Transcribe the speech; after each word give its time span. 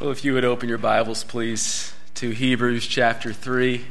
Well, 0.00 0.10
if 0.10 0.24
you 0.24 0.34
would 0.34 0.44
open 0.44 0.68
your 0.68 0.78
Bibles, 0.78 1.24
please, 1.24 1.92
to 2.14 2.30
Hebrews 2.30 2.86
chapter 2.86 3.32
3. 3.32 3.84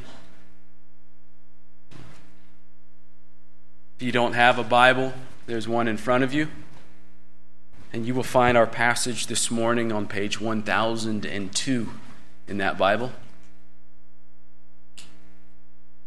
If 3.97 4.01
you 4.01 4.13
don't 4.13 4.31
have 4.31 4.57
a 4.57 4.63
Bible, 4.63 5.11
there's 5.47 5.67
one 5.67 5.89
in 5.89 5.97
front 5.97 6.23
of 6.23 6.33
you. 6.33 6.47
And 7.91 8.05
you 8.05 8.13
will 8.13 8.23
find 8.23 8.57
our 8.57 8.65
passage 8.65 9.27
this 9.27 9.51
morning 9.51 9.91
on 9.91 10.07
page 10.07 10.39
1002 10.39 11.89
in 12.47 12.57
that 12.57 12.77
Bible. 12.77 13.11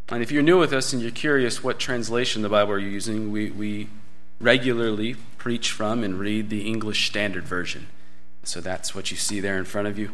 And 0.08 0.22
if 0.22 0.32
you're 0.32 0.42
new 0.42 0.58
with 0.58 0.72
us 0.72 0.94
and 0.94 1.02
you're 1.02 1.10
curious 1.10 1.62
what 1.62 1.78
translation 1.78 2.40
the 2.40 2.48
Bible 2.48 2.72
are 2.72 2.78
you 2.78 2.88
using, 2.88 3.30
we, 3.30 3.50
we 3.50 3.90
regularly 4.40 5.16
preach 5.36 5.70
from 5.72 6.02
and 6.02 6.18
read 6.18 6.48
the 6.48 6.66
English 6.66 7.06
Standard 7.06 7.44
Version. 7.44 7.88
So 8.42 8.60
that's 8.60 8.94
what 8.94 9.10
you 9.10 9.16
see 9.16 9.40
there 9.40 9.58
in 9.58 9.64
front 9.64 9.88
of 9.88 9.98
you. 9.98 10.10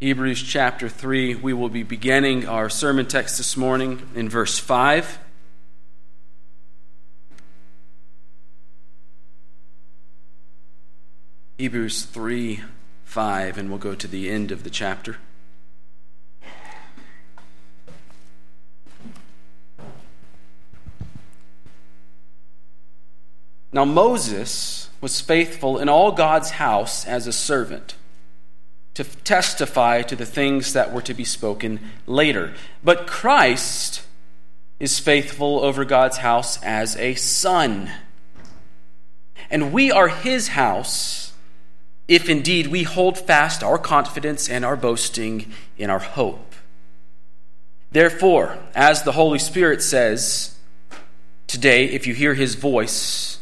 Hebrews 0.00 0.42
chapter 0.42 0.88
3, 0.88 1.36
we 1.36 1.52
will 1.52 1.68
be 1.68 1.82
beginning 1.82 2.46
our 2.46 2.68
sermon 2.68 3.06
text 3.06 3.38
this 3.38 3.56
morning 3.56 4.06
in 4.14 4.28
verse 4.28 4.58
5. 4.58 5.18
Hebrews 11.58 12.04
3 12.04 12.62
5, 13.04 13.58
and 13.58 13.70
we'll 13.70 13.78
go 13.78 13.94
to 13.94 14.08
the 14.08 14.28
end 14.28 14.50
of 14.50 14.64
the 14.64 14.70
chapter. 14.70 15.18
Now, 23.74 23.84
Moses 23.84 24.88
was 25.00 25.20
faithful 25.20 25.80
in 25.80 25.88
all 25.88 26.12
God's 26.12 26.50
house 26.50 27.04
as 27.06 27.26
a 27.26 27.32
servant 27.32 27.96
to 28.94 29.02
testify 29.02 30.02
to 30.02 30.14
the 30.14 30.24
things 30.24 30.74
that 30.74 30.92
were 30.92 31.02
to 31.02 31.12
be 31.12 31.24
spoken 31.24 31.80
later. 32.06 32.54
But 32.84 33.08
Christ 33.08 34.02
is 34.78 35.00
faithful 35.00 35.58
over 35.58 35.84
God's 35.84 36.18
house 36.18 36.62
as 36.62 36.96
a 36.98 37.16
son. 37.16 37.90
And 39.50 39.72
we 39.72 39.90
are 39.90 40.06
his 40.06 40.48
house 40.48 41.32
if 42.06 42.28
indeed 42.28 42.68
we 42.68 42.84
hold 42.84 43.18
fast 43.18 43.64
our 43.64 43.78
confidence 43.78 44.48
and 44.48 44.64
our 44.64 44.76
boasting 44.76 45.52
in 45.76 45.90
our 45.90 45.98
hope. 45.98 46.54
Therefore, 47.90 48.56
as 48.72 49.02
the 49.02 49.12
Holy 49.12 49.40
Spirit 49.40 49.82
says, 49.82 50.56
today, 51.48 51.86
if 51.86 52.06
you 52.06 52.14
hear 52.14 52.34
his 52.34 52.54
voice, 52.54 53.33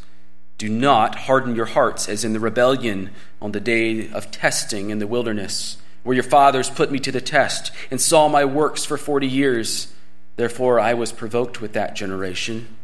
do 0.63 0.69
not 0.69 1.17
harden 1.17 1.57
your 1.57 1.67
hearts 1.67 2.09
as 2.09 2.25
in 2.25 2.35
the 2.35 2.39
rebellion 2.39 3.11
on 3.41 3.51
the 3.51 3.59
day 3.59 4.09
of 4.13 4.31
testing 4.31 4.91
in 4.91 5.01
the 5.01 5.09
wilderness, 5.09 5.77
where 6.05 6.15
your 6.15 6.23
fathers 6.23 6.71
put 6.71 6.93
me 6.93 7.01
to 7.01 7.11
the 7.11 7.21
test 7.21 7.73
and 7.91 8.01
saw 8.01 8.29
my 8.29 8.45
works 8.45 8.85
for 8.85 8.97
forty 8.97 9.27
years. 9.27 9.93
Therefore 10.37 10.79
I 10.79 10.95
was 10.95 11.11
provoked 11.11 11.61
with 11.61 11.73
that 11.73 11.97
generation 11.97 12.77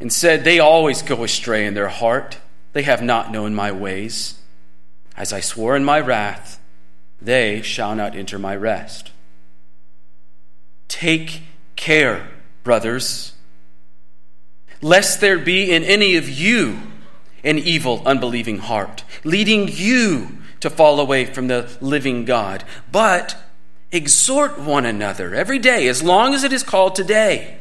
and 0.00 0.12
said, 0.12 0.42
They 0.42 0.58
always 0.58 1.02
go 1.02 1.22
astray 1.22 1.66
in 1.66 1.74
their 1.74 1.86
heart. 1.86 2.38
They 2.72 2.82
have 2.82 3.00
not 3.00 3.30
known 3.30 3.54
my 3.54 3.70
ways. 3.70 4.36
As 5.16 5.32
I 5.32 5.38
swore 5.38 5.76
in 5.76 5.84
my 5.84 6.00
wrath, 6.00 6.60
they 7.22 7.62
shall 7.62 7.94
not 7.94 8.16
enter 8.16 8.40
my 8.40 8.56
rest. 8.56 9.12
Take 10.88 11.42
care, 11.76 12.26
brothers 12.64 13.29
lest 14.80 15.20
there 15.20 15.38
be 15.38 15.70
in 15.70 15.84
any 15.84 16.16
of 16.16 16.28
you 16.28 16.80
an 17.42 17.58
evil, 17.58 18.02
unbelieving 18.04 18.58
heart, 18.58 19.04
leading 19.24 19.68
you 19.68 20.38
to 20.60 20.70
fall 20.70 21.00
away 21.00 21.24
from 21.24 21.48
the 21.48 21.70
living 21.80 22.24
God. 22.24 22.64
But 22.92 23.36
exhort 23.92 24.58
one 24.58 24.86
another 24.86 25.34
every 25.34 25.58
day, 25.58 25.88
as 25.88 26.02
long 26.02 26.34
as 26.34 26.44
it 26.44 26.52
is 26.52 26.62
called 26.62 26.94
today, 26.94 27.58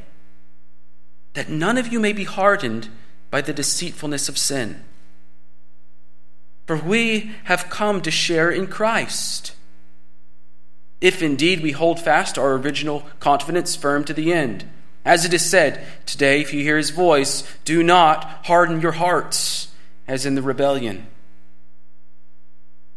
that 1.33 1.49
none 1.49 1.77
of 1.77 1.87
you 1.87 1.99
may 1.99 2.13
be 2.13 2.25
hardened 2.25 2.89
by 3.31 3.41
the 3.41 3.53
deceitfulness 3.53 4.27
of 4.27 4.37
sin. 4.37 4.83
For 6.65 6.75
we 6.75 7.31
have 7.45 7.69
come 7.69 8.01
to 8.01 8.11
share 8.11 8.51
in 8.51 8.67
Christ. 8.67 9.53
If 11.01 11.21
indeed 11.23 11.61
we 11.61 11.71
hold 11.71 11.99
fast 11.99 12.37
our 12.37 12.53
original 12.53 13.03
confidence 13.19 13.75
firm 13.75 14.03
to 14.03 14.13
the 14.13 14.33
end. 14.33 14.69
As 15.05 15.25
it 15.25 15.33
is 15.33 15.49
said, 15.49 15.85
Today, 16.05 16.41
if 16.41 16.53
you 16.53 16.61
hear 16.61 16.77
his 16.77 16.89
voice, 16.89 17.43
do 17.65 17.83
not 17.83 18.45
harden 18.45 18.81
your 18.81 18.93
hearts, 18.93 19.69
as 20.07 20.25
in 20.25 20.35
the 20.35 20.41
rebellion. 20.41 21.07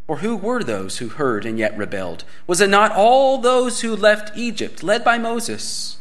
For 0.07 0.17
who 0.17 0.37
were 0.37 0.63
those 0.63 0.99
who 0.99 1.09
heard 1.09 1.47
and 1.47 1.59
yet 1.59 1.77
rebelled? 1.77 2.25
Was 2.47 2.61
it 2.61 2.69
not 2.69 2.93
all 2.93 3.39
those 3.39 3.81
who 3.81 3.95
left 3.95 4.37
Egypt, 4.37 4.83
led 4.83 5.05
by 5.05 5.17
Moses? 5.17 5.99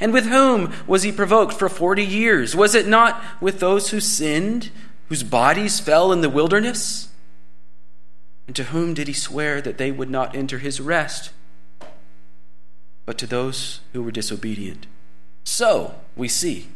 And 0.00 0.12
with 0.12 0.26
whom 0.26 0.72
was 0.86 1.02
he 1.02 1.12
provoked 1.12 1.54
for 1.54 1.68
forty 1.68 2.04
years? 2.04 2.56
Was 2.56 2.74
it 2.74 2.86
not 2.86 3.22
with 3.40 3.60
those 3.60 3.90
who 3.90 4.00
sinned, 4.00 4.70
whose 5.08 5.22
bodies 5.22 5.80
fell 5.80 6.12
in 6.12 6.20
the 6.20 6.30
wilderness? 6.30 7.08
And 8.46 8.56
to 8.56 8.64
whom 8.64 8.94
did 8.94 9.06
he 9.06 9.14
swear 9.14 9.60
that 9.60 9.78
they 9.78 9.92
would 9.92 10.10
not 10.10 10.34
enter 10.34 10.58
his 10.58 10.80
rest? 10.80 11.30
But 13.04 13.18
to 13.18 13.26
those 13.26 13.80
who 13.92 14.02
were 14.02 14.10
disobedient. 14.10 14.86
So 15.44 15.94
we 16.16 16.28
see 16.28 16.68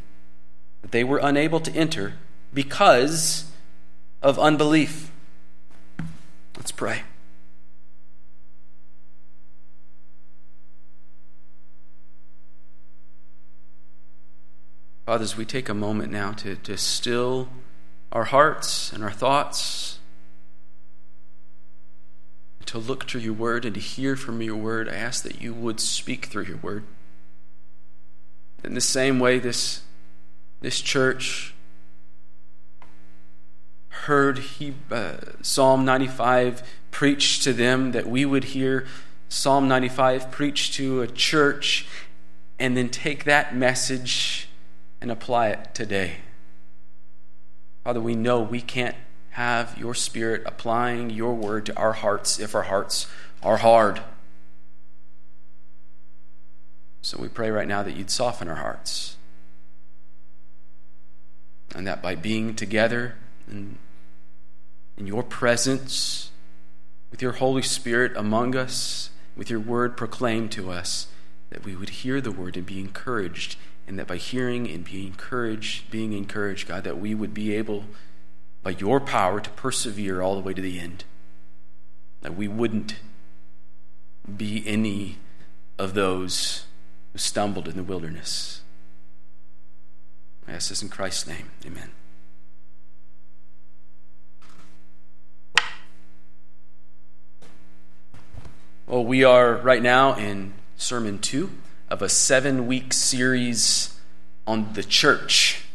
that 0.82 0.92
they 0.92 1.04
were 1.04 1.20
unable 1.22 1.60
to 1.60 1.72
enter 1.72 2.14
because 2.52 3.50
of 4.22 4.38
unbelief. 4.38 5.10
Let's 6.56 6.72
pray. 6.72 7.02
Fathers, 15.06 15.36
we 15.36 15.44
take 15.44 15.68
a 15.68 15.74
moment 15.74 16.10
now 16.10 16.32
to, 16.32 16.56
to 16.56 16.76
still 16.76 17.48
our 18.10 18.24
hearts 18.24 18.92
and 18.92 19.04
our 19.04 19.12
thoughts 19.12 19.95
to 22.76 22.86
look 22.86 23.06
to 23.06 23.18
your 23.18 23.32
word 23.32 23.64
and 23.64 23.74
to 23.74 23.80
hear 23.80 24.16
from 24.16 24.42
your 24.42 24.56
word. 24.56 24.88
I 24.88 24.94
ask 24.94 25.22
that 25.22 25.40
you 25.40 25.54
would 25.54 25.80
speak 25.80 26.26
through 26.26 26.44
your 26.44 26.58
word. 26.58 26.84
In 28.62 28.74
the 28.74 28.80
same 28.80 29.18
way, 29.18 29.38
this, 29.38 29.82
this 30.60 30.80
church 30.80 31.54
heard 33.88 34.38
he, 34.38 34.74
uh, 34.90 35.16
Psalm 35.40 35.86
95 35.86 36.62
preached 36.90 37.42
to 37.44 37.54
them, 37.54 37.92
that 37.92 38.06
we 38.06 38.26
would 38.26 38.44
hear 38.44 38.86
Psalm 39.28 39.68
95 39.68 40.30
preached 40.30 40.74
to 40.74 41.00
a 41.00 41.06
church 41.06 41.86
and 42.58 42.76
then 42.76 42.90
take 42.90 43.24
that 43.24 43.56
message 43.56 44.48
and 45.00 45.10
apply 45.10 45.48
it 45.48 45.74
today. 45.74 46.16
Father, 47.84 48.00
we 48.00 48.14
know 48.14 48.40
we 48.40 48.60
can't 48.60 48.96
have 49.36 49.76
your 49.76 49.94
Spirit 49.94 50.42
applying 50.46 51.10
your 51.10 51.34
word 51.34 51.66
to 51.66 51.76
our 51.76 51.92
hearts 51.92 52.40
if 52.40 52.54
our 52.54 52.62
hearts 52.62 53.06
are 53.42 53.58
hard. 53.58 54.00
So 57.02 57.18
we 57.20 57.28
pray 57.28 57.50
right 57.50 57.68
now 57.68 57.82
that 57.82 57.94
you'd 57.94 58.10
soften 58.10 58.48
our 58.48 58.54
hearts. 58.54 59.18
And 61.74 61.86
that 61.86 62.00
by 62.00 62.14
being 62.14 62.54
together 62.54 63.16
in, 63.46 63.76
in 64.96 65.06
your 65.06 65.22
presence, 65.22 66.30
with 67.10 67.20
your 67.20 67.32
Holy 67.32 67.60
Spirit 67.60 68.16
among 68.16 68.56
us, 68.56 69.10
with 69.36 69.50
your 69.50 69.60
word 69.60 69.98
proclaimed 69.98 70.50
to 70.52 70.70
us, 70.70 71.08
that 71.50 71.62
we 71.62 71.76
would 71.76 71.90
hear 71.90 72.22
the 72.22 72.32
word 72.32 72.56
and 72.56 72.64
be 72.64 72.80
encouraged, 72.80 73.58
and 73.86 73.98
that 73.98 74.06
by 74.06 74.16
hearing 74.16 74.66
and 74.66 74.82
being 74.82 75.08
encouraged, 75.08 75.90
being 75.90 76.14
encouraged, 76.14 76.66
God, 76.66 76.84
that 76.84 76.98
we 76.98 77.14
would 77.14 77.34
be 77.34 77.54
able 77.54 77.84
by 78.66 78.70
your 78.72 78.98
power 78.98 79.38
to 79.38 79.48
persevere 79.50 80.20
all 80.20 80.34
the 80.34 80.40
way 80.40 80.52
to 80.52 80.60
the 80.60 80.80
end. 80.80 81.04
That 82.22 82.34
we 82.34 82.48
wouldn't 82.48 82.96
be 84.36 84.64
any 84.66 85.18
of 85.78 85.94
those 85.94 86.64
who 87.12 87.18
stumbled 87.20 87.68
in 87.68 87.76
the 87.76 87.84
wilderness. 87.84 88.62
I 90.48 90.52
ask 90.54 90.70
this 90.70 90.82
in 90.82 90.88
Christ's 90.88 91.28
name. 91.28 91.48
Amen. 91.64 91.92
Well, 98.88 99.04
we 99.04 99.22
are 99.22 99.54
right 99.58 99.80
now 99.80 100.16
in 100.16 100.54
Sermon 100.76 101.20
2 101.20 101.52
of 101.88 102.02
a 102.02 102.08
seven 102.08 102.66
week 102.66 102.92
series 102.92 103.96
on 104.44 104.72
the 104.72 104.82
church. 104.82 105.65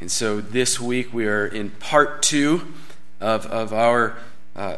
And 0.00 0.10
so 0.10 0.40
this 0.40 0.78
week 0.78 1.12
we 1.12 1.26
are 1.26 1.46
in 1.46 1.70
part 1.70 2.22
two 2.22 2.72
of, 3.20 3.46
of 3.46 3.72
our 3.72 4.16
uh, 4.54 4.76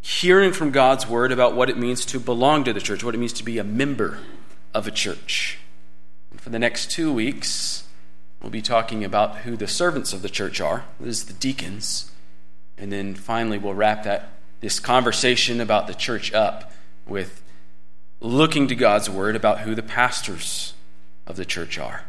hearing 0.00 0.52
from 0.52 0.70
God's 0.70 1.06
word 1.06 1.30
about 1.30 1.54
what 1.54 1.68
it 1.68 1.76
means 1.76 2.06
to 2.06 2.18
belong 2.18 2.64
to 2.64 2.72
the 2.72 2.80
church, 2.80 3.04
what 3.04 3.14
it 3.14 3.18
means 3.18 3.34
to 3.34 3.44
be 3.44 3.58
a 3.58 3.64
member 3.64 4.18
of 4.72 4.86
a 4.86 4.90
church. 4.90 5.58
And 6.30 6.40
for 6.40 6.48
the 6.48 6.58
next 6.58 6.90
two 6.90 7.12
weeks, 7.12 7.84
we'll 8.40 8.50
be 8.50 8.62
talking 8.62 9.04
about 9.04 9.38
who 9.38 9.56
the 9.56 9.68
servants 9.68 10.14
of 10.14 10.22
the 10.22 10.28
church 10.30 10.58
are. 10.60 10.84
This 10.98 11.18
is 11.18 11.24
the 11.26 11.34
deacons. 11.34 12.10
And 12.78 12.90
then 12.90 13.14
finally, 13.14 13.58
we'll 13.58 13.74
wrap 13.74 14.04
that 14.04 14.30
this 14.60 14.80
conversation 14.80 15.60
about 15.60 15.86
the 15.86 15.94
church 15.94 16.32
up 16.32 16.72
with 17.06 17.42
looking 18.20 18.68
to 18.68 18.74
God's 18.74 19.10
word 19.10 19.36
about 19.36 19.60
who 19.60 19.74
the 19.74 19.82
pastors 19.82 20.72
of 21.26 21.36
the 21.36 21.44
church 21.44 21.78
are. 21.78 22.04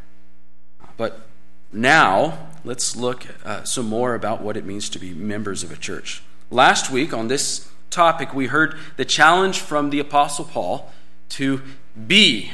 But 0.96 1.27
now, 1.72 2.50
let's 2.64 2.96
look 2.96 3.26
uh, 3.44 3.64
some 3.64 3.88
more 3.88 4.16
about 4.16 4.42
what 4.42 4.58
it 4.58 4.66
means 4.66 4.90
to 4.90 5.00
be 5.00 5.14
members 5.14 5.64
of 5.64 5.72
a 5.72 5.76
church. 5.76 6.24
Last 6.50 6.90
week 6.90 7.14
on 7.14 7.28
this 7.28 7.70
topic, 7.90 8.34
we 8.34 8.48
heard 8.48 8.78
the 8.96 9.06
challenge 9.06 9.60
from 9.60 9.90
the 9.90 10.00
Apostle 10.00 10.46
Paul 10.46 10.92
to 11.30 11.62
be 12.08 12.52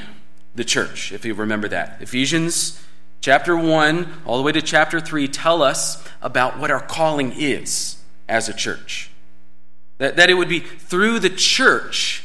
the 0.55 0.63
church, 0.63 1.11
if 1.11 1.25
you 1.25 1.33
remember 1.33 1.67
that. 1.67 2.01
Ephesians 2.01 2.83
chapter 3.21 3.55
1 3.55 4.21
all 4.25 4.37
the 4.37 4.43
way 4.43 4.51
to 4.51 4.61
chapter 4.61 4.99
3 4.99 5.27
tell 5.27 5.61
us 5.61 6.03
about 6.21 6.59
what 6.59 6.71
our 6.71 6.81
calling 6.81 7.31
is 7.33 8.01
as 8.27 8.49
a 8.49 8.53
church. 8.53 9.09
That, 9.99 10.15
that 10.15 10.29
it 10.29 10.33
would 10.33 10.49
be 10.49 10.59
through 10.59 11.19
the 11.19 11.29
church 11.29 12.23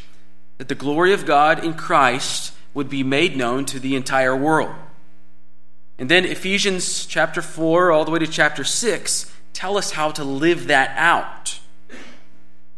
that 0.56 0.69
the 0.69 0.75
glory 0.75 1.12
of 1.12 1.25
God 1.25 1.64
in 1.64 1.75
Christ 1.75 2.52
would 2.75 2.88
be 2.88 3.02
made 3.02 3.37
known 3.37 3.64
to 3.67 3.79
the 3.79 3.94
entire 3.94 4.35
world. 4.35 4.75
And 5.98 6.08
then 6.08 6.24
Ephesians 6.24 7.06
chapter 7.06 7.42
4 7.42 7.90
all 7.90 8.04
the 8.04 8.10
way 8.10 8.20
to 8.20 8.26
chapter 8.26 8.64
6 8.64 9.32
tell 9.52 9.76
us 9.76 9.90
how 9.90 10.12
to 10.12 10.22
live 10.22 10.68
that 10.68 10.96
out. 10.96 11.58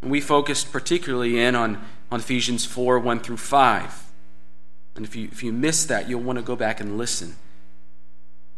And 0.01 0.11
we 0.11 0.21
focused 0.21 0.73
particularly 0.73 1.39
in 1.39 1.55
on, 1.55 1.85
on 2.11 2.21
Ephesians 2.21 2.65
4 2.65 2.99
1 2.99 3.21
through 3.21 3.37
5. 3.37 4.07
And 4.97 5.05
if 5.05 5.15
you, 5.15 5.29
if 5.31 5.43
you 5.43 5.53
missed 5.53 5.89
that, 5.89 6.09
you'll 6.09 6.23
want 6.23 6.39
to 6.39 6.45
go 6.45 6.57
back 6.57 6.81
and 6.81 6.97
listen. 6.97 7.37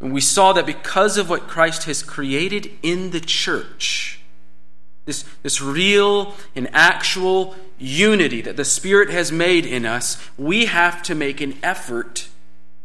And 0.00 0.12
we 0.12 0.20
saw 0.20 0.53
that 0.53 0.67
because 0.67 1.19
of 1.19 1.29
what 1.29 1.49
Christ 1.49 1.85
has 1.85 2.03
created 2.03 2.70
in 2.82 3.11
the 3.11 3.20
church, 3.20 4.20
this, 5.05 5.25
this 5.43 5.61
real 5.61 6.35
and 6.55 6.69
actual 6.73 7.55
unity 7.79 8.41
that 8.43 8.56
the 8.56 8.65
Spirit 8.65 9.11
has 9.11 9.31
made 9.31 9.67
in 9.67 9.85
us, 9.85 10.17
we 10.38 10.67
have 10.67 11.03
to 11.05 11.15
make 11.15 11.41
an 11.41 11.56
effort 11.62 12.29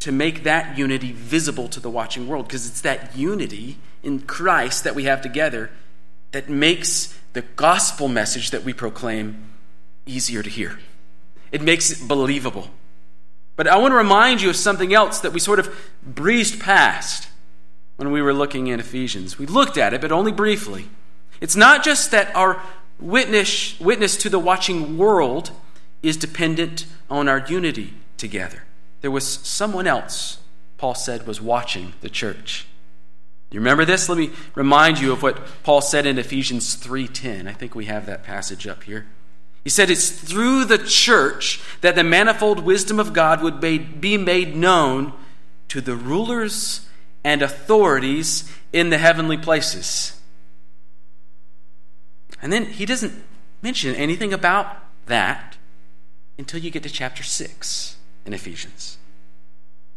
to 0.07 0.13
make 0.13 0.44
that 0.44 0.77
unity 0.77 1.12
visible 1.12 1.68
to 1.68 1.81
the 1.81 1.89
watching 1.89 2.30
world 2.30 2.48
because 2.48 2.65
it's 2.65 2.80
that 2.80 3.13
unity 3.13 3.77
in 4.04 4.21
Christ 4.21 4.86
that 4.86 4.95
we 4.95 5.04
have 5.04 5.21
together 5.21 5.69
that 6.31 6.48
makes 6.48 7.13
the 7.33 7.42
gospel 7.42 8.07
message 8.07 8.51
that 8.51 8.63
we 8.63 8.71
proclaim 8.71 9.50
easier 10.06 10.42
to 10.42 10.50
hear. 10.50 10.80
It 11.51 11.62
makes 11.62 11.92
it 11.92 12.07
believable. 12.07 12.69
But 13.57 13.68
I 13.68 13.75
want 13.80 13.92
to 13.92 13.98
remind 13.98 14.42
you 14.42 14.50
of 14.50 14.56
something 14.56 14.94
else 14.94 15.19
that 15.19 15.33
we 15.33 15.42
sort 15.42 15.59
of 15.59 15.77
breezed 16.01 16.62
past 16.62 17.27
when 17.98 18.13
we 18.13 18.21
were 18.21 18.33
looking 18.33 18.68
in 18.68 18.80
Ephesians. 18.80 19.38
We 19.38 19.45
looked 19.45 19.77
at 19.77 19.94
it, 19.94 20.00
but 20.00 20.13
only 20.13 20.31
briefly. 20.31 20.88
It's 21.42 21.57
not 21.57 21.83
just 21.83 22.12
that 22.12 22.33
our 22.33 22.62
witness, 22.98 23.77
witness 23.77 24.15
to 24.19 24.30
the 24.30 24.39
watching 24.39 24.98
world 24.98 25.51
is 26.01 26.15
dependent 26.15 26.86
on 27.09 27.27
our 27.27 27.45
unity 27.50 27.94
together. 28.15 28.63
There 29.01 29.11
was 29.11 29.27
someone 29.27 29.88
else, 29.88 30.39
Paul 30.77 30.95
said, 30.95 31.27
was 31.27 31.41
watching 31.41 31.94
the 32.01 32.09
church. 32.09 32.65
You 33.51 33.59
remember 33.59 33.85
this? 33.85 34.09
Let 34.09 34.17
me 34.17 34.31
remind 34.55 34.99
you 34.99 35.11
of 35.13 35.23
what 35.23 35.39
Paul 35.63 35.81
said 35.81 36.05
in 36.05 36.19
Ephesians 36.19 36.75
3:10. 36.75 37.47
I 37.47 37.53
think 37.53 37.75
we 37.75 37.85
have 37.85 38.05
that 38.05 38.23
passage 38.23 38.67
up 38.67 38.83
here. 38.83 39.07
He 39.63 39.69
said 39.69 39.89
it's 39.89 40.09
through 40.09 40.65
the 40.65 40.77
church 40.77 41.61
that 41.81 41.95
the 41.95 42.03
manifold 42.03 42.59
wisdom 42.59 42.99
of 42.99 43.13
God 43.13 43.41
would 43.41 43.59
be 43.59 44.17
made 44.17 44.55
known 44.55 45.13
to 45.69 45.81
the 45.81 45.95
rulers 45.95 46.88
and 47.23 47.41
authorities 47.41 48.49
in 48.71 48.89
the 48.89 48.97
heavenly 48.97 49.38
places. 49.38 50.19
And 52.41 52.53
then 52.53 52.65
he 52.65 52.85
doesn't 52.85 53.23
mention 53.61 53.95
anything 53.95 54.33
about 54.33 54.77
that 55.07 55.57
until 56.38 56.61
you 56.61 56.69
get 56.69 56.83
to 56.83 56.89
chapter 56.89 57.23
6 57.23 57.96
in 58.27 58.33
Ephesians. 58.33 58.97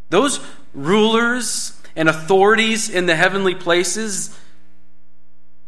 Those 0.09 0.41
rulers 0.73 1.79
and 1.95 2.09
authorities 2.09 2.89
in 2.89 3.07
the 3.07 3.17
heavenly 3.17 3.55
places, 3.55 4.39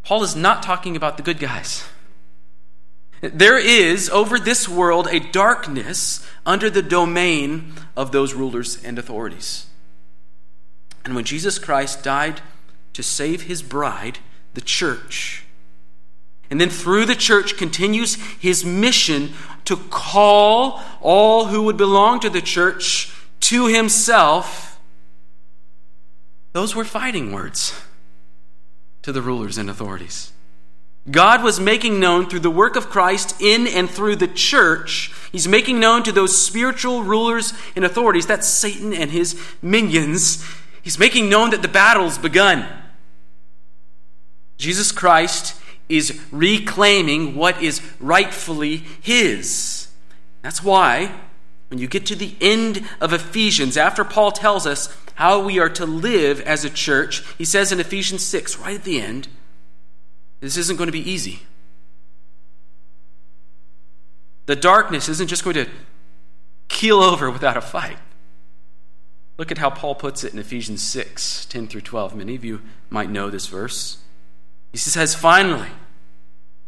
Paul 0.04 0.22
is 0.22 0.34
not 0.34 0.62
talking 0.62 0.96
about 0.96 1.16
the 1.16 1.22
good 1.22 1.38
guys. 1.38 1.84
There 3.20 3.58
is 3.58 4.08
over 4.10 4.38
this 4.38 4.68
world 4.68 5.08
a 5.08 5.20
darkness 5.20 6.26
under 6.46 6.70
the 6.70 6.82
domain 6.82 7.74
of 7.96 8.12
those 8.12 8.34
rulers 8.34 8.82
and 8.82 8.98
authorities. 8.98 9.66
And 11.04 11.14
when 11.14 11.24
Jesus 11.24 11.58
Christ 11.58 12.02
died 12.02 12.40
to 12.94 13.02
save 13.02 13.42
his 13.42 13.62
bride, 13.62 14.18
the 14.54 14.60
church, 14.60 15.41
and 16.52 16.60
then 16.60 16.68
through 16.68 17.06
the 17.06 17.14
church 17.14 17.56
continues 17.56 18.16
his 18.38 18.62
mission 18.62 19.32
to 19.64 19.74
call 19.74 20.82
all 21.00 21.46
who 21.46 21.62
would 21.62 21.78
belong 21.78 22.20
to 22.20 22.28
the 22.28 22.42
church 22.42 23.10
to 23.40 23.68
himself, 23.68 24.78
those 26.52 26.74
were 26.74 26.84
fighting 26.84 27.32
words 27.32 27.80
to 29.00 29.12
the 29.12 29.22
rulers 29.22 29.56
and 29.56 29.70
authorities. 29.70 30.30
God 31.10 31.42
was 31.42 31.58
making 31.58 31.98
known 31.98 32.28
through 32.28 32.40
the 32.40 32.50
work 32.50 32.76
of 32.76 32.90
Christ 32.90 33.40
in 33.40 33.66
and 33.66 33.88
through 33.88 34.16
the 34.16 34.28
church, 34.28 35.10
He's 35.32 35.48
making 35.48 35.80
known 35.80 36.02
to 36.02 36.12
those 36.12 36.38
spiritual 36.38 37.02
rulers 37.02 37.54
and 37.74 37.82
authorities, 37.82 38.26
that's 38.26 38.46
Satan 38.46 38.92
and 38.92 39.10
his 39.10 39.40
minions, 39.62 40.44
He's 40.82 40.98
making 40.98 41.30
known 41.30 41.48
that 41.52 41.62
the 41.62 41.68
battle's 41.68 42.18
begun. 42.18 42.68
Jesus 44.58 44.92
Christ 44.92 45.58
is 45.88 46.20
reclaiming 46.30 47.34
what 47.34 47.62
is 47.62 47.80
rightfully 48.00 48.78
His. 49.00 49.88
That's 50.42 50.62
why, 50.62 51.14
when 51.68 51.78
you 51.78 51.86
get 51.86 52.06
to 52.06 52.16
the 52.16 52.34
end 52.40 52.86
of 53.00 53.12
Ephesians, 53.12 53.76
after 53.76 54.04
Paul 54.04 54.32
tells 54.32 54.66
us 54.66 54.94
how 55.14 55.44
we 55.44 55.58
are 55.58 55.68
to 55.70 55.86
live 55.86 56.40
as 56.40 56.64
a 56.64 56.70
church, 56.70 57.22
he 57.38 57.44
says 57.44 57.72
in 57.72 57.80
Ephesians 57.80 58.24
6, 58.24 58.58
right 58.58 58.74
at 58.74 58.84
the 58.84 59.00
end, 59.00 59.28
this 60.40 60.56
isn't 60.56 60.76
going 60.76 60.88
to 60.88 60.92
be 60.92 61.08
easy. 61.08 61.42
The 64.46 64.56
darkness 64.56 65.08
isn't 65.08 65.28
just 65.28 65.44
going 65.44 65.54
to 65.54 65.68
keel 66.68 67.00
over 67.00 67.30
without 67.30 67.56
a 67.56 67.60
fight. 67.60 67.98
Look 69.38 69.50
at 69.50 69.58
how 69.58 69.70
Paul 69.70 69.94
puts 69.94 70.24
it 70.24 70.32
in 70.32 70.38
Ephesians 70.38 70.82
6 70.82 71.46
10 71.46 71.68
through 71.68 71.80
12. 71.82 72.14
Many 72.14 72.34
of 72.34 72.44
you 72.44 72.60
might 72.90 73.10
know 73.10 73.30
this 73.30 73.46
verse. 73.46 73.98
He 74.72 74.78
says, 74.78 75.14
finally, 75.14 75.68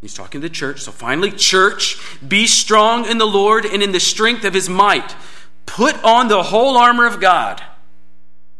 he's 0.01 0.15
talking 0.15 0.41
to 0.43 0.49
the 0.49 0.55
church. 0.55 0.83
So 0.83 0.93
finally, 0.93 1.31
church, 1.31 1.99
be 2.27 2.47
strong 2.47 3.07
in 3.07 3.19
the 3.19 3.27
Lord 3.27 3.65
and 3.65 3.83
in 3.83 3.93
the 3.93 4.01
strength 4.01 4.45
of 4.45 4.55
his 4.55 4.69
might. 4.69 5.17
Put 5.67 6.03
on 6.05 6.29
the 6.29 6.43
whole 6.43 6.77
armor 6.77 7.07
of 7.07 7.21
God, 7.21 7.63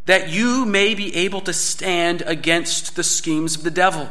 that 0.07 0.31
you 0.31 0.65
may 0.65 0.95
be 0.95 1.15
able 1.17 1.43
to 1.43 1.53
stand 1.53 2.23
against 2.23 2.97
the 2.97 3.05
schemes 3.05 3.57
of 3.57 3.63
the 3.63 3.71
devil. 3.71 4.11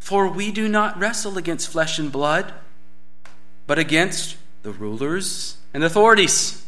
For 0.00 0.28
we 0.28 0.50
do 0.50 0.68
not 0.68 0.98
wrestle 0.98 1.38
against 1.38 1.68
flesh 1.68 1.98
and 1.98 2.10
blood, 2.10 2.52
but 3.66 3.78
against 3.78 4.36
the 4.62 4.72
rulers 4.72 5.56
and 5.72 5.84
authorities, 5.84 6.63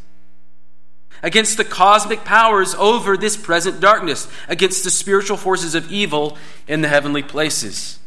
against 1.23 1.57
the 1.57 1.65
cosmic 1.65 2.25
powers 2.25 2.75
over 2.75 3.17
this 3.17 3.37
present 3.37 3.81
darkness, 3.81 4.29
against 4.49 4.85
the 4.85 4.91
spiritual 4.91 5.37
forces 5.37 5.75
of 5.75 5.91
evil 5.91 6.37
in 6.67 6.83
the 6.83 6.89
heavenly 6.89 7.23
places. 7.23 7.99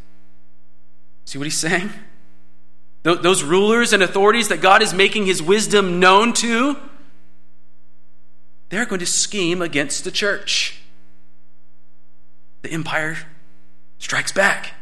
See 1.25 1.37
what 1.37 1.45
he's 1.45 1.57
saying? 1.57 1.91
Those 3.03 3.43
rulers 3.43 3.93
and 3.93 4.03
authorities 4.03 4.49
that 4.49 4.61
God 4.61 4.81
is 4.81 4.93
making 4.93 5.25
his 5.25 5.41
wisdom 5.41 5.99
known 5.99 6.33
to, 6.33 6.75
they're 8.69 8.85
going 8.85 8.99
to 8.99 9.05
scheme 9.05 9.61
against 9.61 10.03
the 10.03 10.11
church. 10.11 10.81
The 12.61 12.71
empire 12.71 13.17
strikes 13.99 14.31
back. 14.31 14.73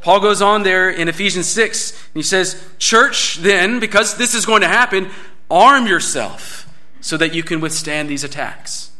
Paul 0.00 0.20
goes 0.20 0.40
on 0.40 0.62
there 0.62 0.88
in 0.88 1.08
Ephesians 1.08 1.46
6, 1.48 1.92
and 1.92 2.14
he 2.14 2.22
says, 2.22 2.62
Church, 2.78 3.36
then, 3.36 3.80
because 3.80 4.16
this 4.16 4.34
is 4.34 4.46
going 4.46 4.62
to 4.62 4.68
happen, 4.68 5.10
arm 5.50 5.86
yourself 5.86 6.68
so 7.00 7.16
that 7.16 7.34
you 7.34 7.42
can 7.42 7.60
withstand 7.60 8.08
these 8.08 8.24
attacks. 8.24 8.90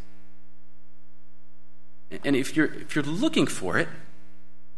And 2.24 2.34
if 2.34 2.56
you're, 2.56 2.72
if 2.72 2.94
you're 2.94 3.04
looking 3.04 3.46
for 3.46 3.78
it, 3.78 3.88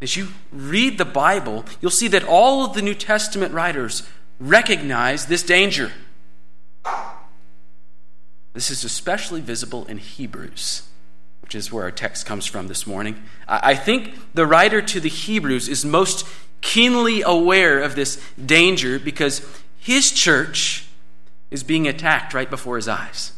as 0.01 0.17
you 0.17 0.29
read 0.51 0.99
the 0.99 1.05
Bible, 1.05 1.65
you'll 1.81 1.91
see 1.91 2.09
that 2.09 2.25
all 2.25 2.65
of 2.65 2.75
the 2.75 2.83
New 2.83 2.95
Testament 2.95 3.55
writers 3.55 4.03
recognize 4.39 5.27
this 5.27 5.43
danger. 5.43 5.93
This 8.53 8.71
is 8.71 8.85
especially 8.85 9.41
visible 9.41 9.87
in 9.87 9.99
Hebrews 9.99 10.83
which 11.53 11.59
is 11.59 11.71
where 11.71 11.85
our 11.85 11.91
text 11.91 12.25
comes 12.25 12.47
from 12.47 12.69
this 12.69 12.87
morning. 12.87 13.23
I 13.47 13.75
think 13.75 14.15
the 14.33 14.47
writer 14.47 14.81
to 14.81 15.01
the 15.01 15.11
Hebrews 15.11 15.69
is 15.69 15.85
most 15.85 16.27
keenly 16.63 17.21
aware 17.21 17.81
of 17.81 17.95
this 17.95 18.25
danger 18.43 18.99
because 18.99 19.47
his 19.77 20.13
church 20.13 20.87
is 21.53 21.63
being 21.63 21.87
attacked 21.87 22.33
right 22.33 22.49
before 22.49 22.77
his 22.77 22.89
eyes. 22.89 23.33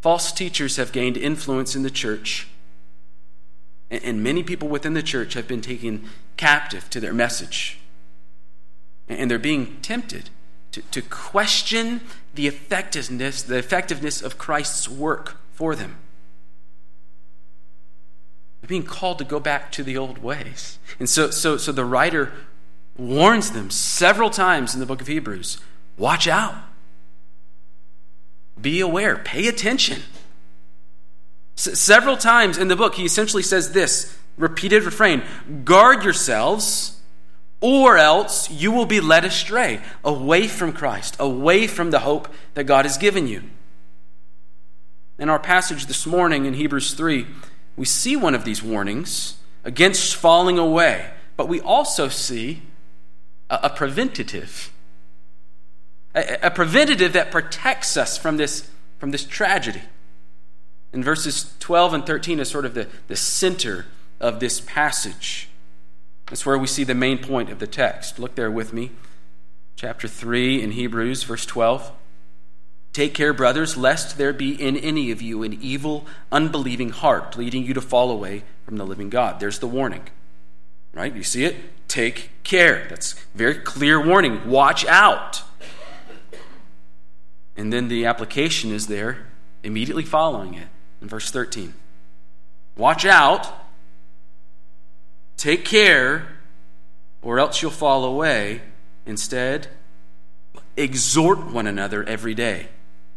False 0.00 0.32
teachers 0.32 0.76
have 0.76 0.92
gained 0.92 1.18
influence 1.18 1.76
in 1.76 1.82
the 1.82 1.90
church. 1.90 2.48
And 3.90 4.24
many 4.24 4.42
people 4.42 4.66
within 4.68 4.94
the 4.94 5.02
church 5.02 5.34
have 5.34 5.46
been 5.46 5.60
taken 5.60 6.08
captive 6.38 6.88
to 6.88 7.00
their 7.00 7.12
message. 7.12 7.78
And 9.10 9.30
they're 9.30 9.38
being 9.38 9.76
tempted 9.82 10.30
to, 10.72 10.80
to 10.80 11.02
question 11.02 12.00
the 12.34 12.46
effectiveness, 12.46 13.42
the 13.42 13.58
effectiveness 13.58 14.22
of 14.22 14.38
Christ's 14.38 14.88
work 14.88 15.36
for 15.52 15.76
them. 15.76 15.98
They're 18.62 18.68
being 18.68 18.84
called 18.84 19.18
to 19.18 19.24
go 19.24 19.38
back 19.38 19.70
to 19.72 19.82
the 19.82 19.98
old 19.98 20.18
ways. 20.18 20.78
And 20.98 21.10
so, 21.10 21.30
so, 21.30 21.58
so 21.58 21.72
the 21.72 21.84
writer 21.84 22.32
warns 22.96 23.50
them 23.50 23.68
several 23.68 24.30
times 24.30 24.72
in 24.72 24.80
the 24.80 24.86
book 24.86 25.02
of 25.02 25.08
Hebrews 25.08 25.58
watch 25.96 26.26
out, 26.26 26.54
be 28.60 28.80
aware, 28.80 29.16
pay 29.16 29.48
attention. 29.48 30.02
S- 31.56 31.78
several 31.78 32.16
times 32.16 32.58
in 32.58 32.68
the 32.68 32.76
book, 32.76 32.94
he 32.94 33.04
essentially 33.04 33.42
says 33.42 33.72
this 33.72 34.16
repeated 34.36 34.82
refrain 34.82 35.22
guard 35.64 36.02
yourselves, 36.02 37.00
or 37.60 37.96
else 37.96 38.50
you 38.50 38.72
will 38.72 38.86
be 38.86 39.00
led 39.00 39.24
astray, 39.24 39.80
away 40.04 40.48
from 40.48 40.72
Christ, 40.72 41.16
away 41.18 41.66
from 41.66 41.90
the 41.90 42.00
hope 42.00 42.28
that 42.54 42.64
God 42.64 42.84
has 42.84 42.98
given 42.98 43.26
you. 43.26 43.42
In 45.18 45.28
our 45.28 45.38
passage 45.38 45.86
this 45.86 46.06
morning 46.06 46.44
in 46.44 46.54
Hebrews 46.54 46.94
3, 46.94 47.26
we 47.76 47.84
see 47.84 48.16
one 48.16 48.34
of 48.34 48.44
these 48.44 48.62
warnings 48.62 49.36
against 49.62 50.16
falling 50.16 50.58
away, 50.58 51.10
but 51.36 51.48
we 51.48 51.60
also 51.60 52.08
see 52.08 52.62
a, 53.48 53.60
a 53.64 53.70
preventative. 53.70 54.72
A, 56.14 56.46
a 56.46 56.50
preventative 56.50 57.12
that 57.14 57.30
protects 57.30 57.96
us 57.96 58.16
from 58.16 58.36
this, 58.36 58.68
from 58.98 59.10
this 59.10 59.24
tragedy. 59.24 59.82
In 60.92 61.02
verses 61.02 61.52
12 61.58 61.94
and 61.94 62.06
13 62.06 62.40
is 62.40 62.48
sort 62.48 62.64
of 62.64 62.74
the, 62.74 62.88
the 63.08 63.16
center 63.16 63.86
of 64.20 64.40
this 64.40 64.60
passage. 64.60 65.48
That's 66.26 66.46
where 66.46 66.56
we 66.56 66.66
see 66.66 66.84
the 66.84 66.94
main 66.94 67.18
point 67.18 67.50
of 67.50 67.58
the 67.58 67.66
text. 67.66 68.18
Look 68.18 68.34
there 68.34 68.50
with 68.50 68.72
me. 68.72 68.90
Chapter 69.76 70.08
3 70.08 70.62
in 70.62 70.70
Hebrews, 70.72 71.24
verse 71.24 71.44
12. 71.44 71.90
Take 72.92 73.12
care, 73.12 73.32
brothers, 73.32 73.76
lest 73.76 74.18
there 74.18 74.32
be 74.32 74.50
in 74.50 74.76
any 74.76 75.10
of 75.10 75.20
you 75.20 75.42
an 75.42 75.58
evil, 75.60 76.06
unbelieving 76.30 76.90
heart, 76.90 77.36
leading 77.36 77.64
you 77.64 77.74
to 77.74 77.80
fall 77.80 78.12
away 78.12 78.44
from 78.64 78.76
the 78.76 78.86
living 78.86 79.10
God. 79.10 79.40
There's 79.40 79.58
the 79.58 79.66
warning. 79.66 80.08
Right? 80.92 81.14
You 81.14 81.24
see 81.24 81.44
it? 81.44 81.56
Take 81.88 82.30
care. 82.44 82.86
That's 82.88 83.14
very 83.34 83.56
clear 83.56 84.04
warning. 84.04 84.48
Watch 84.48 84.86
out. 84.86 85.42
And 87.56 87.72
then 87.72 87.88
the 87.88 88.06
application 88.06 88.72
is 88.72 88.86
there 88.86 89.26
immediately 89.62 90.04
following 90.04 90.54
it 90.54 90.68
in 91.00 91.08
verse 91.08 91.30
13. 91.30 91.74
Watch 92.76 93.04
out, 93.04 93.46
take 95.36 95.64
care, 95.64 96.28
or 97.22 97.38
else 97.38 97.62
you'll 97.62 97.70
fall 97.70 98.04
away. 98.04 98.60
Instead, 99.06 99.68
exhort 100.76 101.52
one 101.52 101.66
another 101.66 102.02
every 102.04 102.34
day, 102.34 102.68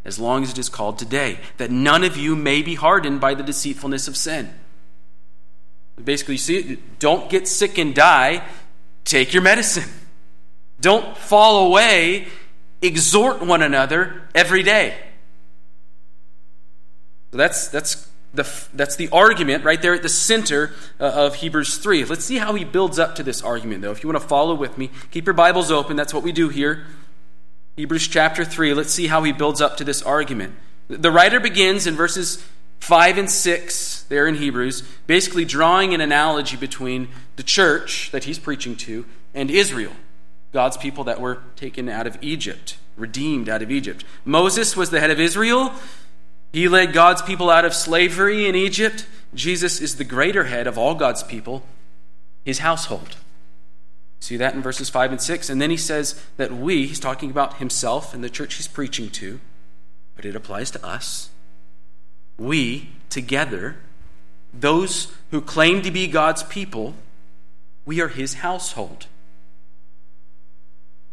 as 0.06 0.20
long 0.20 0.44
as 0.44 0.51
it 0.51 0.58
is 0.58 0.70
called 0.70 1.00
today, 1.00 1.39
that 1.58 1.72
none 1.72 2.03
of 2.03 2.17
you 2.17 2.36
may 2.36 2.62
be 2.62 2.75
hardened 2.75 3.20
by 3.20 3.34
the 3.34 3.44
deceitfulness 3.44 4.08
of 4.08 4.15
sin. 4.15 4.53
Basically, 6.03 6.36
you 6.36 6.39
see, 6.39 6.77
don't 7.00 7.29
get 7.29 7.48
sick 7.48 7.77
and 7.77 7.96
die, 7.96 8.44
take 9.03 9.34
your 9.34 9.41
medicine. 9.41 9.89
Don't 10.79 11.17
fall 11.17 11.67
away, 11.67 12.27
exhort 12.82 13.42
one 13.42 13.62
another 13.62 14.24
every 14.36 14.64
day. 14.64 14.98
So 17.32 17.38
that's, 17.38 17.68
that's, 17.68 18.10
the, 18.34 18.50
that's 18.74 18.96
the 18.96 19.10
argument 19.10 19.64
right 19.64 19.82
there 19.82 19.94
at 19.94 20.04
the 20.04 20.10
center 20.10 20.74
uh, 21.00 21.06
of 21.06 21.36
Hebrews 21.36 21.78
3. 21.78 22.06
Let's 22.06 22.26
see 22.26 22.38
how 22.38 22.54
he 22.56 22.64
builds 22.64 23.00
up 23.00 23.16
to 23.16 23.24
this 23.24 23.42
argument, 23.42 23.82
though. 23.82 23.92
If 23.92 24.04
you 24.04 24.10
want 24.10 24.22
to 24.22 24.28
follow 24.28 24.56
with 24.56 24.78
me, 24.78 24.90
keep 25.12 25.26
your 25.26 25.34
Bibles 25.34 25.72
open. 25.72 25.96
That's 25.96 26.14
what 26.14 26.24
we 26.24 26.32
do 26.32 26.50
here. 26.50 26.86
Hebrews 27.76 28.08
chapter 28.08 28.46
3. 28.46 28.74
Let's 28.74 28.92
see 28.92 29.08
how 29.08 29.24
he 29.24 29.32
builds 29.32 29.62
up 29.62 29.78
to 29.78 29.84
this 29.84 30.02
argument. 30.02 30.56
The 30.88 31.12
writer 31.12 31.40
begins 31.40 31.86
in 31.86 31.96
verses 31.96 32.44
5 32.80 33.18
and 33.18 33.30
6 33.30 34.04
there 34.04 34.28
in 34.28 34.36
Hebrews, 34.36 34.82
basically 35.06 35.46
drawing 35.46 35.94
an 35.94 36.02
analogy 36.02 36.58
between 36.58 37.10
the 37.36 37.44
church 37.44 38.12
that 38.12 38.24
he's 38.24 38.40
preaching 38.40 38.76
to 38.78 39.06
and 39.34 39.52
Israel, 39.52 39.92
God's 40.54 40.77
people 40.77 41.04
that 41.06 41.20
were 41.20 41.42
taken 41.56 41.89
out 41.89 42.08
of 42.08 42.18
Egypt, 42.22 42.77
redeemed 42.96 43.50
out 43.50 43.62
of 43.62 43.72
Egypt. 43.72 44.04
Moses 44.25 44.75
was 44.75 44.89
the 44.89 45.00
head 45.00 45.12
of 45.12 45.20
Israel. 45.20 45.74
He 46.54 46.68
led 46.68 46.94
God's 46.94 47.22
people 47.22 47.50
out 47.50 47.66
of 47.66 47.74
slavery 47.74 48.48
in 48.48 48.56
Egypt. 48.56 49.06
Jesus 49.34 49.82
is 49.82 49.98
the 49.98 50.04
greater 50.04 50.46
head 50.46 50.68
of 50.68 50.77
all 50.77 50.96
God's 50.96 51.24
people, 51.24 51.63
his 52.44 52.60
household. 52.60 53.18
See 54.20 54.38
that 54.38 54.56
in 54.56 54.62
verses 54.62 54.89
5 54.89 55.12
and 55.12 55.22
6? 55.22 55.50
And 55.50 55.62
then 55.62 55.70
he 55.70 55.77
says 55.77 56.22
that 56.38 56.51
we, 56.51 56.88
he's 56.88 57.00
talking 57.00 57.30
about 57.30 57.58
himself 57.58 58.13
and 58.13 58.24
the 58.24 58.30
church 58.30 58.56
he's 58.56 58.68
preaching 58.68 59.10
to, 59.12 59.39
but 60.16 60.25
it 60.25 60.36
applies 60.36 60.72
to 60.72 60.86
us. 60.86 61.30
We, 62.38 62.89
together, 63.10 63.77
those 64.54 65.12
who 65.32 65.42
claim 65.42 65.82
to 65.82 65.92
be 65.92 66.08
God's 66.08 66.44
people, 66.44 66.96
we 67.86 68.01
are 68.01 68.08
his 68.08 68.36
household. 68.36 69.08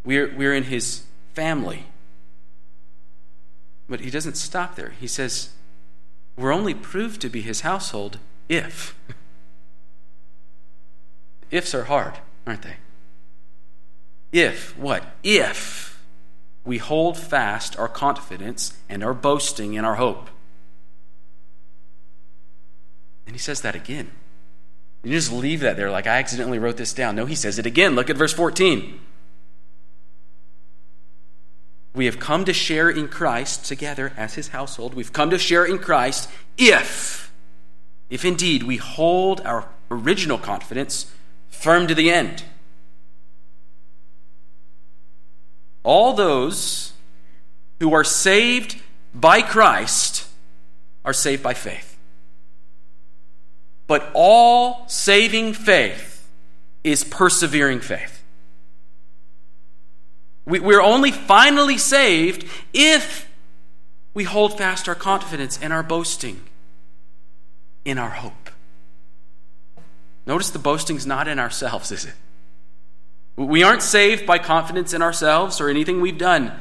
We're, 0.04 0.34
we're 0.34 0.54
in 0.54 0.64
his 0.64 1.04
family. 1.32 1.87
But 3.88 4.00
he 4.00 4.11
doesn't 4.11 4.37
stop 4.37 4.76
there. 4.76 4.92
He 5.00 5.06
says, 5.06 5.50
We're 6.37 6.52
only 6.52 6.75
proved 6.75 7.20
to 7.23 7.28
be 7.28 7.40
his 7.40 7.62
household 7.62 8.18
if. 8.49 8.96
Ifs 11.50 11.75
are 11.75 11.84
hard, 11.84 12.14
aren't 12.46 12.62
they? 12.62 12.76
If, 14.32 14.76
what? 14.76 15.04
If 15.23 16.02
we 16.64 16.78
hold 16.78 17.16
fast 17.16 17.78
our 17.78 17.88
confidence 17.88 18.76
and 18.88 19.04
our 19.04 19.14
boasting 19.14 19.76
and 19.76 19.87
our 19.87 19.96
hope. 19.96 20.30
And 23.26 23.34
he 23.34 23.38
says 23.38 23.61
that 23.61 23.75
again. 23.75 24.11
You 25.02 25.12
just 25.12 25.30
leave 25.30 25.61
that 25.61 25.76
there 25.76 25.90
like 25.90 26.06
I 26.06 26.18
accidentally 26.18 26.58
wrote 26.58 26.78
this 26.78 26.94
down. 26.94 27.14
No, 27.14 27.26
he 27.26 27.34
says 27.34 27.58
it 27.58 27.66
again. 27.66 27.94
Look 27.94 28.08
at 28.08 28.16
verse 28.16 28.32
14. 28.32 28.99
We 31.94 32.06
have 32.06 32.18
come 32.18 32.44
to 32.46 32.52
share 32.52 32.90
in 32.90 33.08
Christ 33.08 33.64
together 33.64 34.12
as 34.16 34.34
his 34.34 34.48
household. 34.48 34.94
We've 34.94 35.12
come 35.12 35.30
to 35.30 35.38
share 35.38 35.64
in 35.64 35.78
Christ 35.78 36.28
if, 36.58 37.32
if 38.10 38.24
indeed 38.24 38.64
we 38.64 38.78
hold 38.78 39.40
our 39.42 39.68
original 39.90 40.38
confidence 40.38 41.10
firm 41.48 41.86
to 41.86 41.94
the 41.94 42.10
end. 42.10 42.44
All 45.84 46.14
those 46.14 46.94
who 47.78 47.92
are 47.92 48.04
saved 48.04 48.80
by 49.14 49.40
Christ 49.42 50.26
are 51.04 51.12
saved 51.12 51.42
by 51.42 51.54
faith. 51.54 51.96
But 53.86 54.10
all 54.14 54.88
saving 54.88 55.52
faith 55.52 56.28
is 56.82 57.04
persevering 57.04 57.80
faith. 57.80 58.13
We, 60.46 60.60
we're 60.60 60.82
only 60.82 61.10
finally 61.10 61.78
saved 61.78 62.46
if 62.72 63.28
we 64.12 64.24
hold 64.24 64.58
fast 64.58 64.88
our 64.88 64.94
confidence 64.94 65.58
and 65.60 65.72
our 65.72 65.82
boasting 65.82 66.40
in 67.84 67.98
our 67.98 68.10
hope. 68.10 68.50
Notice 70.26 70.50
the 70.50 70.58
boasting's 70.58 71.06
not 71.06 71.28
in 71.28 71.38
ourselves, 71.38 71.92
is 71.92 72.06
it? 72.06 72.14
We 73.36 73.62
aren't 73.62 73.82
saved 73.82 74.26
by 74.26 74.38
confidence 74.38 74.94
in 74.94 75.02
ourselves 75.02 75.60
or 75.60 75.68
anything 75.68 76.00
we've 76.00 76.18
done. 76.18 76.52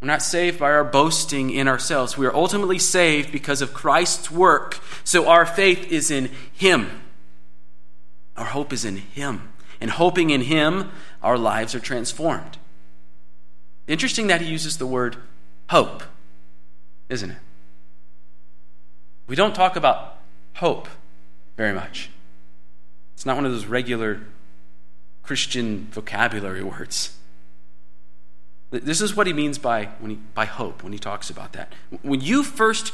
We're 0.00 0.08
not 0.08 0.22
saved 0.22 0.58
by 0.58 0.70
our 0.70 0.84
boasting 0.84 1.50
in 1.50 1.66
ourselves. 1.66 2.16
We 2.16 2.26
are 2.26 2.34
ultimately 2.34 2.78
saved 2.78 3.32
because 3.32 3.62
of 3.62 3.72
Christ's 3.72 4.30
work. 4.30 4.80
So 5.04 5.28
our 5.28 5.46
faith 5.46 5.90
is 5.90 6.10
in 6.10 6.30
Him. 6.52 7.02
Our 8.36 8.44
hope 8.44 8.72
is 8.72 8.84
in 8.84 8.96
Him. 8.96 9.52
And 9.80 9.90
hoping 9.90 10.30
in 10.30 10.42
Him, 10.42 10.90
our 11.22 11.38
lives 11.38 11.74
are 11.74 11.80
transformed. 11.80 12.58
Interesting 13.88 14.26
that 14.26 14.42
he 14.42 14.50
uses 14.50 14.76
the 14.76 14.86
word 14.86 15.16
hope, 15.70 16.02
isn't 17.08 17.30
it? 17.30 17.38
We 19.26 19.34
don't 19.34 19.54
talk 19.54 19.76
about 19.76 20.18
hope 20.54 20.88
very 21.56 21.72
much. 21.72 22.10
It's 23.14 23.24
not 23.24 23.36
one 23.36 23.46
of 23.46 23.52
those 23.52 23.66
regular 23.66 24.20
Christian 25.22 25.88
vocabulary 25.90 26.62
words. 26.62 27.16
This 28.70 29.00
is 29.00 29.16
what 29.16 29.26
he 29.26 29.32
means 29.32 29.58
by, 29.58 29.86
when 29.98 30.10
he, 30.10 30.16
by 30.34 30.44
hope 30.44 30.82
when 30.82 30.92
he 30.92 30.98
talks 30.98 31.30
about 31.30 31.54
that. 31.54 31.72
When 32.02 32.20
you 32.20 32.42
first 32.42 32.92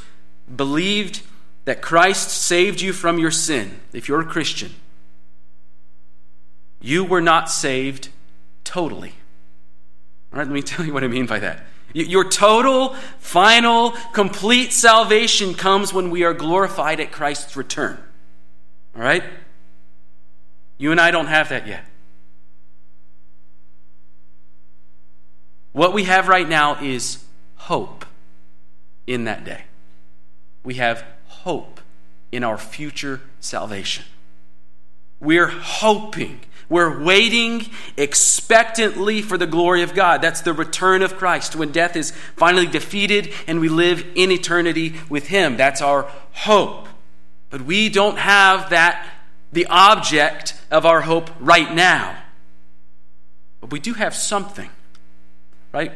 believed 0.55 1.23
that 1.65 1.83
Christ 1.83 2.31
saved 2.31 2.81
you 2.81 2.93
from 2.93 3.19
your 3.19 3.33
sin, 3.33 3.81
if 3.93 4.09
you're 4.09 4.21
a 4.21 4.25
Christian, 4.25 4.75
you 6.85 7.03
were 7.03 7.23
not 7.23 7.51
saved 7.51 8.11
totally. 8.63 9.15
All 10.33 10.39
right, 10.39 10.47
let 10.47 10.53
me 10.53 10.63
tell 10.63 10.85
you 10.85 10.93
what 10.93 11.03
I 11.03 11.09
mean 11.09 11.27
by 11.27 11.39
that. 11.39 11.65
Your 11.95 12.29
total, 12.29 12.95
final, 13.21 13.93
complete 14.13 14.73
salvation 14.73 15.55
comes 15.55 15.95
when 15.95 16.11
we 16.11 16.25
are 16.25 16.35
glorified 16.35 17.01
at 17.01 17.13
Christ's 17.13 17.57
return. 17.57 17.97
All 18.95 19.03
right? 19.03 19.23
You 20.77 20.91
and 20.91 21.01
I 21.01 21.11
don't 21.13 21.29
have 21.29 21.51
that 21.51 21.67
yet. 21.67 21.85
What 25.73 25.93
we 25.93 26.05
have 26.05 26.29
right 26.29 26.49
now 26.49 26.83
is 26.83 27.25
hope 27.57 28.05
in 29.07 29.25
that 29.25 29.45
day. 29.45 29.63
We 30.65 30.75
have 30.75 31.05
hope 31.29 31.81
in 32.33 32.43
our 32.43 32.59
future 32.59 33.21
salvation. 33.41 34.05
We're 35.21 35.49
hoping 35.49 36.41
we're 36.75 37.05
waiting 37.05 37.71
expectantly 37.97 39.23
for 39.23 39.39
the 39.39 39.47
glory 39.47 39.83
of 39.83 39.95
God. 39.95 40.21
That's 40.21 40.41
the 40.41 40.53
return 40.53 41.03
of 41.03 41.17
Christ 41.17 41.55
when 41.55 41.71
death 41.71 41.95
is 41.95 42.11
finally 42.35 42.67
defeated 42.67 43.33
and 43.47 43.61
we 43.61 43.69
live 43.69 44.05
in 44.17 44.33
eternity 44.33 44.97
with 45.09 45.29
Him. 45.29 45.57
That's 45.57 45.81
our 45.81 46.11
hope. 46.33 46.89
But 47.51 47.63
we 47.63 47.91
don't 47.91 48.19
have 48.19 48.71
that, 48.71 49.09
the 49.53 49.67
object 49.67 50.61
of 50.69 50.85
our 50.85 51.01
hope 51.01 51.31
right 51.39 51.73
now. 51.73 52.21
But 53.61 53.71
we 53.71 53.79
do 53.79 53.95
have 53.95 54.13
something, 54.13 54.69
right? 55.71 55.93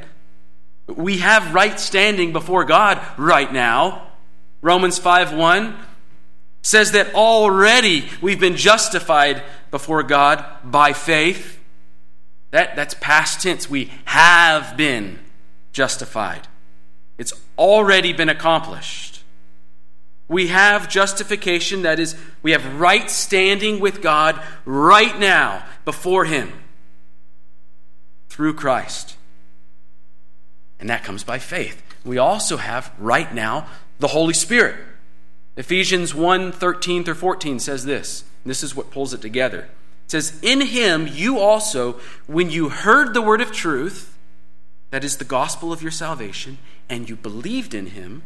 We 0.87 1.19
have 1.19 1.55
right 1.55 1.81
standing 1.81 2.33
before 2.33 2.65
God 2.65 3.05
right 3.19 3.53
now. 3.53 4.07
Romans 4.63 4.97
5 5.01 5.35
1 5.35 5.77
says 6.63 6.93
that 6.93 7.15
already 7.15 8.09
we've 8.21 8.41
been 8.41 8.57
justified 8.57 9.43
before 9.71 10.03
God 10.03 10.45
by 10.65 10.93
faith. 10.93 11.59
That, 12.51 12.77
that's 12.77 12.95
past 12.95 13.43
tense. 13.43 13.69
We 13.69 13.91
have 14.05 14.77
been 14.77 15.19
justified, 15.73 16.49
it's 17.19 17.33
already 17.57 18.13
been 18.13 18.29
accomplished. 18.29 19.23
We 20.31 20.49
have 20.49 20.91
justification, 20.91 21.83
that 21.83 21.99
is, 21.99 22.15
we 22.43 22.51
have 22.51 22.79
right 22.79 23.11
standing 23.11 23.81
with 23.81 24.03
God 24.03 24.39
right 24.67 25.19
now 25.19 25.65
before 25.87 26.27
Him 26.27 26.53
through 28.29 28.53
Christ. 28.55 29.17
And 30.79 30.91
that 30.91 31.03
comes 31.03 31.25
by 31.25 31.39
faith. 31.39 31.83
We 32.05 32.19
also 32.19 32.59
have 32.59 32.93
right 32.99 33.33
now 33.35 33.69
the 33.99 34.09
Holy 34.09 34.35
Spirit. 34.35 34.77
Ephesians 35.59 36.15
1 36.15 36.53
13 36.53 37.03
through 37.03 37.15
14 37.15 37.59
says 37.59 37.85
this. 37.85 38.25
This 38.47 38.63
is 38.63 38.77
what 38.77 38.93
pulls 38.93 39.13
it 39.13 39.21
together. 39.21 39.69
It 40.05 40.11
says, 40.13 40.39
In 40.41 40.61
him 40.61 41.09
you 41.09 41.41
also, 41.41 41.95
when 42.29 42.49
you 42.49 42.69
heard 42.69 43.13
the 43.13 43.21
word 43.21 43.41
of 43.41 43.51
truth, 43.51 44.17
that 44.91 45.03
is 45.03 45.17
the 45.17 45.25
gospel 45.25 45.73
of 45.73 45.83
your 45.83 45.91
salvation, 45.91 46.59
and 46.89 47.11
you 47.11 47.17
believed 47.17 47.75
in 47.75 47.87
him, 47.87 48.23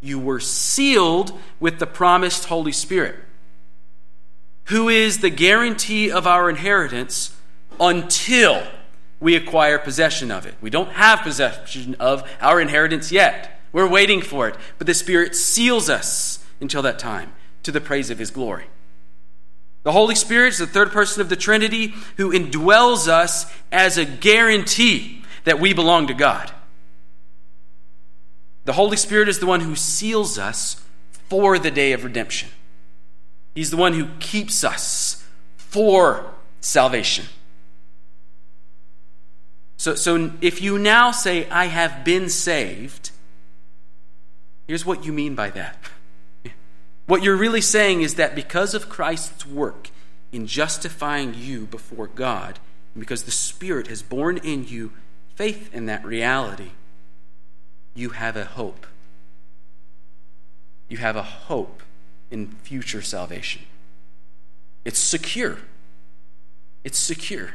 you 0.00 0.20
were 0.20 0.38
sealed 0.38 1.36
with 1.58 1.80
the 1.80 1.86
promised 1.86 2.44
Holy 2.44 2.72
Spirit, 2.72 3.16
who 4.66 4.88
is 4.88 5.18
the 5.18 5.30
guarantee 5.30 6.12
of 6.12 6.28
our 6.28 6.48
inheritance 6.48 7.36
until 7.80 8.66
we 9.18 9.34
acquire 9.34 9.80
possession 9.80 10.30
of 10.30 10.46
it. 10.46 10.54
We 10.60 10.70
don't 10.70 10.92
have 10.92 11.22
possession 11.22 11.96
of 11.98 12.22
our 12.40 12.60
inheritance 12.60 13.10
yet. 13.10 13.59
We're 13.72 13.88
waiting 13.88 14.20
for 14.20 14.48
it, 14.48 14.56
but 14.78 14.86
the 14.86 14.94
Spirit 14.94 15.36
seals 15.36 15.88
us 15.88 16.44
until 16.60 16.82
that 16.82 16.98
time 16.98 17.32
to 17.62 17.72
the 17.72 17.80
praise 17.80 18.10
of 18.10 18.18
His 18.18 18.30
glory. 18.30 18.66
The 19.82 19.92
Holy 19.92 20.14
Spirit 20.14 20.48
is 20.48 20.58
the 20.58 20.66
third 20.66 20.92
person 20.92 21.20
of 21.20 21.28
the 21.28 21.36
Trinity 21.36 21.94
who 22.16 22.32
indwells 22.32 23.08
us 23.08 23.50
as 23.72 23.96
a 23.96 24.04
guarantee 24.04 25.22
that 25.44 25.58
we 25.58 25.72
belong 25.72 26.06
to 26.08 26.14
God. 26.14 26.50
The 28.64 28.74
Holy 28.74 28.96
Spirit 28.96 29.28
is 29.28 29.38
the 29.38 29.46
one 29.46 29.60
who 29.60 29.74
seals 29.74 30.38
us 30.38 30.82
for 31.28 31.58
the 31.58 31.70
day 31.70 31.92
of 31.92 32.04
redemption. 32.04 32.50
He's 33.54 33.70
the 33.70 33.76
one 33.76 33.94
who 33.94 34.08
keeps 34.18 34.62
us 34.64 35.26
for 35.56 36.34
salvation. 36.60 37.26
So, 39.76 39.94
so 39.94 40.32
if 40.42 40.60
you 40.60 40.78
now 40.78 41.10
say, 41.10 41.48
I 41.48 41.66
have 41.66 42.04
been 42.04 42.28
saved, 42.28 43.12
Here's 44.70 44.86
what 44.86 45.04
you 45.04 45.12
mean 45.12 45.34
by 45.34 45.50
that. 45.50 45.76
What 47.06 47.24
you're 47.24 47.34
really 47.34 47.60
saying 47.60 48.02
is 48.02 48.14
that 48.14 48.36
because 48.36 48.72
of 48.72 48.88
Christ's 48.88 49.44
work 49.44 49.90
in 50.30 50.46
justifying 50.46 51.34
you 51.34 51.66
before 51.66 52.06
God, 52.06 52.60
and 52.94 53.00
because 53.00 53.24
the 53.24 53.32
Spirit 53.32 53.88
has 53.88 54.00
born 54.00 54.36
in 54.36 54.68
you 54.68 54.92
faith 55.34 55.74
in 55.74 55.86
that 55.86 56.04
reality, 56.04 56.70
you 57.94 58.10
have 58.10 58.36
a 58.36 58.44
hope. 58.44 58.86
You 60.88 60.98
have 60.98 61.16
a 61.16 61.24
hope 61.24 61.82
in 62.30 62.52
future 62.62 63.02
salvation. 63.02 63.62
It's 64.84 65.00
secure. 65.00 65.58
It's 66.84 66.96
secure, 66.96 67.54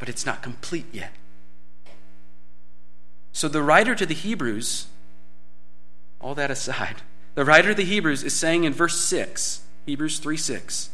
but 0.00 0.08
it's 0.08 0.26
not 0.26 0.42
complete 0.42 0.86
yet. 0.92 1.12
So 3.32 3.46
the 3.46 3.62
writer 3.62 3.94
to 3.94 4.04
the 4.04 4.14
Hebrews 4.14 4.88
all 6.24 6.34
that 6.34 6.50
aside, 6.50 7.02
the 7.34 7.44
writer 7.44 7.72
of 7.72 7.76
the 7.76 7.84
Hebrews 7.84 8.24
is 8.24 8.34
saying 8.34 8.64
in 8.64 8.72
verse 8.72 8.98
6, 8.98 9.60
Hebrews 9.84 10.18
3 10.18 10.38
6, 10.38 10.88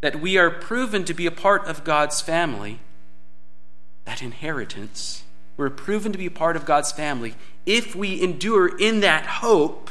that 0.00 0.20
we 0.20 0.38
are 0.38 0.48
proven 0.48 1.04
to 1.04 1.12
be 1.12 1.26
a 1.26 1.32
part 1.32 1.66
of 1.66 1.82
God's 1.82 2.20
family, 2.20 2.78
that 4.04 4.22
inheritance. 4.22 5.24
We're 5.56 5.70
proven 5.70 6.12
to 6.12 6.18
be 6.18 6.26
a 6.26 6.30
part 6.30 6.54
of 6.54 6.64
God's 6.64 6.92
family 6.92 7.34
if 7.66 7.96
we 7.96 8.22
endure 8.22 8.78
in 8.78 9.00
that 9.00 9.26
hope 9.26 9.90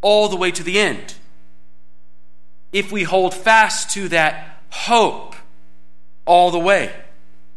all 0.00 0.28
the 0.28 0.36
way 0.36 0.52
to 0.52 0.62
the 0.62 0.78
end. 0.78 1.14
If 2.72 2.92
we 2.92 3.02
hold 3.02 3.34
fast 3.34 3.90
to 3.94 4.08
that 4.10 4.60
hope 4.70 5.34
all 6.24 6.52
the 6.52 6.58
way. 6.60 6.92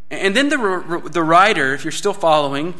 And 0.10 0.36
then 0.36 0.50
the, 0.50 1.10
the 1.12 1.24
writer, 1.24 1.76
if 1.76 1.84
you're 1.84 1.91
still 1.91 2.13
following, 2.13 2.74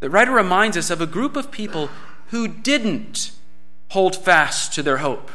the 0.00 0.08
writer 0.08 0.32
reminds 0.32 0.78
us 0.78 0.88
of 0.88 1.02
a 1.02 1.06
group 1.06 1.36
of 1.36 1.50
people 1.50 1.90
who 2.32 2.48
didn't 2.48 3.30
hold 3.90 4.16
fast 4.16 4.72
to 4.72 4.82
their 4.82 4.96
hope. 4.96 5.30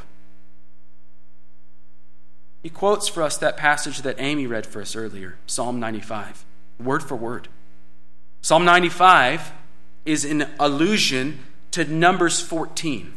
He 2.64 2.72
quotes 2.72 3.08
for 3.08 3.22
us 3.22 3.38
that 3.38 3.56
passage 3.56 4.02
that 4.02 4.16
Amy 4.18 4.48
read 4.48 4.66
for 4.66 4.82
us 4.82 4.96
earlier, 4.96 5.38
Psalm 5.46 5.80
95, 5.80 6.44
word 6.84 7.04
for 7.04 7.16
word. 7.16 7.50
Psalm 8.42 8.66
95 8.66 9.52
is 10.06 10.26
an 10.26 10.48
allusion 10.60 11.40
to 11.70 11.86
Numbers 11.86 12.42
14. 12.42 13.14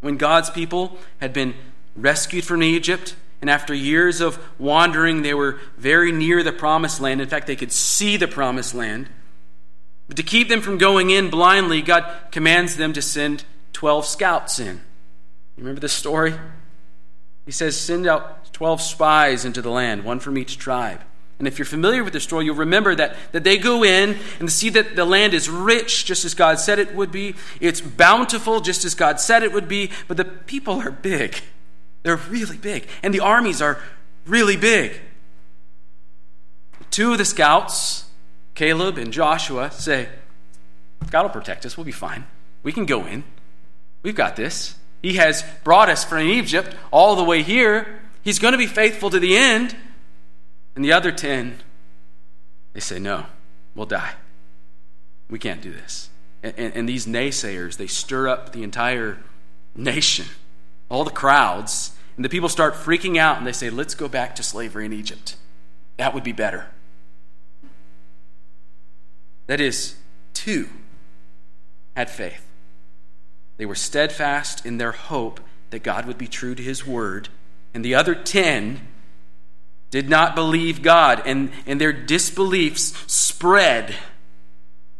When 0.00 0.16
God's 0.16 0.50
people 0.50 0.98
had 1.20 1.32
been 1.32 1.54
rescued 1.94 2.44
from 2.44 2.64
Egypt, 2.64 3.14
and 3.40 3.48
after 3.48 3.72
years 3.72 4.20
of 4.20 4.36
wandering, 4.58 5.22
they 5.22 5.34
were 5.34 5.60
very 5.76 6.10
near 6.10 6.42
the 6.42 6.52
promised 6.52 7.00
land. 7.00 7.20
In 7.20 7.28
fact, 7.28 7.46
they 7.46 7.54
could 7.54 7.70
see 7.70 8.16
the 8.16 8.26
promised 8.26 8.74
land. 8.74 9.08
But 10.08 10.16
to 10.16 10.22
keep 10.22 10.48
them 10.48 10.62
from 10.62 10.78
going 10.78 11.10
in 11.10 11.30
blindly, 11.30 11.82
God 11.82 12.04
commands 12.32 12.76
them 12.76 12.92
to 12.94 13.02
send 13.02 13.44
12 13.74 14.06
scouts 14.06 14.58
in. 14.58 14.76
You 15.56 15.64
remember 15.64 15.80
this 15.80 15.92
story? 15.92 16.34
He 17.44 17.52
says, 17.52 17.78
Send 17.78 18.06
out 18.06 18.52
12 18.52 18.80
spies 18.80 19.44
into 19.44 19.62
the 19.62 19.70
land, 19.70 20.04
one 20.04 20.18
from 20.18 20.38
each 20.38 20.58
tribe. 20.58 21.02
And 21.38 21.46
if 21.46 21.58
you're 21.58 21.66
familiar 21.66 22.02
with 22.02 22.12
the 22.12 22.20
story, 22.20 22.46
you'll 22.46 22.56
remember 22.56 22.94
that, 22.96 23.16
that 23.30 23.44
they 23.44 23.58
go 23.58 23.84
in 23.84 24.18
and 24.40 24.50
see 24.50 24.70
that 24.70 24.96
the 24.96 25.04
land 25.04 25.34
is 25.34 25.48
rich, 25.48 26.04
just 26.04 26.24
as 26.24 26.34
God 26.34 26.58
said 26.58 26.80
it 26.80 26.94
would 26.96 27.12
be. 27.12 27.36
It's 27.60 27.80
bountiful, 27.80 28.60
just 28.60 28.84
as 28.84 28.94
God 28.94 29.20
said 29.20 29.44
it 29.44 29.52
would 29.52 29.68
be. 29.68 29.90
But 30.08 30.16
the 30.16 30.24
people 30.24 30.80
are 30.80 30.90
big. 30.90 31.40
They're 32.02 32.16
really 32.16 32.56
big. 32.56 32.88
And 33.02 33.14
the 33.14 33.20
armies 33.20 33.62
are 33.62 33.78
really 34.26 34.56
big. 34.56 35.00
Two 36.90 37.12
of 37.12 37.18
the 37.18 37.24
scouts 37.24 38.07
Caleb 38.58 38.98
and 38.98 39.12
Joshua 39.12 39.70
say, 39.70 40.08
God 41.12 41.22
will 41.22 41.30
protect 41.30 41.64
us. 41.64 41.76
We'll 41.76 41.84
be 41.84 41.92
fine. 41.92 42.24
We 42.64 42.72
can 42.72 42.86
go 42.86 43.06
in. 43.06 43.22
We've 44.02 44.16
got 44.16 44.34
this. 44.34 44.74
He 45.00 45.14
has 45.14 45.44
brought 45.62 45.88
us 45.88 46.02
from 46.02 46.26
Egypt 46.26 46.74
all 46.90 47.14
the 47.14 47.22
way 47.22 47.44
here. 47.44 48.00
He's 48.22 48.40
going 48.40 48.50
to 48.50 48.58
be 48.58 48.66
faithful 48.66 49.10
to 49.10 49.20
the 49.20 49.36
end. 49.36 49.76
And 50.74 50.84
the 50.84 50.92
other 50.92 51.12
10, 51.12 51.60
they 52.72 52.80
say, 52.80 52.98
No, 52.98 53.26
we'll 53.76 53.86
die. 53.86 54.14
We 55.30 55.38
can't 55.38 55.62
do 55.62 55.72
this. 55.72 56.10
And, 56.42 56.52
and, 56.58 56.74
and 56.74 56.88
these 56.88 57.06
naysayers, 57.06 57.76
they 57.76 57.86
stir 57.86 58.26
up 58.26 58.50
the 58.50 58.64
entire 58.64 59.18
nation, 59.76 60.26
all 60.88 61.04
the 61.04 61.12
crowds. 61.12 61.92
And 62.16 62.24
the 62.24 62.28
people 62.28 62.48
start 62.48 62.74
freaking 62.74 63.18
out 63.18 63.38
and 63.38 63.46
they 63.46 63.52
say, 63.52 63.70
Let's 63.70 63.94
go 63.94 64.08
back 64.08 64.34
to 64.34 64.42
slavery 64.42 64.84
in 64.84 64.92
Egypt. 64.92 65.36
That 65.96 66.12
would 66.12 66.24
be 66.24 66.32
better. 66.32 66.66
That 69.48 69.60
is, 69.60 69.96
two 70.34 70.68
had 71.96 72.08
faith. 72.08 72.46
They 73.56 73.66
were 73.66 73.74
steadfast 73.74 74.64
in 74.64 74.78
their 74.78 74.92
hope 74.92 75.40
that 75.70 75.82
God 75.82 76.06
would 76.06 76.16
be 76.16 76.28
true 76.28 76.54
to 76.54 76.62
his 76.62 76.86
word, 76.86 77.28
and 77.74 77.84
the 77.84 77.96
other 77.96 78.14
ten 78.14 78.86
did 79.90 80.08
not 80.08 80.34
believe 80.34 80.82
God, 80.82 81.22
and, 81.26 81.50
and 81.66 81.80
their 81.80 81.92
disbeliefs 81.92 82.94
spread 83.12 83.96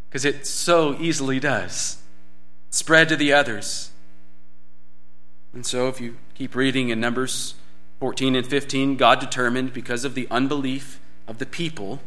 because 0.08 0.24
it 0.24 0.46
so 0.46 0.96
easily 0.98 1.38
does. 1.38 1.98
Spread 2.70 3.08
to 3.10 3.16
the 3.16 3.32
others. 3.32 3.90
And 5.52 5.64
so, 5.66 5.88
if 5.88 6.00
you 6.00 6.16
keep 6.34 6.54
reading 6.54 6.88
in 6.88 7.00
Numbers 7.00 7.54
14 8.00 8.34
and 8.34 8.46
15, 8.46 8.96
God 8.96 9.20
determined, 9.20 9.72
because 9.72 10.04
of 10.04 10.14
the 10.14 10.28
unbelief 10.30 11.00
of 11.26 11.38
the 11.38 11.46
people, 11.46 12.00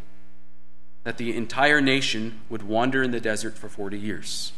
that 1.04 1.18
the 1.18 1.36
entire 1.36 1.82
nation 1.82 2.42
would 2.50 2.64
wander 2.64 3.02
in 3.02 3.12
the 3.12 3.20
desert 3.20 3.58
for 3.58 3.70
40 3.70 3.98
years. 3.98 4.54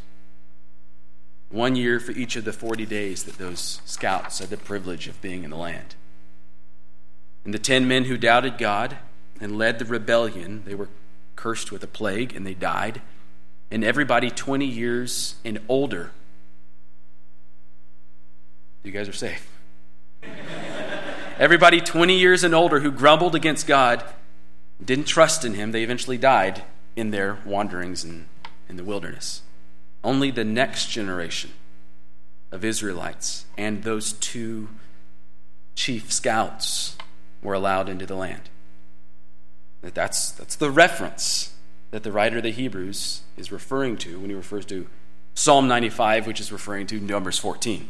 One 1.49 1.75
year 1.75 1.99
for 1.99 2.11
each 2.11 2.35
of 2.35 2.45
the 2.45 2.53
40 2.53 2.85
days 2.85 3.23
that 3.23 3.37
those 3.37 3.81
scouts 3.85 4.39
had 4.39 4.49
the 4.49 4.57
privilege 4.57 5.07
of 5.07 5.21
being 5.21 5.43
in 5.43 5.51
the 5.51 5.57
land. 5.57 5.95
And 7.45 7.53
the 7.53 7.59
ten 7.59 7.87
men 7.87 8.05
who 8.05 8.17
doubted 8.17 8.57
God 8.57 8.97
and 9.39 9.57
led 9.57 9.79
the 9.79 9.85
rebellion, 9.85 10.63
they 10.65 10.75
were 10.75 10.89
cursed 11.35 11.71
with 11.71 11.83
a 11.83 11.87
plague 11.87 12.35
and 12.35 12.45
they 12.45 12.53
died. 12.53 13.01
And 13.69 13.83
everybody 13.83 14.29
20 14.29 14.65
years 14.65 15.35
and 15.43 15.59
older, 15.67 16.11
you 18.83 18.91
guys 18.91 19.07
are 19.07 19.13
safe. 19.13 19.49
everybody 21.39 21.81
20 21.81 22.17
years 22.17 22.43
and 22.43 22.53
older 22.53 22.79
who 22.79 22.91
grumbled 22.91 23.35
against 23.35 23.67
God, 23.67 24.03
didn't 24.85 25.05
trust 25.05 25.45
in 25.45 25.53
Him, 25.53 25.71
they 25.71 25.83
eventually 25.83 26.17
died 26.17 26.63
in 26.95 27.11
their 27.11 27.39
wanderings 27.45 28.03
in, 28.03 28.27
in 28.69 28.77
the 28.77 28.83
wilderness. 28.83 29.41
Only 30.03 30.31
the 30.31 30.43
next 30.43 30.89
generation 30.89 31.51
of 32.51 32.63
Israelites 32.63 33.45
and 33.57 33.83
those 33.83 34.13
two 34.13 34.69
chief 35.75 36.11
scouts 36.11 36.95
were 37.41 37.53
allowed 37.53 37.89
into 37.89 38.05
the 38.05 38.15
land. 38.15 38.49
That's, 39.81 40.31
that's 40.31 40.55
the 40.55 40.71
reference 40.71 41.53
that 41.91 42.03
the 42.03 42.11
writer 42.11 42.37
of 42.37 42.43
the 42.43 42.51
Hebrews 42.51 43.21
is 43.37 43.51
referring 43.51 43.97
to 43.97 44.19
when 44.19 44.29
he 44.29 44.35
refers 44.35 44.65
to 44.67 44.87
Psalm 45.35 45.67
95, 45.67 46.27
which 46.27 46.39
is 46.39 46.51
referring 46.51 46.87
to 46.87 46.99
Numbers 46.99 47.37
14. 47.37 47.89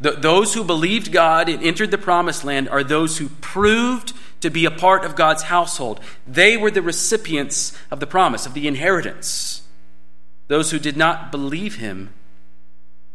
The, 0.00 0.12
those 0.12 0.54
who 0.54 0.64
believed 0.64 1.12
God 1.12 1.48
and 1.48 1.62
entered 1.62 1.90
the 1.90 1.98
promised 1.98 2.44
land 2.44 2.68
are 2.68 2.84
those 2.84 3.18
who 3.18 3.28
proved 3.28 4.12
to 4.40 4.50
be 4.50 4.64
a 4.64 4.70
part 4.70 5.04
of 5.04 5.16
God's 5.16 5.44
household. 5.44 6.00
They 6.26 6.56
were 6.56 6.70
the 6.70 6.82
recipients 6.82 7.76
of 7.90 8.00
the 8.00 8.06
promise, 8.06 8.46
of 8.46 8.54
the 8.54 8.68
inheritance. 8.68 9.62
Those 10.48 10.70
who 10.70 10.78
did 10.78 10.96
not 10.96 11.30
believe 11.30 11.76
him 11.76 12.12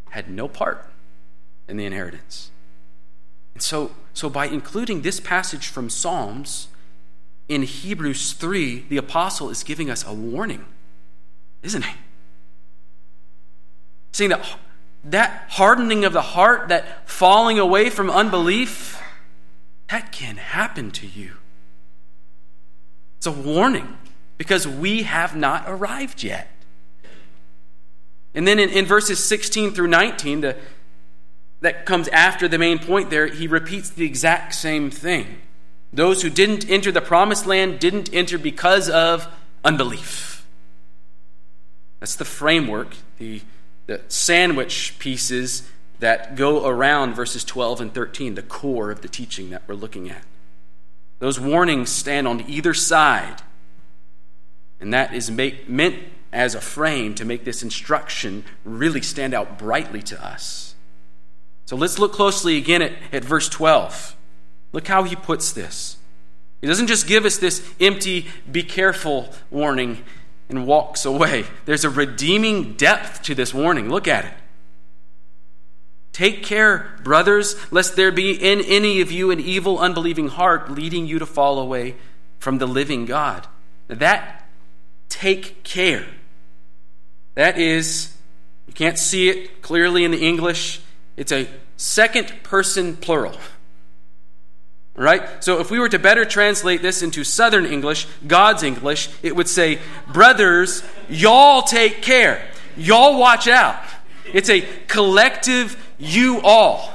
had 0.09 0.29
no 0.29 0.47
part 0.47 0.89
in 1.67 1.77
the 1.77 1.85
inheritance. 1.85 2.51
And 3.53 3.61
so, 3.61 3.91
so 4.13 4.29
by 4.29 4.47
including 4.47 5.01
this 5.01 5.19
passage 5.19 5.67
from 5.67 5.89
Psalms 5.89 6.67
in 7.47 7.63
Hebrews 7.63 8.33
3, 8.33 8.85
the 8.89 8.97
apostle 8.97 9.49
is 9.49 9.63
giving 9.63 9.89
us 9.89 10.05
a 10.05 10.13
warning, 10.13 10.65
isn't 11.61 11.83
he? 11.83 11.95
Saying 14.11 14.29
that 14.29 14.45
that 15.05 15.47
hardening 15.49 16.05
of 16.05 16.13
the 16.13 16.21
heart, 16.21 16.69
that 16.69 17.09
falling 17.09 17.59
away 17.59 17.89
from 17.89 18.09
unbelief, 18.09 19.02
that 19.93 20.11
can 20.11 20.37
happen 20.37 20.89
to 20.89 21.05
you. 21.05 21.33
It's 23.17 23.27
a 23.27 23.31
warning 23.31 23.95
because 24.39 24.67
we 24.67 25.03
have 25.03 25.35
not 25.35 25.65
arrived 25.67 26.23
yet. 26.23 26.49
And 28.33 28.47
then 28.47 28.57
in, 28.57 28.69
in 28.69 28.87
verses 28.87 29.23
16 29.23 29.69
through 29.75 29.89
19, 29.89 30.41
the, 30.41 30.57
that 31.61 31.85
comes 31.85 32.07
after 32.07 32.47
the 32.47 32.57
main 32.57 32.79
point 32.79 33.11
there, 33.11 33.27
he 33.27 33.45
repeats 33.45 33.91
the 33.91 34.03
exact 34.03 34.55
same 34.55 34.89
thing. 34.89 35.27
Those 35.93 36.23
who 36.23 36.31
didn't 36.31 36.67
enter 36.67 36.91
the 36.91 36.99
promised 36.99 37.45
land 37.45 37.79
didn't 37.79 38.11
enter 38.11 38.39
because 38.39 38.89
of 38.89 39.27
unbelief. 39.63 40.43
That's 41.99 42.15
the 42.15 42.25
framework, 42.25 42.95
the, 43.19 43.41
the 43.85 44.01
sandwich 44.07 44.95
pieces 44.97 45.69
that 46.03 46.35
go 46.35 46.67
around 46.67 47.13
verses 47.13 47.45
12 47.45 47.79
and 47.79 47.93
13, 47.93 48.35
the 48.35 48.41
core 48.41 48.91
of 48.91 48.99
the 48.99 49.07
teaching 49.07 49.51
that 49.51 49.63
we're 49.65 49.73
looking 49.73 50.09
at. 50.09 50.21
Those 51.19 51.39
warnings 51.39 51.89
stand 51.89 52.27
on 52.27 52.43
either 52.45 52.73
side, 52.73 53.41
and 54.81 54.93
that 54.93 55.13
is 55.13 55.31
make, 55.31 55.69
meant 55.69 55.95
as 56.33 56.55
a 56.55 56.59
frame 56.59 57.15
to 57.15 57.23
make 57.23 57.45
this 57.45 57.63
instruction 57.63 58.43
really 58.65 59.01
stand 59.01 59.33
out 59.33 59.57
brightly 59.57 60.01
to 60.01 60.21
us. 60.21 60.75
So 61.67 61.77
let's 61.77 61.97
look 61.97 62.11
closely 62.11 62.57
again 62.57 62.81
at, 62.81 62.91
at 63.13 63.23
verse 63.23 63.47
12. 63.47 64.17
Look 64.73 64.87
how 64.87 65.03
he 65.03 65.15
puts 65.15 65.53
this. 65.53 65.95
He 66.59 66.67
doesn't 66.67 66.87
just 66.87 67.07
give 67.07 67.23
us 67.23 67.37
this 67.37 67.65
empty, 67.79 68.27
be 68.51 68.63
careful 68.63 69.33
warning 69.49 70.03
and 70.49 70.67
walks 70.67 71.05
away. 71.05 71.45
There's 71.63 71.85
a 71.85 71.89
redeeming 71.89 72.73
depth 72.73 73.21
to 73.21 73.35
this 73.35 73.53
warning. 73.53 73.89
Look 73.89 74.09
at 74.09 74.25
it. 74.25 74.33
Take 76.13 76.43
care, 76.43 76.91
brothers, 77.03 77.55
lest 77.71 77.95
there 77.95 78.11
be 78.11 78.31
in 78.31 78.61
any 78.61 79.01
of 79.01 79.11
you 79.11 79.31
an 79.31 79.39
evil, 79.39 79.79
unbelieving 79.79 80.27
heart 80.27 80.71
leading 80.71 81.07
you 81.07 81.17
to 81.19 81.25
fall 81.25 81.59
away 81.59 81.95
from 82.37 82.59
the 82.59 82.67
living 82.67 83.05
God. 83.05 83.47
That 83.87 84.47
take 85.09 85.63
care. 85.63 86.05
That 87.33 87.57
is, 87.57 88.15
you 88.67 88.73
can't 88.73 88.99
see 88.99 89.27
it 89.29 89.63
clearly 89.63 90.03
in 90.03 90.11
the 90.11 90.23
English, 90.23 90.81
it's 91.17 91.31
a 91.31 91.47
second 91.77 92.31
person 92.43 92.95
plural. 92.95 93.35
Right? 94.95 95.43
So 95.43 95.59
if 95.59 95.71
we 95.71 95.79
were 95.79 95.89
to 95.89 95.97
better 95.97 96.25
translate 96.25 96.83
this 96.83 97.01
into 97.01 97.23
Southern 97.23 97.65
English, 97.65 98.05
God's 98.27 98.61
English, 98.61 99.09
it 99.23 99.35
would 99.35 99.49
say, 99.49 99.79
Brothers, 100.11 100.83
y'all 101.09 101.63
take 101.63 102.03
care. 102.03 102.47
Y'all 102.77 103.17
watch 103.17 103.47
out. 103.47 103.83
It's 104.31 104.49
a 104.49 104.61
collective 104.87 105.75
you 105.97 106.41
all. 106.41 106.93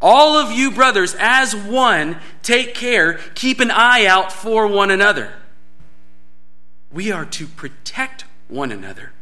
All 0.00 0.36
of 0.36 0.50
you 0.50 0.72
brothers, 0.72 1.14
as 1.18 1.54
one, 1.54 2.18
take 2.42 2.74
care, 2.74 3.14
keep 3.34 3.60
an 3.60 3.70
eye 3.70 4.06
out 4.06 4.32
for 4.32 4.66
one 4.66 4.90
another. 4.90 5.32
We 6.92 7.12
are 7.12 7.24
to 7.24 7.46
protect 7.46 8.24
one 8.48 8.72
another 8.72 9.12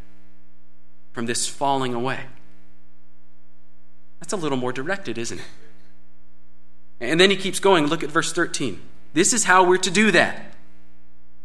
from 1.12 1.26
this 1.26 1.46
falling 1.46 1.94
away. 1.94 2.20
That's 4.20 4.32
a 4.32 4.36
little 4.36 4.58
more 4.58 4.72
directed, 4.72 5.18
isn't 5.18 5.38
it? 5.38 5.44
And 7.00 7.18
then 7.18 7.30
he 7.30 7.36
keeps 7.36 7.60
going. 7.60 7.86
Look 7.86 8.02
at 8.02 8.10
verse 8.10 8.32
13. 8.32 8.80
This 9.12 9.32
is 9.32 9.44
how 9.44 9.64
we're 9.64 9.78
to 9.78 9.90
do 9.90 10.10
that. 10.12 10.54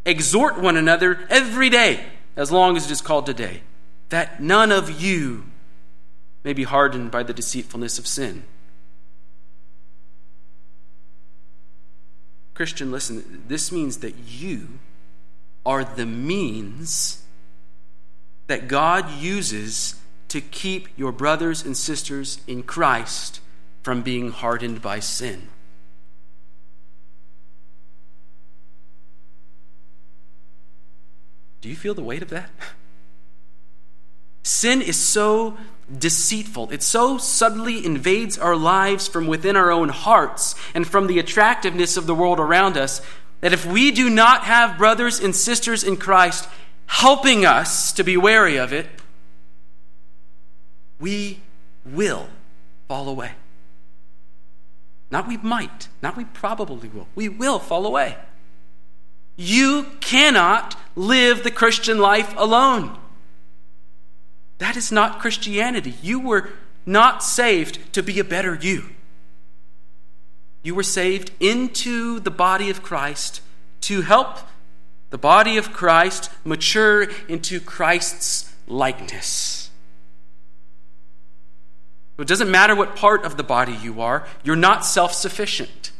Exhort 0.05 0.59
one 0.59 0.77
another 0.77 1.25
every 1.29 1.69
day, 1.69 2.05
as 2.35 2.51
long 2.51 2.77
as 2.77 2.85
it 2.85 2.91
is 2.91 3.01
called 3.01 3.25
today, 3.25 3.61
that 4.09 4.41
none 4.41 4.71
of 4.71 5.01
you 5.01 5.45
may 6.43 6.53
be 6.53 6.63
hardened 6.63 7.11
by 7.11 7.23
the 7.23 7.33
deceitfulness 7.33 7.97
of 7.97 8.05
sin. 8.05 8.43
Christian, 12.53 12.91
listen, 12.91 13.43
this 13.47 13.71
means 13.71 13.97
that 13.97 14.15
you 14.27 14.79
are 15.65 15.83
the 15.83 16.05
means 16.05 17.23
that 18.47 18.67
God 18.67 19.11
uses 19.11 19.95
to 20.29 20.39
keep 20.39 20.87
your 20.95 21.11
brothers 21.11 21.63
and 21.65 21.75
sisters 21.75 22.39
in 22.47 22.63
Christ 22.63 23.41
from 23.83 24.01
being 24.01 24.31
hardened 24.31 24.81
by 24.81 24.99
sin. 24.99 25.49
Do 31.61 31.69
you 31.69 31.75
feel 31.75 31.93
the 31.93 32.03
weight 32.03 32.21
of 32.21 32.29
that? 32.29 32.49
Sin 34.45 34.84
is 34.84 34.95
so 34.95 35.58
deceitful. 35.97 36.69
It 36.69 36.84
so 36.84 37.17
subtly 37.17 37.84
invades 37.84 38.38
our 38.38 38.55
lives 38.55 39.08
from 39.08 39.25
within 39.25 39.55
our 39.55 39.71
own 39.71 39.89
hearts 39.89 40.53
and 40.75 40.86
from 40.86 41.08
the 41.08 41.17
attractiveness 41.17 41.97
of 41.97 42.05
the 42.05 42.13
world 42.13 42.39
around 42.39 42.77
us 42.77 43.01
that 43.41 43.53
if 43.53 43.65
we 43.65 43.89
do 43.89 44.08
not 44.08 44.43
have 44.43 44.77
brothers 44.77 45.19
and 45.19 45.36
sisters 45.36 45.84
in 45.84 45.97
Christ 45.97 46.47
helping 46.86 47.43
us 47.43 47.91
to 47.93 48.03
be 48.03 48.17
wary 48.17 48.58
of 48.58 48.71
it, 48.71 48.86
we 50.99 51.39
will 51.84 52.29
fall 52.88 53.10
away. 53.10 53.31
Not 55.10 55.27
we 55.27 55.38
might, 55.38 55.88
not 56.03 56.15
we 56.15 56.25
probably 56.25 56.89
will. 56.89 57.08
We 57.15 57.29
will 57.29 57.58
fall 57.58 57.88
away. 57.88 58.15
You 59.38 59.88
cannot 60.01 60.77
live 60.95 61.43
the 61.43 61.49
Christian 61.49 61.97
life 61.97 62.31
alone. 62.38 62.99
That 64.57 64.77
is 64.77 64.91
not 64.91 65.19
Christianity. 65.19 65.95
You 66.01 66.19
were 66.19 66.49
not 66.85 67.23
saved 67.23 67.93
to 67.93 68.03
be 68.03 68.19
a 68.19 68.23
better 68.23 68.55
you. 68.55 68.85
You 70.63 70.75
were 70.75 70.83
saved 70.83 71.31
into 71.39 72.19
the 72.19 72.31
body 72.31 72.69
of 72.69 72.81
Christ 72.81 73.41
to 73.81 74.01
help 74.01 74.39
the 75.09 75.17
body 75.17 75.57
of 75.57 75.71
Christ 75.71 76.31
mature 76.43 77.07
into 77.27 77.59
Christ's 77.59 78.53
likeness. 78.67 79.69
It 82.17 82.27
doesn't 82.27 82.49
matter 82.49 82.75
what 82.75 82.95
part 82.95 83.25
of 83.25 83.37
the 83.37 83.43
body 83.43 83.73
you 83.73 84.01
are, 84.01 84.25
you're 84.43 84.55
not 84.55 84.85
self 84.85 85.13
sufficient. 85.13 85.91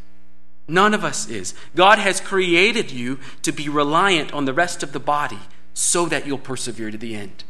None 0.68 0.96
of 0.96 1.04
us 1.04 1.30
is. 1.30 1.54
God 1.76 2.00
has 2.00 2.20
created 2.20 2.90
you 2.92 3.20
to 3.44 3.52
be 3.52 3.70
reliant 3.70 4.34
on 4.34 4.46
the 4.46 4.54
rest 4.54 4.82
of 4.82 4.94
the 4.94 5.00
body 5.00 5.40
so 5.76 6.08
that 6.08 6.26
you'll 6.26 6.40
persevere 6.40 6.90
to 6.90 6.98
the 6.98 7.16
end. 7.16 7.44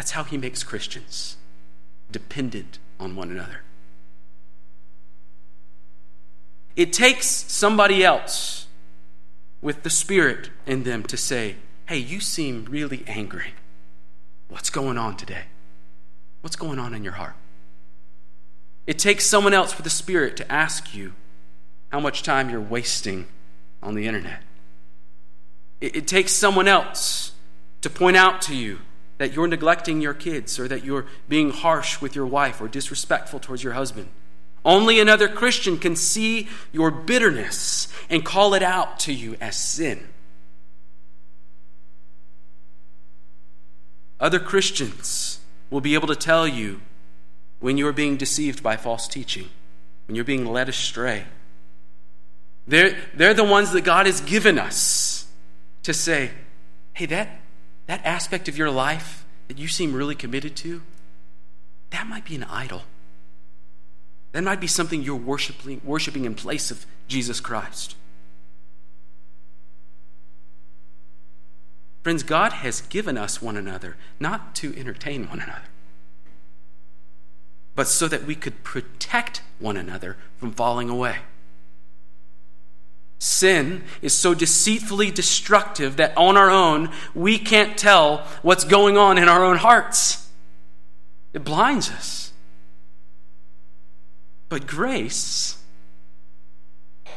That's 0.00 0.12
how 0.12 0.24
he 0.24 0.38
makes 0.38 0.62
Christians 0.62 1.36
dependent 2.10 2.78
on 2.98 3.16
one 3.16 3.30
another. 3.30 3.60
It 6.74 6.94
takes 6.94 7.26
somebody 7.26 8.02
else 8.02 8.66
with 9.60 9.82
the 9.82 9.90
Spirit 9.90 10.48
in 10.64 10.84
them 10.84 11.02
to 11.02 11.18
say, 11.18 11.56
Hey, 11.84 11.98
you 11.98 12.18
seem 12.18 12.64
really 12.64 13.04
angry. 13.06 13.52
What's 14.48 14.70
going 14.70 14.96
on 14.96 15.18
today? 15.18 15.44
What's 16.40 16.56
going 16.56 16.78
on 16.78 16.94
in 16.94 17.04
your 17.04 17.12
heart? 17.12 17.36
It 18.86 18.98
takes 18.98 19.26
someone 19.26 19.52
else 19.52 19.76
with 19.76 19.84
the 19.84 19.90
Spirit 19.90 20.34
to 20.38 20.50
ask 20.50 20.94
you 20.94 21.12
how 21.92 22.00
much 22.00 22.22
time 22.22 22.48
you're 22.48 22.58
wasting 22.58 23.26
on 23.82 23.96
the 23.96 24.06
internet. 24.06 24.44
It, 25.78 25.94
it 25.94 26.08
takes 26.08 26.32
someone 26.32 26.68
else 26.68 27.32
to 27.82 27.90
point 27.90 28.16
out 28.16 28.40
to 28.42 28.56
you 28.56 28.78
that 29.20 29.34
you're 29.34 29.46
neglecting 29.46 30.00
your 30.00 30.14
kids 30.14 30.58
or 30.58 30.66
that 30.66 30.82
you're 30.82 31.04
being 31.28 31.50
harsh 31.50 32.00
with 32.00 32.16
your 32.16 32.24
wife 32.24 32.58
or 32.58 32.68
disrespectful 32.68 33.38
towards 33.38 33.62
your 33.62 33.74
husband. 33.74 34.08
Only 34.64 34.98
another 34.98 35.28
Christian 35.28 35.78
can 35.78 35.94
see 35.94 36.48
your 36.72 36.90
bitterness 36.90 37.88
and 38.08 38.24
call 38.24 38.54
it 38.54 38.62
out 38.62 38.98
to 39.00 39.12
you 39.12 39.36
as 39.38 39.56
sin. 39.56 40.08
Other 44.18 44.40
Christians 44.40 45.40
will 45.68 45.82
be 45.82 45.92
able 45.92 46.08
to 46.08 46.16
tell 46.16 46.48
you 46.48 46.80
when 47.58 47.76
you 47.76 47.86
are 47.88 47.92
being 47.92 48.16
deceived 48.16 48.62
by 48.62 48.78
false 48.78 49.06
teaching, 49.06 49.50
when 50.08 50.16
you're 50.16 50.24
being 50.24 50.46
led 50.46 50.70
astray. 50.70 51.24
They're, 52.66 52.96
they're 53.12 53.34
the 53.34 53.44
ones 53.44 53.72
that 53.72 53.82
God 53.82 54.06
has 54.06 54.22
given 54.22 54.58
us 54.58 55.26
to 55.82 55.92
say, 55.92 56.30
hey, 56.94 57.04
that, 57.04 57.28
that 57.90 58.06
aspect 58.06 58.46
of 58.46 58.56
your 58.56 58.70
life 58.70 59.26
that 59.48 59.58
you 59.58 59.66
seem 59.66 59.92
really 59.92 60.14
committed 60.14 60.54
to, 60.54 60.80
that 61.90 62.06
might 62.06 62.24
be 62.24 62.36
an 62.36 62.44
idol. 62.44 62.82
That 64.30 64.44
might 64.44 64.60
be 64.60 64.68
something 64.68 65.02
you're 65.02 65.16
worshiping, 65.16 65.80
worshiping 65.82 66.24
in 66.24 66.36
place 66.36 66.70
of 66.70 66.86
Jesus 67.08 67.40
Christ. 67.40 67.96
Friends, 72.04 72.22
God 72.22 72.52
has 72.52 72.82
given 72.82 73.18
us 73.18 73.42
one 73.42 73.56
another 73.56 73.96
not 74.20 74.54
to 74.54 74.72
entertain 74.78 75.28
one 75.28 75.40
another, 75.40 75.66
but 77.74 77.88
so 77.88 78.06
that 78.06 78.24
we 78.24 78.36
could 78.36 78.62
protect 78.62 79.42
one 79.58 79.76
another 79.76 80.16
from 80.36 80.52
falling 80.52 80.88
away. 80.88 81.16
Sin 83.20 83.84
is 84.00 84.14
so 84.14 84.32
deceitfully 84.32 85.10
destructive 85.10 85.96
that 85.96 86.16
on 86.16 86.38
our 86.38 86.48
own, 86.48 86.88
we 87.14 87.36
can't 87.36 87.76
tell 87.76 88.26
what's 88.40 88.64
going 88.64 88.96
on 88.96 89.18
in 89.18 89.28
our 89.28 89.44
own 89.44 89.58
hearts. 89.58 90.26
It 91.34 91.44
blinds 91.44 91.90
us. 91.90 92.32
But 94.48 94.66
grace, 94.66 95.62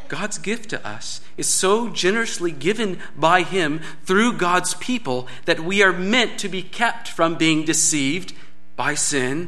God's 0.09 0.37
gift 0.37 0.71
to 0.71 0.85
us, 0.85 1.21
is 1.37 1.47
so 1.47 1.87
generously 1.87 2.51
given 2.51 2.99
by 3.15 3.43
Him 3.43 3.79
through 4.03 4.33
God's 4.33 4.73
people 4.73 5.29
that 5.45 5.61
we 5.61 5.81
are 5.81 5.93
meant 5.93 6.37
to 6.39 6.49
be 6.49 6.63
kept 6.63 7.07
from 7.07 7.35
being 7.35 7.63
deceived 7.63 8.33
by 8.75 8.93
sin 8.93 9.47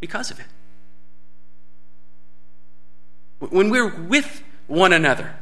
because 0.00 0.32
of 0.32 0.40
it. 0.40 0.46
When 3.38 3.70
we're 3.70 3.94
with 3.96 4.42
one 4.66 4.92
another, 4.92 5.36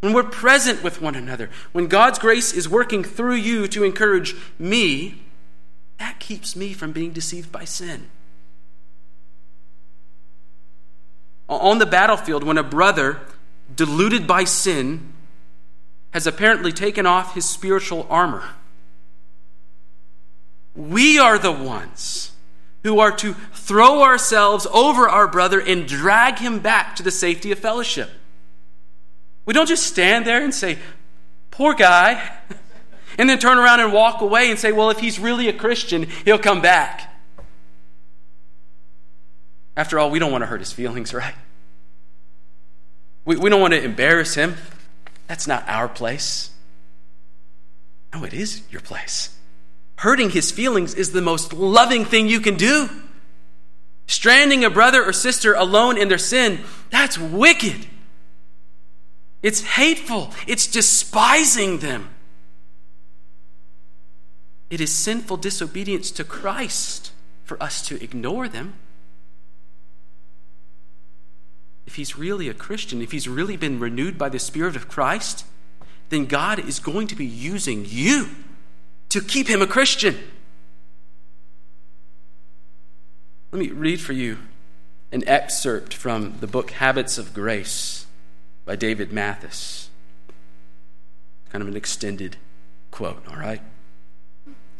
when 0.00 0.12
we're 0.12 0.22
present 0.22 0.82
with 0.82 1.00
one 1.00 1.14
another, 1.14 1.50
when 1.72 1.88
God's 1.88 2.18
grace 2.18 2.52
is 2.52 2.68
working 2.68 3.02
through 3.02 3.34
you 3.34 3.66
to 3.68 3.82
encourage 3.82 4.34
me, 4.58 5.22
that 5.98 6.20
keeps 6.20 6.54
me 6.54 6.72
from 6.72 6.92
being 6.92 7.12
deceived 7.12 7.50
by 7.50 7.64
sin. 7.64 8.08
On 11.48 11.78
the 11.78 11.86
battlefield, 11.86 12.44
when 12.44 12.58
a 12.58 12.62
brother, 12.62 13.20
deluded 13.74 14.26
by 14.26 14.44
sin, 14.44 15.12
has 16.12 16.26
apparently 16.26 16.72
taken 16.72 17.06
off 17.06 17.34
his 17.34 17.48
spiritual 17.48 18.06
armor, 18.08 18.44
we 20.76 21.18
are 21.18 21.38
the 21.38 21.50
ones 21.50 22.32
who 22.84 23.00
are 23.00 23.10
to 23.10 23.34
throw 23.52 24.02
ourselves 24.02 24.66
over 24.72 25.08
our 25.08 25.26
brother 25.26 25.60
and 25.60 25.88
drag 25.88 26.38
him 26.38 26.60
back 26.60 26.94
to 26.96 27.02
the 27.02 27.10
safety 27.10 27.50
of 27.50 27.58
fellowship. 27.58 28.10
We 29.48 29.54
don't 29.54 29.66
just 29.66 29.86
stand 29.86 30.26
there 30.26 30.44
and 30.44 30.54
say, 30.54 30.76
poor 31.50 31.72
guy, 31.72 32.36
and 33.18 33.30
then 33.30 33.38
turn 33.38 33.56
around 33.56 33.80
and 33.80 33.94
walk 33.94 34.20
away 34.20 34.50
and 34.50 34.58
say, 34.58 34.72
well, 34.72 34.90
if 34.90 34.98
he's 34.98 35.18
really 35.18 35.48
a 35.48 35.54
Christian, 35.54 36.02
he'll 36.26 36.38
come 36.38 36.60
back. 36.60 37.10
After 39.74 39.98
all, 39.98 40.10
we 40.10 40.18
don't 40.18 40.30
want 40.30 40.42
to 40.42 40.46
hurt 40.46 40.60
his 40.60 40.70
feelings, 40.74 41.14
right? 41.14 41.34
We, 43.24 43.36
we 43.36 43.48
don't 43.48 43.62
want 43.62 43.72
to 43.72 43.82
embarrass 43.82 44.34
him. 44.34 44.54
That's 45.28 45.46
not 45.46 45.66
our 45.66 45.88
place. 45.88 46.50
No, 48.12 48.24
it 48.24 48.34
is 48.34 48.60
your 48.70 48.82
place. 48.82 49.34
Hurting 49.96 50.28
his 50.28 50.50
feelings 50.50 50.92
is 50.92 51.12
the 51.12 51.22
most 51.22 51.54
loving 51.54 52.04
thing 52.04 52.28
you 52.28 52.40
can 52.40 52.56
do. 52.56 52.90
Stranding 54.08 54.62
a 54.62 54.68
brother 54.68 55.02
or 55.02 55.14
sister 55.14 55.54
alone 55.54 55.96
in 55.96 56.08
their 56.08 56.18
sin, 56.18 56.60
that's 56.90 57.16
wicked. 57.16 57.86
It's 59.42 59.60
hateful, 59.60 60.32
it's 60.46 60.66
despising 60.66 61.78
them. 61.78 62.10
It 64.70 64.80
is 64.80 64.92
sinful 64.92 65.38
disobedience 65.38 66.10
to 66.12 66.24
Christ 66.24 67.12
for 67.44 67.62
us 67.62 67.80
to 67.88 68.02
ignore 68.02 68.48
them. 68.48 68.74
If 71.86 71.94
he's 71.94 72.18
really 72.18 72.48
a 72.48 72.54
Christian, 72.54 73.00
if 73.00 73.12
he's 73.12 73.28
really 73.28 73.56
been 73.56 73.80
renewed 73.80 74.18
by 74.18 74.28
the 74.28 74.38
Spirit 74.38 74.76
of 74.76 74.88
Christ, 74.88 75.46
then 76.10 76.26
God 76.26 76.58
is 76.58 76.80
going 76.80 77.06
to 77.06 77.14
be 77.14 77.24
using 77.24 77.86
you 77.86 78.28
to 79.08 79.22
keep 79.22 79.48
him 79.48 79.62
a 79.62 79.66
Christian. 79.66 80.18
Let 83.52 83.60
me 83.60 83.70
read 83.70 84.00
for 84.00 84.12
you 84.12 84.36
an 85.10 85.26
excerpt 85.26 85.94
from 85.94 86.34
the 86.40 86.46
book 86.46 86.72
Habits 86.72 87.16
of 87.16 87.32
Grace 87.32 88.04
by 88.68 88.76
David 88.76 89.10
Mathis. 89.14 89.88
Kind 91.50 91.62
of 91.62 91.68
an 91.68 91.74
extended 91.74 92.36
quote, 92.90 93.26
all 93.26 93.36
right? 93.36 93.62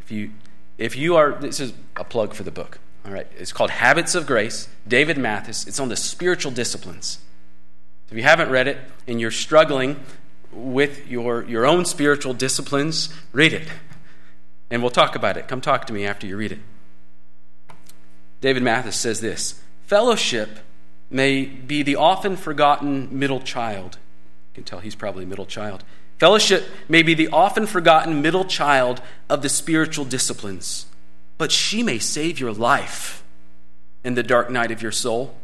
If 0.03 0.13
you 0.13 0.33
if 0.77 0.95
you 0.95 1.17
are 1.17 1.33
this 1.33 1.59
is 1.59 1.73
a 1.97 2.05
plug 2.05 2.35
for 2.35 2.43
the 2.43 2.51
book. 2.51 2.81
All 3.07 3.13
right. 3.13 3.27
It's 3.39 3.53
called 3.53 3.71
Habits 3.71 4.15
of 4.15 4.27
Grace, 4.27 4.69
David 4.87 5.17
Mathis. 5.17 5.67
It's 5.67 5.81
on 5.81 5.89
the 5.89 5.97
spiritual 5.97 6.53
disciplines. 6.53 7.21
If 8.11 8.17
you 8.19 8.23
haven't 8.23 8.51
read 8.51 8.69
it 8.69 8.77
and 9.07 9.19
you're 9.19 9.31
struggling 9.31 9.99
with 10.53 11.09
your, 11.09 11.45
your 11.45 11.65
own 11.65 11.87
spiritual 11.87 12.35
disciplines, 12.35 13.09
read 13.33 13.55
it. 13.55 13.69
And 14.71 14.83
we'll 14.83 14.91
talk 14.91 15.15
about 15.15 15.39
it. 15.39 15.49
Come 15.49 15.63
talk 15.63 15.87
to 15.87 15.95
me 15.95 16.05
after 16.05 16.27
you 16.27 16.37
read 16.37 16.53
it. 16.53 16.59
David 18.43 18.63
Mathis 18.63 18.97
says 18.97 19.23
this 19.23 19.63
Fellowship 19.85 20.59
may 21.11 21.45
be 21.45 21.83
the 21.83 21.97
often 21.97 22.37
forgotten 22.37 23.09
middle 23.19 23.41
child. 23.41 23.99
You 24.51 24.55
can 24.55 24.65
tell 24.65 24.81
he's 24.81 24.95
probably 24.95 25.25
middle 25.25 25.47
child. 25.47 25.85
Fellowship 26.19 26.67
may 26.89 27.03
be 27.03 27.15
the 27.15 27.29
often 27.29 27.67
forgotten 27.67 28.21
middle 28.21 28.45
child 28.45 29.01
of 29.29 29.43
the 29.43 29.49
spiritual 29.49 30.05
disciplines, 30.05 30.87
but 31.39 31.53
she 31.53 31.83
may 31.83 31.99
save 31.99 32.41
your 32.41 32.53
life 32.53 33.23
in 34.05 34.15
the 34.15 34.23
dark 34.23 34.51
night 34.51 34.71
of 34.71 34.83
your 34.83 34.93
soul. 34.93 35.37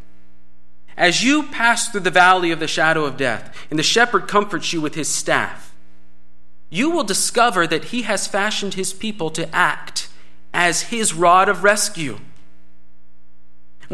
As 0.97 1.25
you 1.25 1.45
pass 1.45 1.89
through 1.89 2.01
the 2.03 2.11
valley 2.11 2.51
of 2.51 2.61
the 2.61 2.69
shadow 2.69 3.05
of 3.05 3.17
death, 3.17 3.57
and 3.71 3.79
the 3.79 3.85
shepherd 3.85 4.29
comforts 4.29 4.73
you 4.73 4.81
with 4.81 4.95
his 4.95 5.09
staff, 5.09 5.75
you 6.71 6.91
will 6.91 7.05
discover 7.05 7.67
that 7.67 7.87
he 7.87 8.03
has 8.03 8.27
fashioned 8.27 8.75
his 8.75 8.93
people 8.93 9.31
to 9.31 9.53
act 9.55 10.09
as 10.53 10.83
his 10.83 11.15
rod 11.15 11.49
of 11.49 11.63
rescue. 11.63 12.19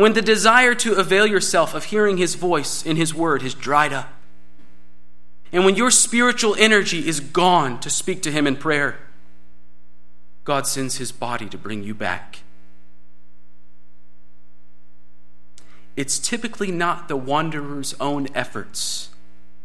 When 0.00 0.14
the 0.14 0.22
desire 0.22 0.74
to 0.76 0.94
avail 0.94 1.26
yourself 1.26 1.74
of 1.74 1.84
hearing 1.84 2.16
his 2.16 2.34
voice 2.34 2.82
in 2.86 2.96
his 2.96 3.12
word 3.12 3.42
has 3.42 3.52
dried 3.52 3.92
up, 3.92 4.08
and 5.52 5.66
when 5.66 5.76
your 5.76 5.90
spiritual 5.90 6.56
energy 6.58 7.06
is 7.06 7.20
gone 7.20 7.78
to 7.80 7.90
speak 7.90 8.22
to 8.22 8.30
him 8.32 8.46
in 8.46 8.56
prayer, 8.56 8.98
God 10.44 10.66
sends 10.66 10.96
his 10.96 11.12
body 11.12 11.50
to 11.50 11.58
bring 11.58 11.82
you 11.82 11.92
back. 11.94 12.38
It's 15.96 16.18
typically 16.18 16.72
not 16.72 17.08
the 17.08 17.16
wanderer's 17.18 17.94
own 18.00 18.28
efforts 18.34 19.10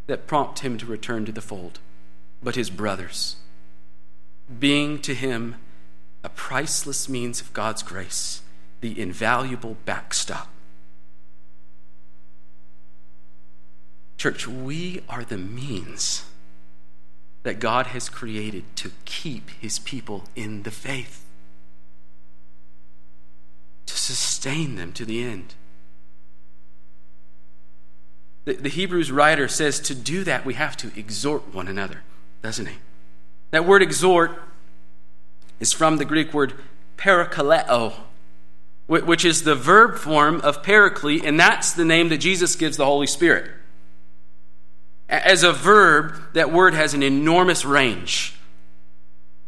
that 0.07 0.27
prompt 0.27 0.59
him 0.59 0.77
to 0.79 0.85
return 0.85 1.23
to 1.23 1.31
the 1.31 1.39
fold, 1.39 1.79
but 2.43 2.55
his 2.55 2.69
brothers, 2.69 3.37
being 4.59 4.99
to 5.03 5.15
him 5.15 5.55
a 6.25 6.29
priceless 6.29 7.07
means 7.07 7.39
of 7.39 7.53
God's 7.53 7.83
grace 7.83 8.41
the 8.81 8.99
invaluable 8.99 9.77
backstop. 9.85 10.47
Church, 14.17 14.47
we 14.47 15.01
are 15.09 15.23
the 15.23 15.37
means 15.37 16.25
that 17.43 17.59
God 17.59 17.87
has 17.87 18.09
created 18.09 18.63
to 18.77 18.91
keep 19.05 19.49
his 19.51 19.77
people 19.77 20.23
in 20.35 20.63
the 20.63 20.71
faith, 20.71 21.23
to 23.85 23.95
sustain 23.95 24.75
them 24.75 24.91
to 24.93 25.05
the 25.05 25.23
end. 25.23 25.53
The, 28.45 28.53
the, 28.53 28.69
Hebrews 28.69 29.11
writer 29.11 29.47
says 29.47 29.79
to 29.81 29.95
do 29.95 30.23
that, 30.23 30.45
we 30.45 30.55
have 30.55 30.77
to 30.77 30.91
exhort 30.97 31.53
one 31.53 31.67
another, 31.67 32.01
doesn't 32.41 32.67
he? 32.67 32.77
That 33.51 33.65
word 33.65 33.81
exhort 33.81 34.41
is 35.59 35.71
from 35.71 35.97
the 35.97 36.05
Greek 36.05 36.33
word 36.33 36.53
parakaleo, 36.97 37.93
which 38.87 39.25
is 39.25 39.43
the 39.43 39.55
verb 39.55 39.97
form 39.97 40.41
of 40.41 40.61
paraclete, 40.61 41.25
and 41.25 41.39
that's 41.39 41.73
the 41.73 41.85
name 41.85 42.09
that 42.09 42.19
Jesus 42.19 42.55
gives 42.55 42.77
the 42.77 42.85
Holy 42.85 43.07
Spirit. 43.07 43.51
As 45.09 45.43
a 45.43 45.51
verb, 45.51 46.15
that 46.33 46.51
word 46.51 46.73
has 46.73 46.93
an 46.93 47.03
enormous 47.03 47.65
range. 47.65 48.35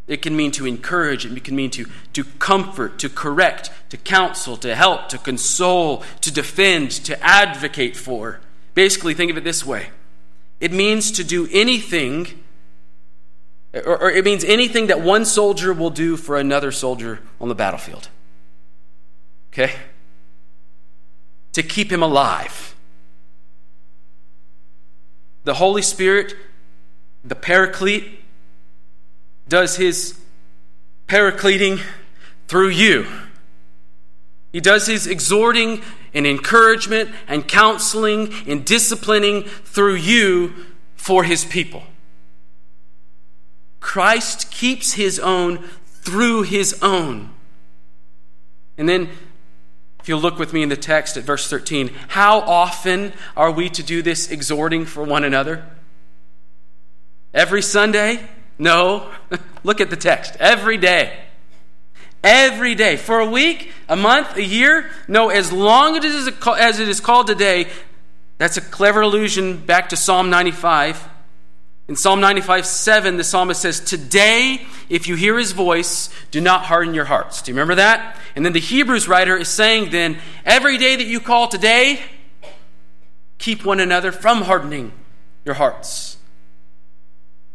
It 0.08 0.22
can 0.22 0.36
mean 0.36 0.52
to 0.52 0.66
encourage, 0.66 1.26
it 1.26 1.44
can 1.44 1.56
mean 1.56 1.70
to, 1.72 1.86
to 2.14 2.24
comfort, 2.24 2.98
to 3.00 3.10
correct, 3.10 3.70
to 3.90 3.98
counsel, 3.98 4.56
to 4.58 4.74
help, 4.74 5.10
to 5.10 5.18
console, 5.18 6.04
to 6.22 6.32
defend, 6.32 6.92
to 6.92 7.22
advocate 7.22 7.98
for. 7.98 8.40
Basically, 8.74 9.14
think 9.14 9.32
of 9.32 9.38
it 9.38 9.44
this 9.44 9.66
way 9.66 9.90
it 10.60 10.72
means 10.72 11.12
to 11.12 11.24
do 11.24 11.48
anything, 11.52 12.44
or, 13.74 14.02
or 14.02 14.10
it 14.10 14.24
means 14.24 14.44
anything 14.44 14.88
that 14.88 15.02
one 15.02 15.26
soldier 15.26 15.74
will 15.74 15.90
do 15.90 16.18
for 16.18 16.38
another 16.38 16.72
soldier 16.72 17.20
on 17.40 17.50
the 17.50 17.56
battlefield. 17.56 18.10
Okay? 19.58 19.74
To 21.54 21.64
keep 21.64 21.92
him 21.92 22.04
alive 22.04 22.76
the 25.46 25.54
Holy 25.54 25.82
Spirit, 25.82 26.36
the 27.24 27.34
Paraclete, 27.34 28.20
does 29.48 29.78
his 29.78 30.20
paracleting 31.08 31.82
through 32.50 32.68
you. 32.68 33.08
He 34.52 34.60
does 34.60 34.88
his 34.88 35.08
exhorting 35.08 35.82
and 36.14 36.28
encouragement 36.28 37.12
and 37.30 37.48
counseling 37.48 38.34
and 38.46 38.66
disciplining 38.66 39.44
through 39.44 39.96
you 39.96 40.66
for 40.98 41.24
his 41.24 41.46
people. 41.46 41.84
Christ 43.80 44.52
keeps 44.52 44.94
his 44.94 45.18
own 45.18 45.60
through 45.86 46.42
his 46.42 46.78
own. 46.82 47.30
And 48.78 48.90
then 48.90 49.10
if 50.08 50.10
you'll 50.10 50.22
look 50.22 50.40
with 50.40 50.54
me 50.54 50.64
in 50.64 50.70
the 50.70 50.78
text 50.78 51.18
at 51.18 51.26
verse 51.26 51.50
13, 51.50 51.92
how 52.08 52.40
often 52.40 53.12
are 53.36 53.52
we 53.52 53.68
to 53.68 53.84
do 53.84 54.02
this 54.02 54.32
exhorting 54.32 54.86
for 54.86 55.04
one 55.04 55.26
another? 55.26 55.66
Every 57.34 57.62
Sunday? 57.62 58.26
No. 58.58 59.12
look 59.66 59.82
at 59.82 59.90
the 59.90 59.98
text. 59.98 60.38
Every 60.40 60.78
day. 60.78 61.20
Every 62.24 62.74
day. 62.74 62.96
For 62.96 63.20
a 63.20 63.30
week, 63.30 63.74
a 63.90 63.98
month, 63.98 64.38
a 64.38 64.44
year? 64.46 64.90
No, 65.10 65.28
as 65.28 65.52
long 65.52 65.98
as 65.98 66.80
it 66.80 66.88
is 66.88 67.02
called 67.02 67.28
today, 67.28 67.68
that's 68.38 68.56
a 68.56 68.62
clever 68.62 69.02
allusion 69.02 69.58
back 69.58 69.90
to 69.90 69.98
Psalm 69.98 70.30
95. 70.30 71.06
In 71.88 71.96
Psalm 71.96 72.20
95 72.20 72.66
7, 72.66 73.18
the 73.18 73.24
psalmist 73.24 73.62
says, 73.62 73.80
Today, 73.80 74.66
if 74.90 75.08
you 75.08 75.16
hear 75.16 75.38
his 75.38 75.54
voice, 75.54 76.10
do 76.32 76.42
not 76.42 76.66
harden 76.66 76.94
your 76.94 77.06
hearts. 77.06 77.42
Do 77.42 77.52
you 77.52 77.56
remember 77.56 77.76
that? 77.76 78.18
And 78.36 78.46
then 78.46 78.54
the 78.54 78.60
Hebrews 78.60 79.08
writer 79.08 79.38
is 79.38 79.48
saying, 79.48 79.92
then, 79.92 80.18
every 80.46 80.78
day 80.78 80.98
that 80.98 81.08
you 81.08 81.20
call 81.20 81.48
today, 81.48 82.02
keep 83.38 83.64
one 83.64 83.80
another 83.80 84.12
from 84.12 84.42
hardening 84.42 84.92
your 85.46 85.56
hearts. 85.56 86.18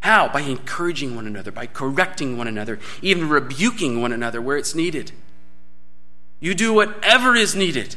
How? 0.01 0.29
By 0.29 0.41
encouraging 0.41 1.15
one 1.15 1.27
another, 1.27 1.53
by 1.53 1.67
correcting 1.67 2.37
one 2.37 2.49
another, 2.49 2.81
even 3.03 3.29
rebuking 3.29 4.01
one 4.01 4.13
another 4.13 4.41
where 4.41 4.57
it's 4.57 4.75
needed. 4.75 5.13
You 6.41 6.55
do 6.55 6.73
whatever 6.73 7.37
is 7.37 7.55
needed 7.55 7.97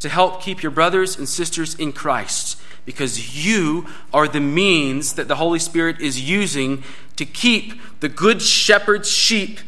to 0.00 0.08
help 0.08 0.42
keep 0.42 0.62
your 0.62 0.72
brothers 0.72 1.16
and 1.16 1.28
sisters 1.28 1.74
in 1.74 1.92
Christ 1.92 2.60
because 2.84 3.44
you 3.44 3.86
are 4.12 4.28
the 4.28 4.40
means 4.40 5.14
that 5.14 5.28
the 5.28 5.36
Holy 5.36 5.58
Spirit 5.58 6.00
is 6.00 6.20
using 6.20 6.84
to 7.16 7.24
keep 7.24 7.74
the 8.00 8.08
good 8.08 8.40
shepherd's 8.40 9.10
sheep, 9.10 9.60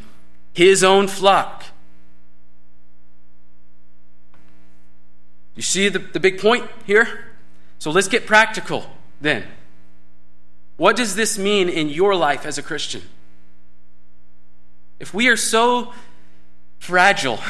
his 0.53 0.85
own 0.85 1.09
flock. 1.09 1.64
You 5.57 5.62
see 5.62 5.88
the, 5.88 5.99
the 5.99 6.21
big 6.21 6.38
point 6.38 6.71
here? 6.87 7.25
So 7.81 7.91
let's 7.91 8.09
get 8.09 8.27
practical 8.27 8.87
then. 9.21 9.45
What 10.77 10.95
does 10.95 11.17
this 11.17 11.37
mean 11.37 11.69
in 11.69 11.88
your 11.88 12.14
life 12.14 12.47
as 12.47 12.59
a 12.59 12.62
Christian? 12.62 13.03
If 15.01 15.12
we 15.12 15.29
are 15.29 15.37
so 15.37 15.93
fragile, 16.79 17.41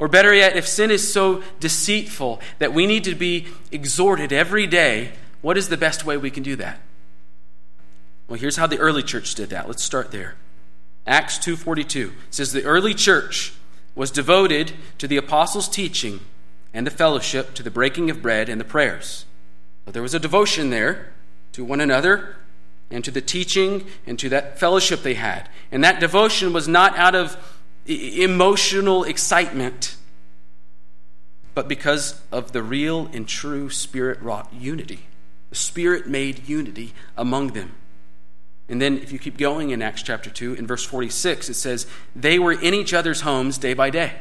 or 0.00 0.08
better 0.08 0.32
yet, 0.32 0.56
if 0.56 0.66
sin 0.66 0.90
is 0.90 1.12
so 1.12 1.42
deceitful 1.60 2.40
that 2.58 2.72
we 2.72 2.86
need 2.86 3.04
to 3.04 3.14
be 3.14 3.48
exhorted 3.70 4.32
every 4.32 4.66
day, 4.66 5.12
what 5.42 5.58
is 5.58 5.68
the 5.68 5.76
best 5.76 6.06
way 6.06 6.16
we 6.16 6.30
can 6.30 6.42
do 6.42 6.56
that? 6.56 6.80
Well, 8.26 8.38
here's 8.38 8.56
how 8.56 8.66
the 8.66 8.78
early 8.78 9.02
church 9.02 9.34
did 9.34 9.50
that. 9.50 9.68
Let's 9.68 9.82
start 9.82 10.10
there. 10.10 10.36
Acts 11.06 11.36
2:42 11.36 12.14
says 12.30 12.52
the 12.52 12.64
early 12.64 12.94
church 12.94 13.52
was 13.94 14.10
devoted 14.10 14.72
to 14.96 15.06
the 15.06 15.18
apostles' 15.18 15.68
teaching 15.68 16.20
and 16.72 16.86
the 16.86 16.90
fellowship, 16.90 17.52
to 17.52 17.62
the 17.62 17.70
breaking 17.70 18.08
of 18.08 18.22
bread 18.22 18.48
and 18.48 18.58
the 18.58 18.64
prayers. 18.64 19.26
There 19.84 20.00
was 20.00 20.14
a 20.14 20.18
devotion 20.18 20.70
there 20.70 21.12
to 21.52 21.62
one 21.62 21.82
another 21.82 22.36
and 22.90 23.04
to 23.04 23.10
the 23.10 23.20
teaching 23.20 23.86
and 24.06 24.18
to 24.18 24.30
that 24.30 24.58
fellowship 24.58 25.02
they 25.02 25.14
had. 25.14 25.50
And 25.70 25.84
that 25.84 26.00
devotion 26.00 26.54
was 26.54 26.66
not 26.66 26.96
out 26.96 27.14
of 27.14 27.36
emotional 27.86 29.04
excitement, 29.04 29.96
but 31.54 31.68
because 31.68 32.20
of 32.30 32.52
the 32.52 32.62
real 32.62 33.08
and 33.12 33.26
true 33.26 33.70
Spirit 33.70 34.20
wrought 34.20 34.52
unity. 34.52 35.00
The 35.50 35.56
Spirit 35.56 36.06
made 36.06 36.48
unity 36.48 36.94
among 37.16 37.48
them. 37.48 37.72
And 38.68 38.80
then, 38.80 38.98
if 38.98 39.10
you 39.10 39.18
keep 39.18 39.36
going 39.36 39.70
in 39.70 39.82
Acts 39.82 40.02
chapter 40.02 40.30
2, 40.30 40.54
in 40.54 40.64
verse 40.64 40.84
46, 40.84 41.48
it 41.48 41.54
says, 41.54 41.88
They 42.14 42.38
were 42.38 42.52
in 42.52 42.72
each 42.72 42.94
other's 42.94 43.22
homes 43.22 43.58
day 43.58 43.74
by 43.74 43.90
day. 43.90 44.12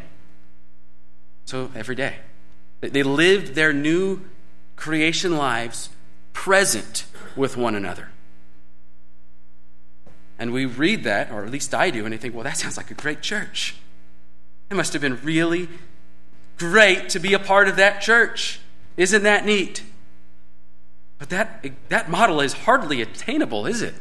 So, 1.46 1.70
every 1.76 1.96
day. 1.96 2.16
They 2.82 3.04
lived 3.04 3.54
their 3.54 3.74
new 3.74 4.22
creation 4.76 5.38
lives 5.38 5.90
present 6.34 7.06
with 7.36 7.58
one 7.58 7.76
another. 7.76 8.10
And 10.40 10.54
we 10.54 10.66
read 10.66 11.04
that, 11.04 11.32
or 11.32 11.44
at 11.44 11.52
least 11.52 11.76
I 11.76 11.92
do, 11.92 12.06
and 12.06 12.14
I 12.14 12.18
think, 12.18 12.34
well, 12.34 12.46
that 12.46 12.58
sounds 12.58 12.78
like 12.78 12.90
a 12.90 12.96
great 12.96 13.22
church. 13.22 13.76
It 14.72 14.76
must 14.76 14.94
have 14.94 15.02
been 15.02 15.22
really 15.22 15.68
great 16.58 17.10
to 17.10 17.20
be 17.20 17.34
a 17.34 17.40
part 17.40 17.68
of 17.68 17.76
that 17.76 18.02
church. 18.02 18.60
Isn't 18.96 19.24
that 19.24 19.46
neat? 19.46 19.84
But 21.18 21.30
that, 21.30 21.66
that 21.90 22.10
model 22.10 22.40
is 22.40 22.54
hardly 22.54 23.02
attainable, 23.02 23.66
is 23.66 23.82
it, 23.82 23.96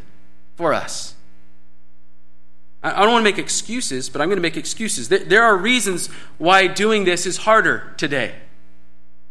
for 0.54 0.72
us? 0.72 1.14
I 2.80 3.02
don't 3.02 3.10
want 3.10 3.26
to 3.26 3.30
make 3.30 3.38
excuses, 3.38 4.08
but 4.08 4.22
I'm 4.22 4.28
going 4.28 4.36
to 4.36 4.42
make 4.42 4.56
excuses. 4.56 5.08
There 5.08 5.42
are 5.42 5.56
reasons 5.56 6.06
why 6.38 6.68
doing 6.68 7.04
this 7.04 7.26
is 7.26 7.38
harder 7.38 7.92
today. 7.96 8.36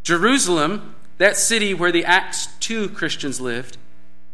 Jerusalem, 0.03 0.95
that 1.17 1.37
city 1.37 1.73
where 1.73 1.91
the 1.91 2.03
Acts 2.03 2.47
2 2.59 2.89
Christians 2.89 3.39
lived, 3.39 3.77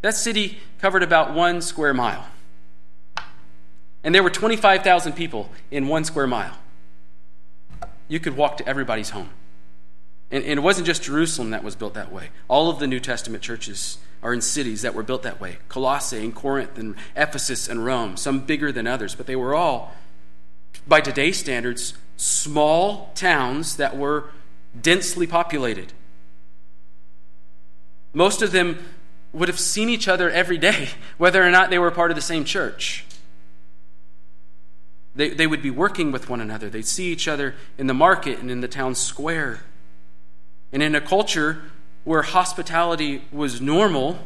that 0.01 0.15
city 0.15 0.57
covered 0.79 1.03
about 1.03 1.33
one 1.33 1.61
square 1.61 1.93
mile. 1.93 2.25
And 4.03 4.13
there 4.13 4.23
were 4.23 4.29
25,000 4.29 5.13
people 5.13 5.49
in 5.71 5.87
one 5.87 6.03
square 6.03 6.27
mile. 6.27 6.57
You 8.07 8.19
could 8.19 8.35
walk 8.35 8.57
to 8.57 8.67
everybody's 8.67 9.11
home. 9.11 9.29
And, 10.29 10.43
and, 10.43 10.59
it 10.59 10.61
wasn't 10.61 10.87
just 10.87 11.03
Jerusalem 11.03 11.51
that 11.51 11.63
was 11.63 11.75
built 11.75 11.93
that 11.93 12.11
way. 12.11 12.29
All 12.47 12.69
of 12.69 12.79
the 12.79 12.87
New 12.87 12.99
Testament 12.99 13.43
churches 13.43 13.99
are 14.23 14.33
in 14.33 14.41
cities 14.41 14.81
that 14.81 14.95
were 14.95 15.03
built 15.03 15.21
that 15.23 15.39
way 15.39 15.57
Colossae 15.69 16.23
and 16.23 16.33
Corinth 16.33 16.77
and 16.77 16.95
Ephesus 17.15 17.67
and 17.69 17.85
Rome, 17.85 18.17
some 18.17 18.39
bigger 18.39 18.71
than 18.71 18.87
others, 18.87 19.15
but 19.15 19.27
they 19.27 19.35
were 19.35 19.53
all, 19.53 19.93
by 20.87 21.01
today's 21.01 21.37
standards, 21.37 21.93
small 22.17 23.11
towns 23.15 23.77
that 23.77 23.95
were 23.95 24.29
densely 24.79 25.27
populated. 25.27 25.93
Most 28.13 28.41
of 28.41 28.51
them 28.51 28.79
would 29.33 29.49
have 29.49 29.59
seen 29.59 29.89
each 29.89 30.07
other 30.07 30.29
every 30.29 30.57
day, 30.57 30.89
whether 31.17 31.43
or 31.43 31.51
not 31.51 31.69
they 31.69 31.79
were 31.79 31.91
part 31.91 32.11
of 32.11 32.15
the 32.15 32.21
same 32.21 32.43
church. 32.43 33.05
They, 35.15 35.29
they 35.29 35.47
would 35.47 35.61
be 35.61 35.69
working 35.69 36.11
with 36.11 36.29
one 36.29 36.41
another. 36.41 36.69
They'd 36.69 36.85
see 36.85 37.11
each 37.11 37.27
other 37.27 37.55
in 37.77 37.87
the 37.87 37.93
market 37.93 38.39
and 38.39 38.49
in 38.49 38.61
the 38.61 38.67
town 38.67 38.95
square. 38.95 39.61
And 40.71 40.81
in 40.81 40.95
a 40.95 41.01
culture 41.01 41.61
where 42.03 42.23
hospitality 42.23 43.23
was 43.31 43.61
normal, 43.61 44.19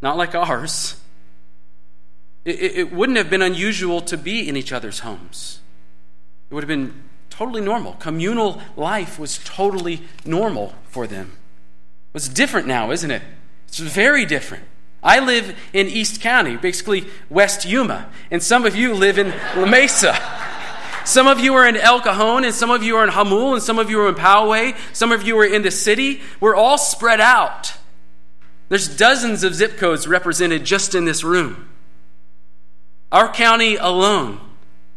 not 0.00 0.16
like 0.16 0.34
ours, 0.34 1.00
it, 2.44 2.60
it 2.60 2.92
wouldn't 2.92 3.18
have 3.18 3.28
been 3.28 3.42
unusual 3.42 4.00
to 4.02 4.16
be 4.16 4.48
in 4.48 4.56
each 4.56 4.72
other's 4.72 5.00
homes. 5.00 5.60
It 6.50 6.54
would 6.54 6.62
have 6.62 6.68
been 6.68 7.02
totally 7.30 7.60
normal. 7.60 7.94
Communal 7.94 8.62
life 8.76 9.18
was 9.18 9.40
totally 9.44 10.02
normal 10.24 10.74
for 10.84 11.06
them. 11.06 11.32
It's 12.14 12.28
different 12.28 12.68
now, 12.68 12.92
isn't 12.92 13.10
it? 13.10 13.22
It's 13.66 13.78
very 13.78 14.24
different. 14.24 14.64
I 15.04 15.20
live 15.20 15.54
in 15.74 15.86
East 15.86 16.22
County, 16.22 16.56
basically 16.56 17.04
West 17.28 17.66
Yuma, 17.66 18.10
and 18.30 18.42
some 18.42 18.64
of 18.64 18.74
you 18.74 18.94
live 18.94 19.18
in 19.18 19.28
La 19.54 19.66
Mesa. 19.66 20.18
Some 21.04 21.26
of 21.26 21.38
you 21.38 21.52
are 21.54 21.68
in 21.68 21.76
El 21.76 22.00
Cajon, 22.00 22.44
and 22.44 22.54
some 22.54 22.70
of 22.70 22.82
you 22.82 22.96
are 22.96 23.04
in 23.04 23.10
Jamul, 23.10 23.52
and 23.52 23.62
some 23.62 23.78
of 23.78 23.90
you 23.90 24.00
are 24.00 24.08
in 24.08 24.14
Poway. 24.14 24.74
Some 24.94 25.12
of 25.12 25.22
you 25.22 25.38
are 25.38 25.44
in 25.44 25.60
the 25.60 25.70
city. 25.70 26.22
We're 26.40 26.56
all 26.56 26.78
spread 26.78 27.20
out. 27.20 27.74
There's 28.70 28.88
dozens 28.96 29.44
of 29.44 29.54
zip 29.54 29.76
codes 29.76 30.08
represented 30.08 30.64
just 30.64 30.94
in 30.94 31.04
this 31.04 31.22
room. 31.22 31.68
Our 33.12 33.30
county 33.30 33.76
alone, 33.76 34.40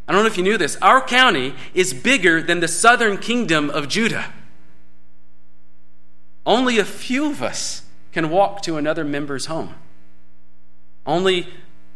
I 0.08 0.14
don't 0.14 0.24
know 0.24 0.28
if 0.28 0.38
you 0.38 0.44
knew 0.44 0.58
this, 0.58 0.78
our 0.82 1.06
county 1.06 1.54
is 1.74 1.94
bigger 1.94 2.42
than 2.42 2.62
the 2.62 2.70
southern 2.70 3.18
kingdom 3.18 3.70
of 3.70 3.90
Judah. 3.90 4.34
Only 6.46 6.80
a 6.80 6.86
few 6.86 7.30
of 7.30 7.44
us 7.44 7.84
can 8.14 8.30
walk 8.30 8.62
to 8.62 8.78
another 8.78 9.04
member's 9.04 9.48
home. 9.48 9.76
Only 11.08 11.48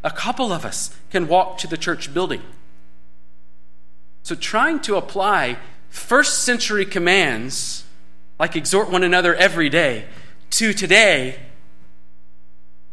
a 0.04 0.10
couple 0.10 0.52
of 0.52 0.66
us 0.66 0.96
can 1.12 1.28
walk 1.28 1.58
to 1.60 1.68
the 1.68 1.78
church 1.78 2.14
building. 2.14 2.42
So, 4.24 4.36
trying 4.36 4.80
to 4.82 4.96
apply 4.96 5.58
first 5.90 6.44
century 6.44 6.86
commands, 6.86 7.84
like 8.40 8.56
exhort 8.56 8.90
one 8.90 9.04
another 9.04 9.36
every 9.36 9.70
day, 9.70 10.06
to 10.52 10.74
today, 10.74 11.40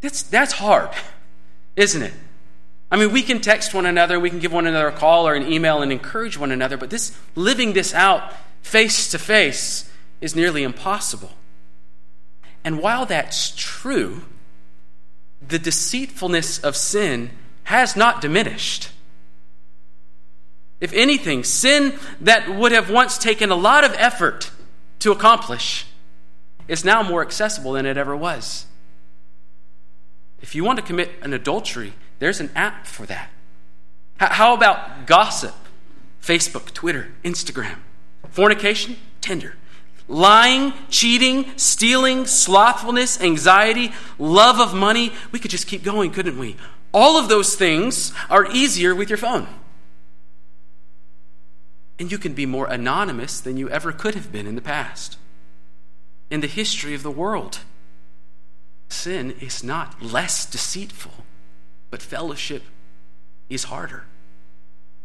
that's, 0.01 0.23
that's 0.23 0.53
hard, 0.53 0.89
isn't 1.75 2.01
it? 2.01 2.13
I 2.91 2.97
mean, 2.97 3.11
we 3.11 3.21
can 3.21 3.39
text 3.39 3.73
one 3.73 3.85
another, 3.85 4.19
we 4.19 4.29
can 4.29 4.39
give 4.39 4.51
one 4.51 4.65
another 4.65 4.87
a 4.87 4.91
call 4.91 5.27
or 5.27 5.35
an 5.35 5.51
email 5.51 5.81
and 5.81 5.91
encourage 5.91 6.37
one 6.37 6.51
another, 6.51 6.77
but 6.77 6.89
this 6.89 7.15
living 7.35 7.73
this 7.73 7.93
out 7.93 8.33
face 8.61 9.11
to 9.11 9.19
face 9.19 9.89
is 10.21 10.35
nearly 10.35 10.63
impossible. 10.63 11.31
And 12.63 12.79
while 12.79 13.05
that's 13.05 13.53
true, 13.55 14.23
the 15.49 15.59
deceitfulness 15.59 16.59
of 16.59 16.75
sin 16.75 17.31
has 17.65 17.95
not 17.95 18.21
diminished. 18.21 18.89
If 20.79 20.93
anything, 20.93 21.43
sin 21.43 21.99
that 22.21 22.49
would 22.49 22.71
have 22.71 22.89
once 22.89 23.17
taken 23.17 23.49
a 23.49 23.55
lot 23.55 23.83
of 23.83 23.93
effort 23.97 24.51
to 24.99 25.11
accomplish 25.11 25.85
is 26.67 26.85
now 26.85 27.03
more 27.03 27.21
accessible 27.21 27.73
than 27.73 27.85
it 27.85 27.97
ever 27.97 28.15
was. 28.15 28.65
If 30.41 30.55
you 30.55 30.63
want 30.63 30.79
to 30.79 30.85
commit 30.85 31.11
an 31.21 31.33
adultery, 31.33 31.93
there's 32.19 32.39
an 32.39 32.49
app 32.55 32.85
for 32.85 33.05
that. 33.07 33.29
How 34.17 34.53
about 34.53 35.05
gossip? 35.05 35.55
Facebook, 36.21 36.73
Twitter, 36.73 37.11
Instagram. 37.23 37.79
Fornication? 38.29 38.97
Tinder. 39.21 39.55
Lying, 40.09 40.73
cheating, 40.89 41.45
stealing, 41.55 42.25
slothfulness, 42.25 43.21
anxiety, 43.21 43.93
love 44.17 44.59
of 44.59 44.73
money. 44.73 45.13
We 45.31 45.39
could 45.39 45.51
just 45.51 45.67
keep 45.67 45.83
going, 45.83 46.11
couldn't 46.11 46.37
we? 46.37 46.57
All 46.91 47.17
of 47.17 47.29
those 47.29 47.55
things 47.55 48.11
are 48.29 48.51
easier 48.51 48.95
with 48.95 49.09
your 49.09 49.17
phone. 49.17 49.47
And 51.99 52.11
you 52.11 52.17
can 52.17 52.33
be 52.33 52.47
more 52.47 52.65
anonymous 52.67 53.39
than 53.39 53.55
you 53.55 53.69
ever 53.69 53.91
could 53.91 54.15
have 54.15 54.31
been 54.31 54.47
in 54.47 54.55
the 54.55 54.61
past, 54.61 55.17
in 56.31 56.41
the 56.41 56.47
history 56.47 56.95
of 56.95 57.03
the 57.03 57.11
world. 57.11 57.59
Sin 58.89 59.35
is 59.39 59.63
not 59.63 60.01
less 60.01 60.45
deceitful, 60.45 61.13
but 61.91 62.01
fellowship 62.01 62.63
is 63.49 63.65
harder. 63.65 64.05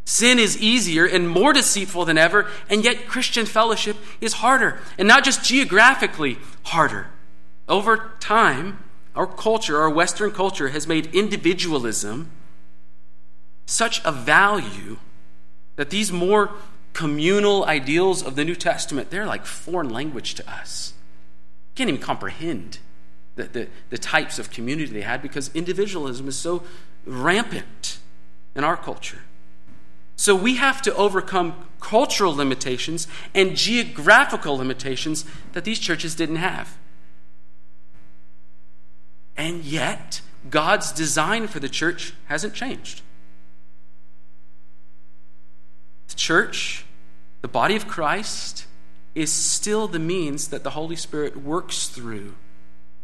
Sin 0.05 0.39
is 0.39 0.59
easier 0.59 1.07
and 1.07 1.29
more 1.29 1.53
deceitful 1.53 2.05
than 2.05 2.19
ever, 2.19 2.47
and 2.69 2.85
yet 2.85 3.07
Christian 3.07 3.47
fellowship 3.47 3.97
is 4.21 4.35
harder, 4.35 4.79
and 4.99 5.09
not 5.09 5.25
just 5.25 5.45
geographically 5.45 6.39
harder. 6.65 7.07
Over 7.69 8.13
time, 8.21 8.85
our 9.15 9.27
culture, 9.27 9.81
our 9.81 9.89
Western 9.89 10.31
culture, 10.31 10.69
has 10.69 10.87
made 10.87 11.15
individualism 11.15 12.31
such 13.67 14.05
a 14.05 14.13
value 14.13 14.99
that 15.77 15.89
these 15.91 16.13
more 16.13 16.51
communal 16.93 17.65
ideals 17.65 18.23
of 18.23 18.37
the 18.37 18.45
New 18.45 18.55
Testament, 18.55 19.11
they're 19.11 19.27
like 19.27 19.47
foreign 19.47 19.91
language 19.91 20.35
to 20.35 20.51
us. 20.51 20.93
Can't 21.75 21.89
even 21.89 22.01
comprehend 22.01 22.79
the, 23.37 23.45
the, 23.45 23.69
the 23.91 23.99
types 23.99 24.39
of 24.39 24.51
community 24.51 24.93
they 24.93 25.01
had 25.01 25.23
because 25.23 25.51
individualism 25.55 26.29
is 26.29 26.37
so 26.37 26.63
rampant 27.07 27.99
in 28.55 28.63
our 28.65 28.77
culture. 28.77 29.19
So 30.17 30.35
we 30.35 30.57
have 30.57 30.81
to 30.83 30.95
overcome 30.95 31.69
cultural 31.81 32.35
limitations 32.35 33.07
and 33.35 33.57
geographical 33.57 34.57
limitations 34.57 35.25
that 35.53 35.65
these 35.65 35.79
churches 35.79 36.15
didn't 36.15 36.37
have. 36.37 36.79
And 39.37 39.65
yet, 39.65 40.21
God's 40.49 40.93
design 40.93 41.49
for 41.49 41.61
the 41.61 41.69
church 41.69 42.15
hasn't 42.27 42.55
changed. 42.55 43.03
The 46.09 46.15
church, 46.15 46.85
the 47.43 47.49
body 47.49 47.75
of 47.75 47.89
Christ, 47.89 48.67
is 49.15 49.33
still 49.33 49.89
the 49.89 49.99
means 49.99 50.49
that 50.49 50.63
the 50.65 50.71
Holy 50.71 50.97
Spirit 50.97 51.37
works 51.37 51.89
through 51.89 52.35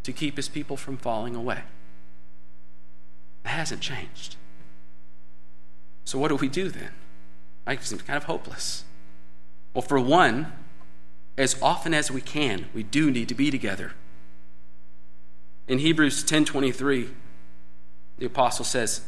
to 0.02 0.12
keep 0.12 0.36
his 0.36 0.48
people 0.48 0.76
from 0.76 0.96
falling 0.96 1.34
away. 1.34 1.62
It 3.44 3.48
hasn't 3.48 3.80
changed. 3.80 4.36
So, 6.04 6.18
what 6.18 6.28
do 6.28 6.36
we 6.36 6.48
do 6.48 6.68
then? 6.68 6.90
I 7.70 7.76
seem 7.76 8.00
kind 8.00 8.16
of 8.16 8.24
hopeless. 8.24 8.82
Well, 9.74 9.82
for 9.82 10.00
one, 10.00 10.52
as 11.38 11.54
often 11.62 11.94
as 11.94 12.10
we 12.10 12.20
can, 12.20 12.66
we 12.74 12.82
do 12.82 13.12
need 13.12 13.28
to 13.28 13.34
be 13.34 13.48
together. 13.48 13.92
In 15.68 15.78
Hebrews 15.78 16.24
10:23, 16.24 17.10
the 18.18 18.26
apostle 18.26 18.64
says, 18.64 19.02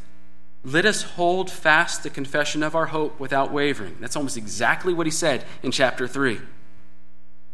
"Let 0.63 0.87
us 0.87 1.03
hold 1.03 1.51
fast 1.51 2.05
the 2.05 2.11
confession 2.11 2.63
of 2.63 2.77
our 2.77 2.87
hope 2.87 3.19
without 3.19 3.51
wavering." 3.51 3.97
That's 3.99 4.15
almost 4.15 4.37
exactly 4.37 4.95
what 4.95 5.09
he 5.09 5.11
said 5.11 5.45
in 5.65 5.73
chapter 5.73 6.07
3. 6.07 6.41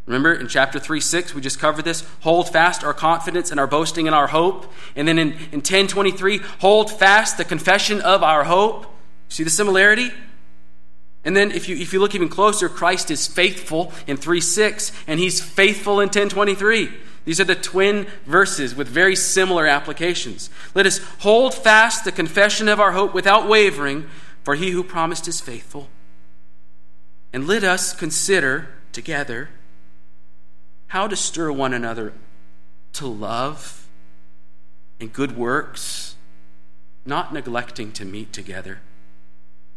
Remember 0.05 0.31
in 0.31 0.47
chapter 0.47 0.77
3 0.77 1.01
6, 1.01 1.33
we 1.33 1.41
just 1.41 1.59
covered 1.59 1.85
this. 1.85 2.03
Hold 2.19 2.49
fast 2.49 2.83
our 2.83 2.93
confidence 2.93 3.49
and 3.49 3.59
our 3.59 3.67
boasting 3.67 4.05
and 4.05 4.15
our 4.15 4.27
hope. 4.27 4.71
And 4.95 5.07
then 5.07 5.17
in, 5.17 5.31
in 5.51 5.61
1023, 5.61 6.37
hold 6.59 6.91
fast 6.91 7.37
the 7.37 7.45
confession 7.45 7.99
of 7.99 8.21
our 8.21 8.43
hope. 8.43 8.85
See 9.27 9.43
the 9.43 9.49
similarity? 9.49 10.11
And 11.23 11.35
then 11.35 11.51
if 11.51 11.67
you, 11.67 11.75
if 11.75 11.91
you 11.93 11.99
look 11.99 12.15
even 12.15 12.29
closer, 12.29 12.69
Christ 12.69 13.11
is 13.11 13.27
faithful 13.27 13.91
in 14.07 14.17
3 14.17 14.39
6, 14.39 14.91
and 15.07 15.19
he's 15.19 15.41
faithful 15.41 15.99
in 15.99 16.07
1023. 16.07 16.89
These 17.25 17.39
are 17.39 17.45
the 17.45 17.55
twin 17.55 18.07
verses 18.25 18.73
with 18.73 18.87
very 18.87 19.15
similar 19.15 19.67
applications. 19.67 20.49
Let 20.73 20.85
us 20.85 20.99
hold 21.19 21.53
fast 21.53 22.05
the 22.05 22.11
confession 22.11 22.67
of 22.67 22.79
our 22.79 22.93
hope 22.93 23.13
without 23.13 23.47
wavering, 23.47 24.07
for 24.43 24.55
he 24.55 24.71
who 24.71 24.83
promised 24.83 25.27
is 25.27 25.41
faithful. 25.41 25.89
And 27.33 27.47
let 27.47 27.63
us 27.63 27.93
consider 27.93 28.69
together 28.91 29.49
how 30.87 31.07
to 31.07 31.15
stir 31.15 31.51
one 31.51 31.73
another 31.73 32.13
to 32.93 33.05
love 33.05 33.87
and 34.99 35.13
good 35.13 35.37
works, 35.37 36.15
not 37.05 37.33
neglecting 37.33 37.91
to 37.93 38.05
meet 38.05 38.33
together, 38.33 38.81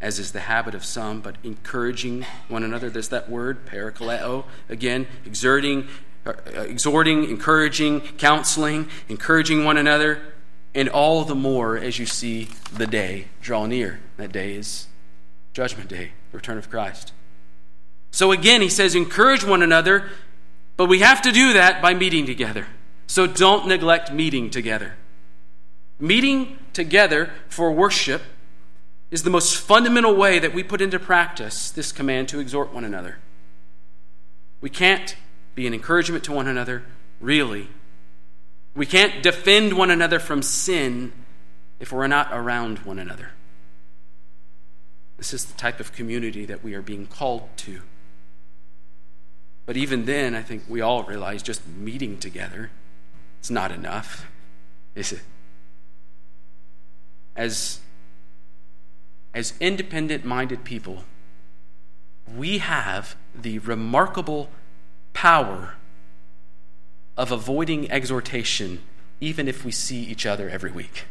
as 0.03 0.19
is 0.19 0.33
the 0.33 0.41
habit 0.41 0.75
of 0.75 0.85
some, 0.85 1.21
but 1.21 1.37
encouraging 1.43 2.27
one 2.49 2.63
another. 2.63 2.91
There's 2.91 3.09
that 3.09 3.31
word, 3.31 3.65
parakaleo, 3.65 4.45
again, 4.69 5.07
exerting, 5.25 5.89
uh, 6.27 6.35
exhorting, 6.47 7.25
encouraging, 7.25 8.01
counseling, 8.19 8.91
encouraging 9.09 9.65
one 9.65 9.79
another, 9.79 10.21
and 10.75 10.91
all 10.91 11.25
the 11.25 11.35
more 11.35 11.79
as 11.79 11.99
you 11.99 12.05
see 12.05 12.49
the 12.71 12.87
day 12.87 13.29
draw 13.41 13.65
near. 13.65 14.01
That 14.19 14.33
day 14.33 14.55
is 14.55 14.89
Judgment 15.55 15.89
Day, 15.89 16.13
the 16.31 16.37
return 16.37 16.59
of 16.59 16.69
Christ. 16.69 17.13
So 18.11 18.33
again, 18.33 18.61
he 18.61 18.69
says, 18.69 18.95
encourage 18.95 19.45
one 19.45 19.63
another 19.63 20.11
but 20.77 20.87
we 20.87 21.01
have 21.01 21.23
to 21.23 21.33
do 21.33 21.53
that 21.53 21.83
by 21.83 21.95
meeting 21.95 22.27
together. 22.27 22.67
So 23.07 23.27
don't 23.27 23.67
neglect 23.67 24.13
meeting 24.13 24.51
together. 24.51 24.95
Meeting 26.01 26.59
together 26.73 27.31
for 27.49 27.71
worship 27.71 28.23
is 29.13 29.23
the 29.23 29.31
most 29.31 29.55
fundamental 29.55 30.17
way 30.17 30.39
that 30.39 30.55
we 30.55 30.63
put 30.63 30.81
into 30.81 30.99
practice 30.99 31.71
this 31.71 31.93
command 31.93 32.29
to 32.31 32.41
exhort 32.41 32.73
one 32.73 32.83
another. 32.83 33.19
We 34.63 34.71
can't 34.71 35.15
be 35.55 35.67
an 35.67 35.75
encouragement 35.75 36.25
to 36.25 36.33
one 36.33 36.49
another, 36.49 36.83
really. 37.21 37.69
We 38.75 38.87
can't 38.87 39.23
defend 39.23 39.75
one 39.75 39.91
another 39.91 40.19
from 40.19 40.41
sin 40.41 41.13
if 41.79 41.93
we're 41.93 42.07
not 42.07 42.31
around 42.33 42.79
one 42.81 42.99
another. 42.99 43.33
This 45.19 45.35
is 45.35 45.45
the 45.45 45.59
type 45.59 45.79
of 45.79 45.93
community 45.93 46.47
that 46.47 46.65
we 46.65 46.73
are 46.73 46.83
being 46.83 47.07
called 47.07 47.51
to. 47.59 47.83
But 49.67 49.77
even 49.77 50.07
then, 50.07 50.35
I 50.35 50.43
think 50.43 50.65
we 50.69 50.81
all 50.81 51.03
realize 51.03 51.43
just 51.43 51.67
meeting 51.69 52.19
together 52.19 52.71
is 53.43 53.51
not 53.51 53.73
enough, 53.73 54.27
is 54.95 55.13
it? 55.13 55.21
As, 57.37 57.79
as 59.35 59.55
independent 59.61 60.25
minded 60.25 60.65
people, 60.65 61.05
we 62.37 62.59
have 62.59 63.17
the 63.35 63.59
remarkable 63.61 64.49
power 65.13 65.75
of 67.17 67.31
avoiding 67.31 67.91
exhortation 67.91 68.81
even 69.23 69.47
if 69.47 69.65
we 69.65 69.71
see 69.71 70.03
each 70.03 70.27
other 70.27 70.51
every 70.51 70.73
week? 70.73 71.05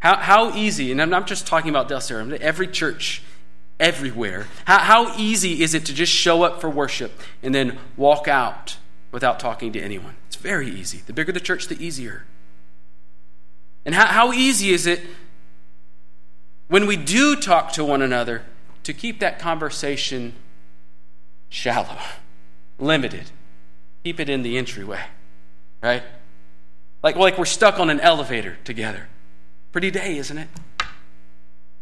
How, 0.00 0.16
how 0.16 0.54
easy, 0.54 0.90
and 0.90 1.00
I'm 1.00 1.08
not 1.08 1.26
just 1.26 1.46
talking 1.46 1.70
about 1.70 1.88
Del 1.88 2.00
Cerro, 2.00 2.28
every 2.40 2.66
church, 2.66 3.22
everywhere, 3.78 4.46
how, 4.64 4.78
how 4.78 5.16
easy 5.16 5.62
is 5.62 5.72
it 5.74 5.86
to 5.86 5.94
just 5.94 6.12
show 6.12 6.42
up 6.42 6.60
for 6.60 6.68
worship 6.68 7.12
and 7.42 7.54
then 7.54 7.78
walk 7.96 8.26
out 8.26 8.76
without 9.12 9.38
talking 9.38 9.72
to 9.72 9.80
anyone? 9.80 10.16
It's 10.26 10.36
very 10.36 10.68
easy. 10.68 10.98
The 11.06 11.12
bigger 11.12 11.32
the 11.32 11.40
church, 11.40 11.68
the 11.68 11.84
easier. 11.84 12.24
And 13.84 13.94
how, 13.94 14.06
how 14.06 14.32
easy 14.32 14.70
is 14.70 14.86
it 14.86 15.00
when 16.68 16.86
we 16.86 16.96
do 16.96 17.34
talk 17.36 17.72
to 17.72 17.84
one 17.84 18.02
another 18.02 18.42
to 18.84 18.92
keep 18.92 19.20
that 19.20 19.38
conversation 19.38 20.34
shallow, 21.48 21.98
limited, 22.78 23.30
keep 24.04 24.20
it 24.20 24.28
in 24.28 24.42
the 24.42 24.56
entryway, 24.56 25.02
right? 25.82 26.02
Like, 27.02 27.16
like 27.16 27.38
we're 27.38 27.44
stuck 27.44 27.78
on 27.78 27.90
an 27.90 28.00
elevator 28.00 28.58
together. 28.64 29.08
Pretty 29.72 29.90
day, 29.90 30.16
isn't 30.16 30.38
it? 30.38 30.48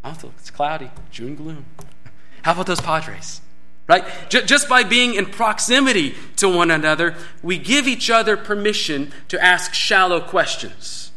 Oh, 0.04 0.16
it's 0.38 0.50
cloudy, 0.50 0.90
June 1.10 1.34
gloom. 1.34 1.64
How 2.42 2.52
about 2.52 2.66
those 2.66 2.80
Padres? 2.80 3.40
Right? 3.88 4.04
Just 4.28 4.68
by 4.68 4.82
being 4.82 5.14
in 5.14 5.26
proximity 5.26 6.16
to 6.36 6.48
one 6.48 6.72
another, 6.72 7.14
we 7.40 7.56
give 7.56 7.86
each 7.86 8.10
other 8.10 8.36
permission 8.36 9.12
to 9.28 9.42
ask 9.42 9.74
shallow 9.74 10.20
questions. 10.20 11.12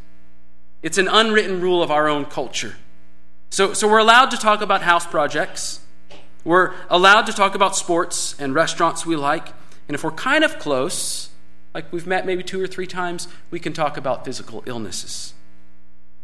It's 0.84 1.00
an 1.00 1.08
unwritten 1.08 1.62
rule 1.62 1.82
of 1.82 1.90
our 1.90 2.08
own 2.08 2.26
culture. 2.26 2.76
So, 3.50 3.74
so 3.74 3.88
we're 3.88 4.00
allowed 4.00 4.32
to 4.32 4.38
talk 4.38 4.62
about 4.62 4.82
house 4.82 5.06
projects. 5.06 5.80
We're 6.44 6.74
allowed 6.90 7.24
to 7.24 7.34
talk 7.34 7.56
about 7.56 7.76
sports 7.76 8.36
and 8.40 8.54
restaurants 8.54 9.06
we 9.06 9.16
like. 9.16 9.48
And 9.88 9.96
if 9.96 10.04
we're 10.04 10.12
kind 10.12 10.44
of 10.44 10.60
close, 10.60 11.30
like 11.74 11.92
we've 11.92 12.08
met 12.08 12.26
maybe 12.26 12.44
two 12.44 12.62
or 12.62 12.68
three 12.68 12.88
times, 12.88 13.28
we 13.52 13.60
can 13.60 13.74
talk 13.74 13.98
about 13.98 14.24
physical 14.24 14.64
illnesses. 14.66 15.34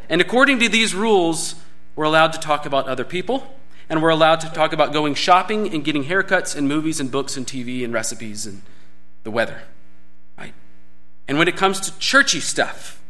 And 0.08 0.22
according 0.22 0.60
to 0.60 0.70
these 0.70 0.94
rules, 0.94 1.56
we're 1.96 2.06
allowed 2.06 2.34
to 2.34 2.40
talk 2.40 2.66
about 2.66 2.88
other 2.88 3.04
people, 3.04 3.56
and 3.90 4.04
we're 4.04 4.10
allowed 4.10 4.40
to 4.42 4.50
talk 4.50 4.74
about 4.74 4.94
going 4.94 5.16
shopping 5.16 5.74
and 5.74 5.84
getting 5.84 6.04
haircuts 6.04 6.56
and 6.56 6.68
movies 6.68 7.00
and 7.00 7.10
books 7.10 7.38
and 7.38 7.48
TV 7.48 7.84
and 7.84 7.94
recipes 7.94 8.46
and 8.46 8.62
the 9.24 9.32
weather. 9.32 9.62
Right? 10.38 10.54
And 11.28 11.40
when 11.40 11.48
it 11.48 11.56
comes 11.56 11.80
to 11.82 11.98
churchy 11.98 12.40
stuff, 12.40 13.02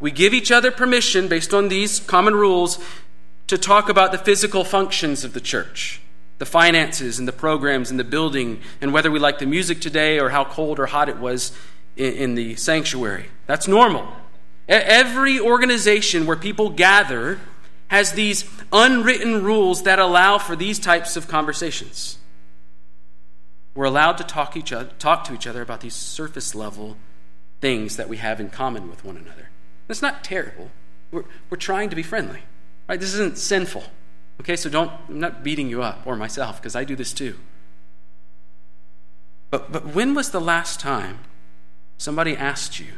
we 0.00 0.10
give 0.10 0.32
each 0.32 0.52
other 0.52 0.70
permission 0.70 1.28
based 1.28 1.52
on 1.52 1.68
these 1.68 2.00
common 2.00 2.34
rules 2.34 2.78
to 3.48 3.58
talk 3.58 3.88
about 3.88 4.12
the 4.12 4.18
physical 4.18 4.62
functions 4.62 5.24
of 5.24 5.32
the 5.32 5.40
church, 5.40 6.00
the 6.38 6.46
finances 6.46 7.18
and 7.18 7.26
the 7.26 7.32
programs 7.32 7.90
and 7.90 7.98
the 7.98 8.04
building, 8.04 8.60
and 8.80 8.92
whether 8.92 9.10
we 9.10 9.18
like 9.18 9.38
the 9.38 9.46
music 9.46 9.80
today 9.80 10.20
or 10.20 10.28
how 10.28 10.44
cold 10.44 10.78
or 10.78 10.86
hot 10.86 11.08
it 11.08 11.16
was 11.18 11.52
in, 11.96 12.12
in 12.14 12.34
the 12.34 12.54
sanctuary. 12.56 13.26
That's 13.46 13.66
normal. 13.66 14.06
Every 14.68 15.40
organization 15.40 16.26
where 16.26 16.36
people 16.36 16.68
gather 16.68 17.40
has 17.88 18.12
these 18.12 18.44
unwritten 18.70 19.42
rules 19.42 19.84
that 19.84 19.98
allow 19.98 20.36
for 20.36 20.54
these 20.54 20.78
types 20.78 21.16
of 21.16 21.26
conversations. 21.26 22.18
We're 23.74 23.86
allowed 23.86 24.18
to 24.18 24.24
talk, 24.24 24.56
each 24.56 24.72
other, 24.72 24.90
talk 24.98 25.24
to 25.24 25.34
each 25.34 25.46
other 25.46 25.62
about 25.62 25.80
these 25.80 25.94
surface 25.94 26.54
level 26.54 26.96
things 27.60 27.96
that 27.96 28.08
we 28.08 28.18
have 28.18 28.40
in 28.40 28.50
common 28.50 28.90
with 28.90 29.04
one 29.04 29.16
another. 29.16 29.47
It's 29.88 30.02
not 30.02 30.22
terrible. 30.22 30.70
We're, 31.10 31.24
we're 31.48 31.56
trying 31.56 31.90
to 31.90 31.96
be 31.96 32.02
friendly. 32.02 32.40
Right? 32.88 33.00
This 33.00 33.14
isn't 33.14 33.38
sinful. 33.38 33.84
Okay, 34.40 34.56
so 34.56 34.70
don't 34.70 34.92
I'm 35.08 35.20
not 35.20 35.42
beating 35.42 35.68
you 35.68 35.82
up 35.82 36.06
or 36.06 36.16
myself 36.16 36.60
because 36.60 36.76
I 36.76 36.84
do 36.84 36.94
this 36.94 37.12
too. 37.12 37.36
But 39.50 39.72
but 39.72 39.86
when 39.86 40.14
was 40.14 40.30
the 40.30 40.40
last 40.40 40.78
time 40.78 41.20
somebody 41.96 42.36
asked 42.36 42.78
you 42.78 42.94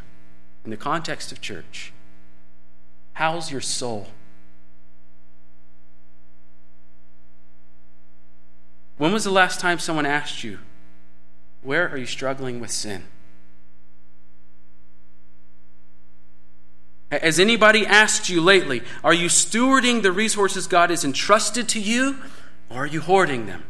in 0.64 0.70
the 0.70 0.76
context 0.76 1.32
of 1.32 1.40
church, 1.40 1.92
how's 3.14 3.50
your 3.50 3.60
soul? 3.60 4.08
When 8.98 9.12
was 9.12 9.24
the 9.24 9.30
last 9.30 9.60
time 9.60 9.78
someone 9.78 10.04
asked 10.04 10.44
you, 10.44 10.58
where 11.62 11.88
are 11.88 11.96
you 11.96 12.04
struggling 12.04 12.60
with 12.60 12.70
sin? 12.70 13.04
Has 17.10 17.40
anybody 17.40 17.84
asked 17.86 18.28
you 18.28 18.40
lately, 18.40 18.82
are 19.02 19.12
you 19.12 19.26
stewarding 19.26 20.02
the 20.02 20.12
resources 20.12 20.68
God 20.68 20.90
has 20.90 21.04
entrusted 21.04 21.68
to 21.70 21.80
you, 21.80 22.16
or 22.68 22.78
are 22.78 22.86
you 22.86 23.00
hoarding 23.00 23.46
them? 23.46 23.64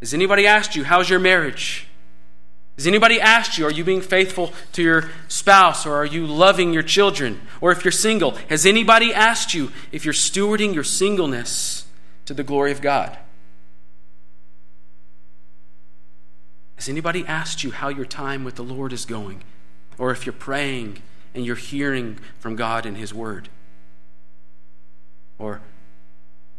Has 0.00 0.12
anybody 0.12 0.46
asked 0.46 0.74
you, 0.74 0.82
how's 0.84 1.08
your 1.08 1.20
marriage? 1.20 1.86
Has 2.76 2.86
anybody 2.86 3.20
asked 3.20 3.56
you, 3.56 3.64
are 3.64 3.70
you 3.70 3.84
being 3.84 4.02
faithful 4.02 4.52
to 4.72 4.82
your 4.82 5.08
spouse, 5.28 5.86
or 5.86 5.94
are 5.94 6.04
you 6.04 6.26
loving 6.26 6.72
your 6.74 6.82
children? 6.82 7.40
Or 7.60 7.70
if 7.70 7.84
you're 7.84 7.92
single, 7.92 8.32
has 8.50 8.66
anybody 8.66 9.14
asked 9.14 9.54
you 9.54 9.70
if 9.92 10.04
you're 10.04 10.12
stewarding 10.12 10.74
your 10.74 10.84
singleness 10.84 11.86
to 12.26 12.34
the 12.34 12.42
glory 12.42 12.72
of 12.72 12.82
God? 12.82 13.16
Has 16.74 16.88
anybody 16.88 17.24
asked 17.26 17.64
you 17.64 17.70
how 17.70 17.88
your 17.88 18.04
time 18.04 18.44
with 18.44 18.56
the 18.56 18.64
Lord 18.64 18.92
is 18.92 19.06
going? 19.06 19.42
Or 19.98 20.10
if 20.10 20.26
you're 20.26 20.32
praying 20.32 21.02
and 21.34 21.44
you're 21.44 21.56
hearing 21.56 22.18
from 22.38 22.56
God 22.56 22.86
in 22.86 22.94
His 22.94 23.12
Word? 23.12 23.48
Or 25.38 25.60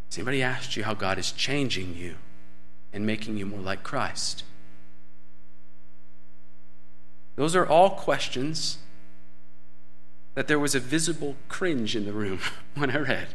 has 0.10 0.18
anybody 0.18 0.42
asked 0.42 0.78
you 0.78 0.84
how 0.84 0.94
God 0.94 1.18
is 1.18 1.32
changing 1.32 1.96
you 1.96 2.16
and 2.94 3.06
making 3.06 3.38
you 3.38 3.46
more 3.46 3.60
like 3.60 3.84
Christ? 3.84 4.44
Those 7.36 7.56
are 7.56 7.66
all 7.66 7.92
questions 7.92 8.80
that 10.36 10.48
there 10.48 10.60
was 10.60 10.76
a 10.76 10.80
visible 10.80 11.36
cringe 11.50 11.96
in 11.96 12.06
the 12.06 12.14
room 12.14 12.40
when 12.76 12.92
I 12.92 12.98
read. 12.98 13.28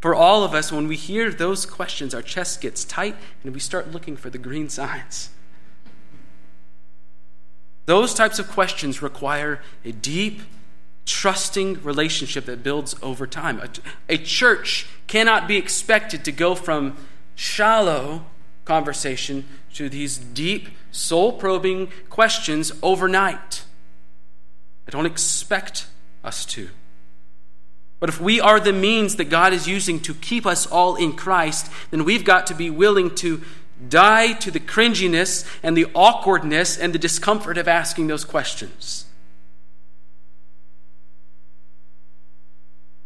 For 0.00 0.14
all 0.14 0.44
of 0.44 0.54
us, 0.54 0.70
when 0.70 0.86
we 0.86 0.94
hear 0.94 1.30
those 1.30 1.66
questions, 1.66 2.14
our 2.14 2.22
chest 2.22 2.60
gets 2.60 2.84
tight 2.84 3.16
and 3.42 3.52
we 3.52 3.58
start 3.58 3.90
looking 3.90 4.16
for 4.16 4.30
the 4.30 4.38
green 4.38 4.68
signs. 4.68 5.30
Those 7.88 8.12
types 8.12 8.38
of 8.38 8.50
questions 8.50 9.00
require 9.00 9.62
a 9.82 9.92
deep, 9.92 10.42
trusting 11.06 11.82
relationship 11.82 12.44
that 12.44 12.62
builds 12.62 12.94
over 13.00 13.26
time. 13.26 13.58
A, 13.60 13.70
a 14.10 14.18
church 14.18 14.86
cannot 15.06 15.48
be 15.48 15.56
expected 15.56 16.22
to 16.26 16.30
go 16.30 16.54
from 16.54 16.98
shallow 17.34 18.26
conversation 18.66 19.46
to 19.72 19.88
these 19.88 20.18
deep, 20.18 20.68
soul 20.90 21.32
probing 21.32 21.90
questions 22.10 22.72
overnight. 22.82 23.64
I 24.86 24.90
don't 24.90 25.06
expect 25.06 25.86
us 26.22 26.44
to. 26.44 26.68
But 28.00 28.10
if 28.10 28.20
we 28.20 28.38
are 28.38 28.60
the 28.60 28.74
means 28.74 29.16
that 29.16 29.30
God 29.30 29.54
is 29.54 29.66
using 29.66 29.98
to 30.00 30.12
keep 30.12 30.44
us 30.44 30.66
all 30.66 30.96
in 30.96 31.14
Christ, 31.14 31.72
then 31.90 32.04
we've 32.04 32.26
got 32.26 32.48
to 32.48 32.54
be 32.54 32.68
willing 32.68 33.14
to 33.14 33.42
die 33.86 34.32
to 34.34 34.50
the 34.50 34.60
cringiness 34.60 35.46
and 35.62 35.76
the 35.76 35.86
awkwardness 35.94 36.76
and 36.76 36.92
the 36.92 36.98
discomfort 36.98 37.58
of 37.58 37.68
asking 37.68 38.06
those 38.08 38.24
questions. 38.24 39.06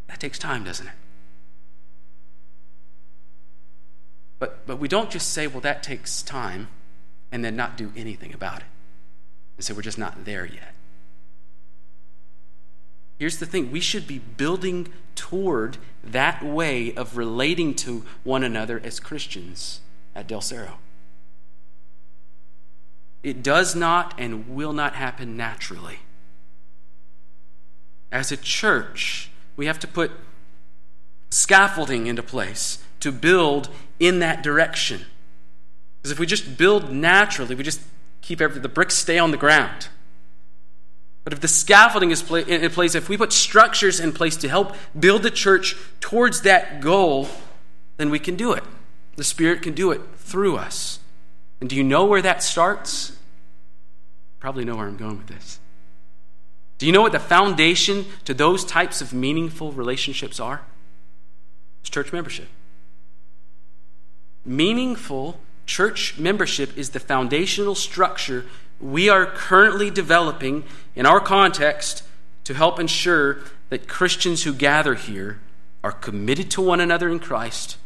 That 0.08 0.20
takes 0.20 0.38
time, 0.38 0.64
doesn't 0.64 0.86
it? 0.86 0.92
But, 4.38 4.66
but 4.66 4.78
we 4.78 4.88
don't 4.88 5.10
just 5.10 5.30
say, 5.30 5.46
well, 5.46 5.60
that 5.60 5.82
takes 5.82 6.22
time, 6.22 6.68
and 7.30 7.44
then 7.44 7.54
not 7.54 7.76
do 7.76 7.92
anything 7.96 8.34
about 8.34 8.58
it. 8.58 8.66
And 9.56 9.64
say, 9.64 9.72
we're 9.72 9.82
just 9.82 9.98
not 9.98 10.24
there 10.24 10.44
yet. 10.44 10.74
Here's 13.18 13.38
the 13.38 13.46
thing 13.46 13.70
we 13.70 13.78
should 13.78 14.06
be 14.06 14.18
building 14.18 14.88
toward 15.14 15.76
that 16.02 16.44
way 16.44 16.92
of 16.94 17.16
relating 17.16 17.74
to 17.76 18.04
one 18.24 18.42
another 18.42 18.80
as 18.82 18.98
Christians 18.98 19.80
at 20.14 20.26
Del 20.26 20.40
Cerro. 20.40 20.78
It 23.22 23.42
does 23.42 23.74
not 23.74 24.14
and 24.18 24.54
will 24.54 24.72
not 24.72 24.94
happen 24.94 25.36
naturally. 25.36 26.00
As 28.10 28.32
a 28.32 28.36
church, 28.36 29.30
we 29.56 29.66
have 29.66 29.78
to 29.80 29.86
put 29.86 30.10
scaffolding 31.30 32.06
into 32.06 32.22
place 32.22 32.82
to 33.00 33.10
build 33.12 33.68
in 33.98 34.18
that 34.18 34.42
direction. 34.42 35.06
Because 35.98 36.12
if 36.12 36.18
we 36.18 36.26
just 36.26 36.58
build 36.58 36.92
naturally, 36.92 37.54
we 37.54 37.62
just 37.62 37.80
keep 38.20 38.40
every, 38.40 38.60
the 38.60 38.68
bricks 38.68 38.94
stay 38.94 39.18
on 39.18 39.30
the 39.30 39.36
ground. 39.36 39.88
But 41.24 41.32
if 41.32 41.40
the 41.40 41.48
scaffolding 41.48 42.10
is 42.10 42.28
in 42.32 42.70
place, 42.70 42.94
if 42.96 43.08
we 43.08 43.16
put 43.16 43.32
structures 43.32 44.00
in 44.00 44.12
place 44.12 44.36
to 44.38 44.48
help 44.48 44.74
build 44.98 45.22
the 45.22 45.30
church 45.30 45.76
towards 46.00 46.42
that 46.42 46.80
goal, 46.80 47.28
then 47.96 48.10
we 48.10 48.18
can 48.18 48.34
do 48.34 48.52
it. 48.52 48.64
The 49.16 49.24
Spirit 49.24 49.62
can 49.62 49.74
do 49.74 49.90
it 49.90 50.00
through 50.16 50.56
us. 50.56 51.00
And 51.60 51.68
do 51.68 51.76
you 51.76 51.84
know 51.84 52.04
where 52.06 52.22
that 52.22 52.42
starts? 52.42 53.16
Probably 54.40 54.64
know 54.64 54.76
where 54.76 54.86
I'm 54.86 54.96
going 54.96 55.18
with 55.18 55.28
this. 55.28 55.60
Do 56.78 56.86
you 56.86 56.92
know 56.92 57.02
what 57.02 57.12
the 57.12 57.20
foundation 57.20 58.06
to 58.24 58.34
those 58.34 58.64
types 58.64 59.00
of 59.00 59.12
meaningful 59.12 59.70
relationships 59.70 60.40
are? 60.40 60.62
It's 61.80 61.90
church 61.90 62.12
membership. 62.12 62.48
Meaningful 64.44 65.38
church 65.66 66.18
membership 66.18 66.76
is 66.76 66.90
the 66.90 66.98
foundational 66.98 67.76
structure 67.76 68.46
we 68.80 69.08
are 69.08 69.26
currently 69.26 69.90
developing 69.90 70.64
in 70.96 71.06
our 71.06 71.20
context 71.20 72.02
to 72.42 72.54
help 72.54 72.80
ensure 72.80 73.38
that 73.68 73.86
Christians 73.86 74.42
who 74.42 74.52
gather 74.52 74.96
here 74.96 75.40
are 75.84 75.92
committed 75.92 76.50
to 76.50 76.60
one 76.60 76.80
another 76.80 77.08
in 77.08 77.20
Christ 77.20 77.76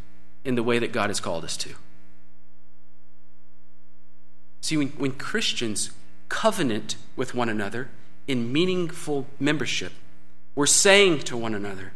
in 0.47 0.55
the 0.55 0.63
way 0.63 0.79
that 0.79 0.93
God 0.93 1.11
has 1.11 1.19
called 1.19 1.45
us 1.45 1.57
to. 1.59 1.75
See, 4.61 4.77
when, 4.77 4.89
when 4.91 5.13
Christians 5.13 5.91
covenant 6.29 6.97
with 7.17 7.35
one 7.35 7.49
another 7.49 7.89
in 8.29 8.53
meaningful 8.53 9.27
membership, 9.41 9.93
we're 10.55 10.67
saying 10.67 11.21
to 11.21 11.37
one 11.37 11.55
another, 11.55 11.93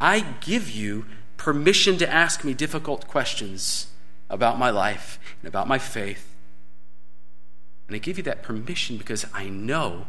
I 0.00 0.20
give 0.40 0.68
you 0.68 1.06
permission 1.36 1.96
to 1.98 2.12
ask 2.12 2.44
me 2.44 2.54
difficult 2.54 3.06
questions 3.06 3.86
about 4.28 4.58
my 4.58 4.70
life 4.70 5.20
and 5.40 5.48
about 5.48 5.68
my 5.68 5.78
faith. 5.78 6.34
And 7.86 7.94
I 7.94 7.98
give 7.98 8.16
you 8.16 8.24
that 8.24 8.42
permission 8.42 8.98
because 8.98 9.26
I 9.32 9.48
know 9.48 10.06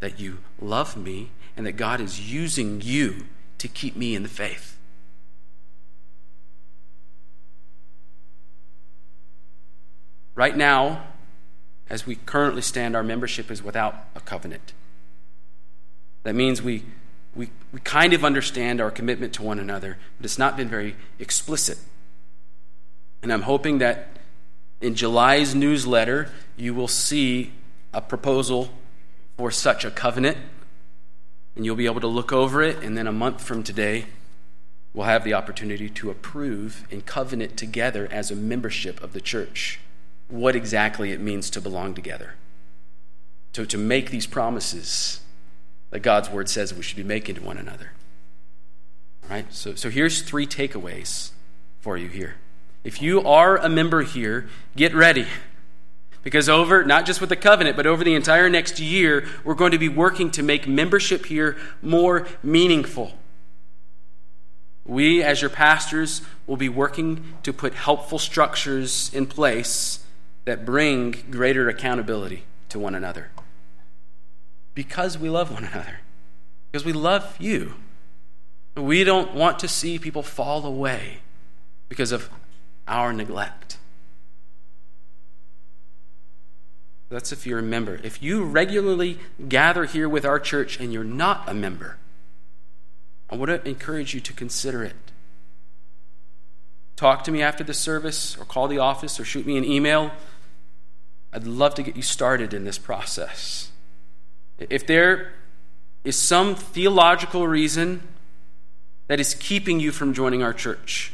that 0.00 0.18
you 0.18 0.38
love 0.60 0.96
me 0.96 1.30
and 1.56 1.64
that 1.64 1.72
God 1.72 2.00
is 2.00 2.32
using 2.32 2.80
you 2.80 3.26
to 3.58 3.68
keep 3.68 3.96
me 3.96 4.16
in 4.16 4.24
the 4.24 4.28
faith. 4.28 4.77
Right 10.38 10.56
now, 10.56 11.02
as 11.90 12.06
we 12.06 12.14
currently 12.14 12.62
stand, 12.62 12.94
our 12.94 13.02
membership 13.02 13.50
is 13.50 13.60
without 13.60 13.96
a 14.14 14.20
covenant. 14.20 14.72
That 16.22 16.36
means 16.36 16.62
we, 16.62 16.84
we, 17.34 17.50
we 17.72 17.80
kind 17.80 18.12
of 18.12 18.24
understand 18.24 18.80
our 18.80 18.92
commitment 18.92 19.32
to 19.32 19.42
one 19.42 19.58
another, 19.58 19.98
but 20.16 20.24
it's 20.24 20.38
not 20.38 20.56
been 20.56 20.68
very 20.68 20.94
explicit. 21.18 21.76
And 23.20 23.32
I'm 23.32 23.42
hoping 23.42 23.78
that 23.78 24.10
in 24.80 24.94
July's 24.94 25.56
newsletter, 25.56 26.30
you 26.56 26.72
will 26.72 26.86
see 26.86 27.52
a 27.92 28.00
proposal 28.00 28.70
for 29.36 29.50
such 29.50 29.84
a 29.84 29.90
covenant, 29.90 30.38
and 31.56 31.66
you'll 31.66 31.74
be 31.74 31.86
able 31.86 32.00
to 32.00 32.06
look 32.06 32.32
over 32.32 32.62
it, 32.62 32.76
and 32.84 32.96
then 32.96 33.08
a 33.08 33.12
month 33.12 33.42
from 33.42 33.64
today, 33.64 34.06
we'll 34.94 35.06
have 35.06 35.24
the 35.24 35.34
opportunity 35.34 35.90
to 35.90 36.10
approve 36.10 36.86
and 36.92 37.04
covenant 37.04 37.56
together 37.56 38.06
as 38.12 38.30
a 38.30 38.36
membership 38.36 39.02
of 39.02 39.14
the 39.14 39.20
church 39.20 39.80
what 40.28 40.54
exactly 40.54 41.12
it 41.12 41.20
means 41.20 41.50
to 41.50 41.60
belong 41.60 41.94
together. 41.94 42.34
To, 43.54 43.66
to 43.66 43.78
make 43.78 44.10
these 44.10 44.26
promises 44.26 45.20
that 45.90 46.00
God's 46.00 46.30
word 46.30 46.48
says 46.48 46.74
we 46.74 46.82
should 46.82 46.96
be 46.96 47.02
making 47.02 47.36
to 47.36 47.42
one 47.42 47.56
another. 47.56 47.92
All 49.24 49.30
right? 49.30 49.52
So, 49.52 49.74
so 49.74 49.90
here's 49.90 50.22
three 50.22 50.46
takeaways 50.46 51.30
for 51.80 51.96
you 51.96 52.08
here. 52.08 52.36
If 52.84 53.02
you 53.02 53.22
are 53.22 53.56
a 53.56 53.68
member 53.68 54.02
here, 54.02 54.48
get 54.76 54.94
ready. 54.94 55.26
Because 56.22 56.48
over, 56.48 56.84
not 56.84 57.06
just 57.06 57.20
with 57.20 57.30
the 57.30 57.36
covenant, 57.36 57.76
but 57.76 57.86
over 57.86 58.04
the 58.04 58.14
entire 58.14 58.50
next 58.50 58.78
year, 58.78 59.26
we're 59.44 59.54
going 59.54 59.72
to 59.72 59.78
be 59.78 59.88
working 59.88 60.30
to 60.32 60.42
make 60.42 60.68
membership 60.68 61.26
here 61.26 61.56
more 61.80 62.26
meaningful. 62.42 63.12
We, 64.84 65.22
as 65.22 65.40
your 65.40 65.50
pastors, 65.50 66.22
will 66.46 66.56
be 66.56 66.68
working 66.68 67.34
to 67.44 67.52
put 67.52 67.74
helpful 67.74 68.18
structures 68.18 69.10
in 69.14 69.26
place 69.26 70.04
that 70.48 70.64
bring 70.64 71.10
greater 71.30 71.68
accountability 71.68 72.42
to 72.70 72.78
one 72.78 72.94
another. 72.94 73.30
Because 74.72 75.18
we 75.18 75.28
love 75.28 75.52
one 75.52 75.62
another. 75.62 75.98
Because 76.72 76.86
we 76.86 76.94
love 76.94 77.36
you. 77.38 77.74
We 78.74 79.04
don't 79.04 79.34
want 79.34 79.58
to 79.58 79.68
see 79.68 79.98
people 79.98 80.22
fall 80.22 80.64
away 80.64 81.18
because 81.90 82.12
of 82.12 82.30
our 82.86 83.12
neglect. 83.12 83.76
That's 87.10 87.30
if 87.30 87.46
you're 87.46 87.58
a 87.58 87.62
member. 87.62 88.00
If 88.02 88.22
you 88.22 88.42
regularly 88.42 89.18
gather 89.50 89.84
here 89.84 90.08
with 90.08 90.24
our 90.24 90.40
church 90.40 90.80
and 90.80 90.94
you're 90.94 91.04
not 91.04 91.46
a 91.46 91.52
member, 91.52 91.98
I 93.28 93.36
would 93.36 93.50
encourage 93.66 94.14
you 94.14 94.20
to 94.20 94.32
consider 94.32 94.82
it. 94.82 94.96
Talk 96.96 97.22
to 97.24 97.30
me 97.30 97.42
after 97.42 97.62
the 97.62 97.74
service, 97.74 98.34
or 98.38 98.46
call 98.46 98.66
the 98.66 98.78
office, 98.78 99.20
or 99.20 99.26
shoot 99.26 99.46
me 99.46 99.58
an 99.58 99.64
email. 99.64 100.10
I'd 101.32 101.46
love 101.46 101.74
to 101.74 101.82
get 101.82 101.96
you 101.96 102.02
started 102.02 102.54
in 102.54 102.64
this 102.64 102.78
process. 102.78 103.70
If 104.58 104.86
there 104.86 105.32
is 106.04 106.16
some 106.16 106.54
theological 106.54 107.46
reason 107.46 108.02
that 109.08 109.20
is 109.20 109.34
keeping 109.34 109.80
you 109.80 109.92
from 109.92 110.14
joining 110.14 110.42
our 110.42 110.52
church, 110.52 111.12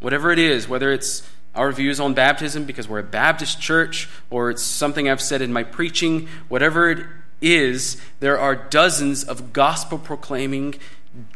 whatever 0.00 0.30
it 0.30 0.38
is, 0.38 0.68
whether 0.68 0.92
it's 0.92 1.28
our 1.54 1.72
views 1.72 1.98
on 1.98 2.14
baptism 2.14 2.64
because 2.64 2.86
we're 2.88 2.98
a 2.98 3.02
Baptist 3.02 3.60
church, 3.60 4.08
or 4.30 4.50
it's 4.50 4.62
something 4.62 5.08
I've 5.08 5.20
said 5.20 5.42
in 5.42 5.52
my 5.52 5.64
preaching, 5.64 6.28
whatever 6.48 6.90
it 6.90 7.06
is, 7.40 8.00
there 8.20 8.38
are 8.38 8.54
dozens 8.54 9.24
of 9.24 9.52
gospel 9.52 9.98
proclaiming, 9.98 10.74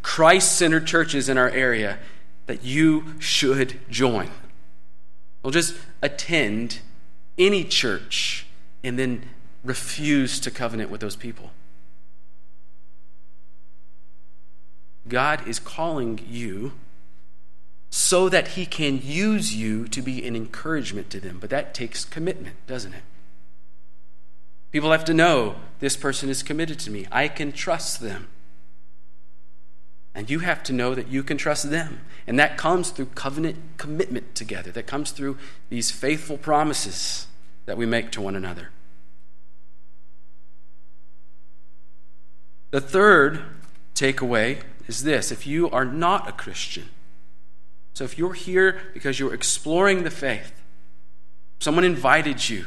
Christ 0.03 0.57
centered 0.57 0.87
churches 0.87 1.29
in 1.29 1.39
our 1.39 1.49
area 1.49 1.99
that 2.47 2.63
you 2.63 3.19
should 3.19 3.81
join. 3.91 4.31
Well, 5.43 5.51
just 5.51 5.75
attend 6.03 6.81
any 7.39 7.65
church 7.65 8.47
and 8.85 8.99
then 8.99 9.29
refuse 9.65 10.41
to 10.41 10.51
covenant 10.51 10.91
with 10.91 11.01
those 11.01 11.17
people. 11.17 11.51
God 15.09 15.47
is 15.47 15.59
calling 15.59 16.21
you 16.29 16.73
so 17.91 18.29
that 18.29 18.49
he 18.49 18.65
can 18.65 19.01
use 19.03 19.55
you 19.55 19.87
to 19.89 20.01
be 20.01 20.27
an 20.27 20.35
encouragement 20.35 21.11
to 21.11 21.21
them. 21.21 21.39
But 21.39 21.51
that 21.51 21.75
takes 21.75 22.05
commitment, 22.05 22.57
doesn't 22.67 22.95
it? 22.95 23.03
People 24.71 24.93
have 24.93 25.05
to 25.05 25.15
know 25.15 25.57
this 25.81 25.97
person 25.97 26.31
is 26.31 26.43
committed 26.43 26.79
to 26.81 26.91
me. 26.91 27.07
I 27.13 27.29
can 27.29 27.53
trust 27.53 28.01
them. 28.01 28.29
And 30.15 30.29
you 30.29 30.41
have 30.41 30.63
to 30.65 30.73
know 30.73 30.95
that 30.95 31.09
you 31.09 31.23
can 31.23 31.39
trust 31.39 31.71
them. 31.71 32.01
And 32.27 32.39
that 32.39 32.57
comes 32.57 32.91
through 32.91 33.07
covenant 33.07 33.57
commitment 33.79 34.35
together, 34.35 34.71
that 34.73 34.87
comes 34.87 35.11
through 35.11 35.39
these 35.71 35.91
faithful 35.91 36.39
promises 36.39 37.27
that 37.67 37.77
we 37.77 37.87
make 37.87 38.11
to 38.13 38.21
one 38.21 38.37
another. 38.37 38.69
The 42.71 42.81
third 42.81 43.43
takeaway 43.95 44.63
is 44.87 45.05
this 45.05 45.31
if 45.31 45.47
you 45.47 45.71
are 45.71 45.85
not 45.85 46.29
a 46.29 46.33
Christian, 46.33 46.89
so 47.95 48.05
if 48.05 48.17
you're 48.17 48.33
here 48.33 48.81
because 48.95 49.19
you're 49.19 49.35
exploring 49.35 50.05
the 50.05 50.11
faith, 50.11 50.53
someone 51.61 51.85
invited 51.85 52.49
you 52.49 52.67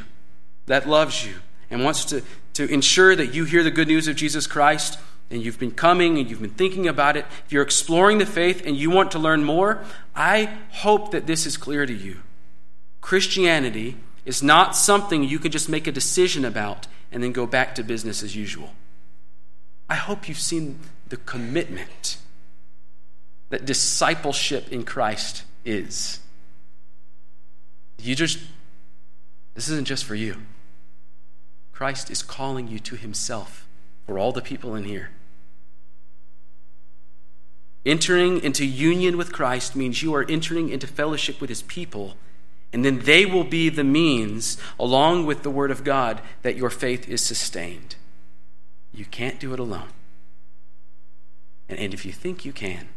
that 0.66 0.88
loves 0.88 1.26
you 1.26 1.34
and 1.70 1.84
wants 1.84 2.04
to, 2.06 2.22
to 2.54 2.72
ensure 2.72 3.16
that 3.16 3.34
you 3.34 3.44
hear 3.44 3.62
the 3.62 3.70
good 3.70 3.88
news 3.88 4.06
of 4.06 4.16
Jesus 4.16 4.46
Christ, 4.46 4.98
and 5.30 5.42
you've 5.42 5.58
been 5.58 5.72
coming 5.72 6.18
and 6.18 6.30
you've 6.30 6.40
been 6.40 6.50
thinking 6.50 6.86
about 6.86 7.16
it, 7.16 7.26
if 7.44 7.52
you're 7.52 7.62
exploring 7.62 8.18
the 8.18 8.26
faith 8.26 8.64
and 8.64 8.76
you 8.76 8.90
want 8.90 9.10
to 9.12 9.18
learn 9.18 9.44
more, 9.44 9.82
I 10.14 10.58
hope 10.70 11.10
that 11.10 11.26
this 11.26 11.46
is 11.46 11.56
clear 11.56 11.84
to 11.84 11.92
you. 11.92 12.18
Christianity 13.00 13.96
is 14.24 14.42
not 14.42 14.76
something 14.76 15.22
you 15.22 15.38
can 15.38 15.52
just 15.52 15.68
make 15.68 15.86
a 15.86 15.92
decision 15.92 16.44
about 16.44 16.86
and 17.12 17.22
then 17.22 17.32
go 17.32 17.46
back 17.46 17.74
to 17.76 17.82
business 17.82 18.22
as 18.22 18.34
usual. 18.36 18.70
I 19.88 19.94
hope 19.94 20.28
you've 20.28 20.38
seen 20.38 20.80
the 21.08 21.16
commitment 21.16 22.18
that 23.50 23.64
discipleship 23.64 24.72
in 24.72 24.84
Christ 24.84 25.44
is. 25.64 26.20
You 27.98 28.14
just, 28.14 28.38
this 29.54 29.68
isn't 29.68 29.86
just 29.86 30.04
for 30.04 30.14
you. 30.14 30.36
Christ 31.72 32.10
is 32.10 32.22
calling 32.22 32.68
you 32.68 32.78
to 32.80 32.96
himself 32.96 33.68
for 34.06 34.18
all 34.18 34.32
the 34.32 34.42
people 34.42 34.74
in 34.74 34.84
here. 34.84 35.10
Entering 37.86 38.42
into 38.42 38.66
union 38.66 39.16
with 39.16 39.32
Christ 39.32 39.74
means 39.74 40.02
you 40.02 40.14
are 40.14 40.28
entering 40.28 40.68
into 40.68 40.86
fellowship 40.86 41.40
with 41.40 41.48
his 41.48 41.62
people 41.62 42.16
and 42.72 42.84
then 42.84 43.00
they 43.00 43.24
will 43.24 43.44
be 43.44 43.68
the 43.68 43.84
means, 43.84 44.58
along 44.78 45.24
with 45.24 45.42
the 45.42 45.50
Word 45.50 45.70
of 45.70 45.84
God, 45.84 46.20
that 46.42 46.56
your 46.56 46.68
faith 46.68 47.08
is 47.08 47.22
sustained. 47.22 47.96
You 48.92 49.06
can't 49.06 49.40
do 49.40 49.54
it 49.54 49.58
alone. 49.58 49.88
And, 51.70 51.78
and 51.78 51.94
if 51.94 52.04
you 52.04 52.12
think 52.12 52.44
you 52.44 52.52
can, 52.52 52.88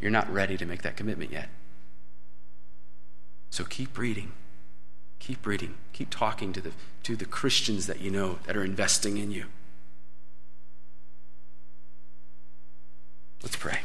you're 0.00 0.10
not 0.10 0.28
ready 0.32 0.56
to 0.56 0.66
make 0.66 0.82
that 0.82 0.96
commitment 0.96 1.30
yet. 1.30 1.48
So 3.50 3.64
keep 3.64 3.96
reading. 3.98 4.32
Keep 5.18 5.46
reading. 5.46 5.74
Keep 5.92 6.10
talking 6.10 6.52
to 6.54 6.60
the, 6.60 6.72
to 7.04 7.14
the 7.14 7.24
Christians 7.24 7.86
that 7.86 8.00
you 8.00 8.10
know 8.10 8.38
that 8.46 8.56
are 8.56 8.64
investing 8.64 9.18
in 9.18 9.30
you. 9.30 9.44
Let's 13.42 13.56
pray. 13.56 13.80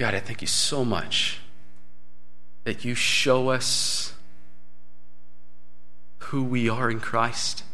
God, 0.00 0.14
I 0.14 0.18
thank 0.18 0.40
you 0.40 0.46
so 0.48 0.82
much 0.82 1.40
that 2.64 2.86
you 2.86 2.94
show 2.94 3.50
us 3.50 4.14
who 6.20 6.42
we 6.42 6.70
are 6.70 6.90
in 6.90 7.00
Christ. 7.00 7.64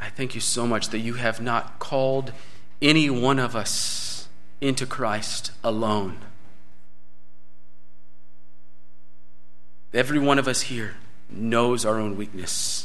I 0.00 0.08
thank 0.08 0.34
you 0.34 0.40
so 0.40 0.66
much 0.66 0.88
that 0.88 0.98
you 0.98 1.14
have 1.14 1.40
not 1.40 1.78
called 1.78 2.32
any 2.82 3.08
one 3.10 3.38
of 3.38 3.54
us 3.54 4.26
into 4.60 4.86
Christ 4.86 5.52
alone. 5.62 6.18
Every 9.94 10.18
one 10.18 10.40
of 10.40 10.48
us 10.48 10.62
here 10.62 10.96
knows 11.28 11.84
our 11.84 12.00
own 12.00 12.16
weakness. 12.16 12.79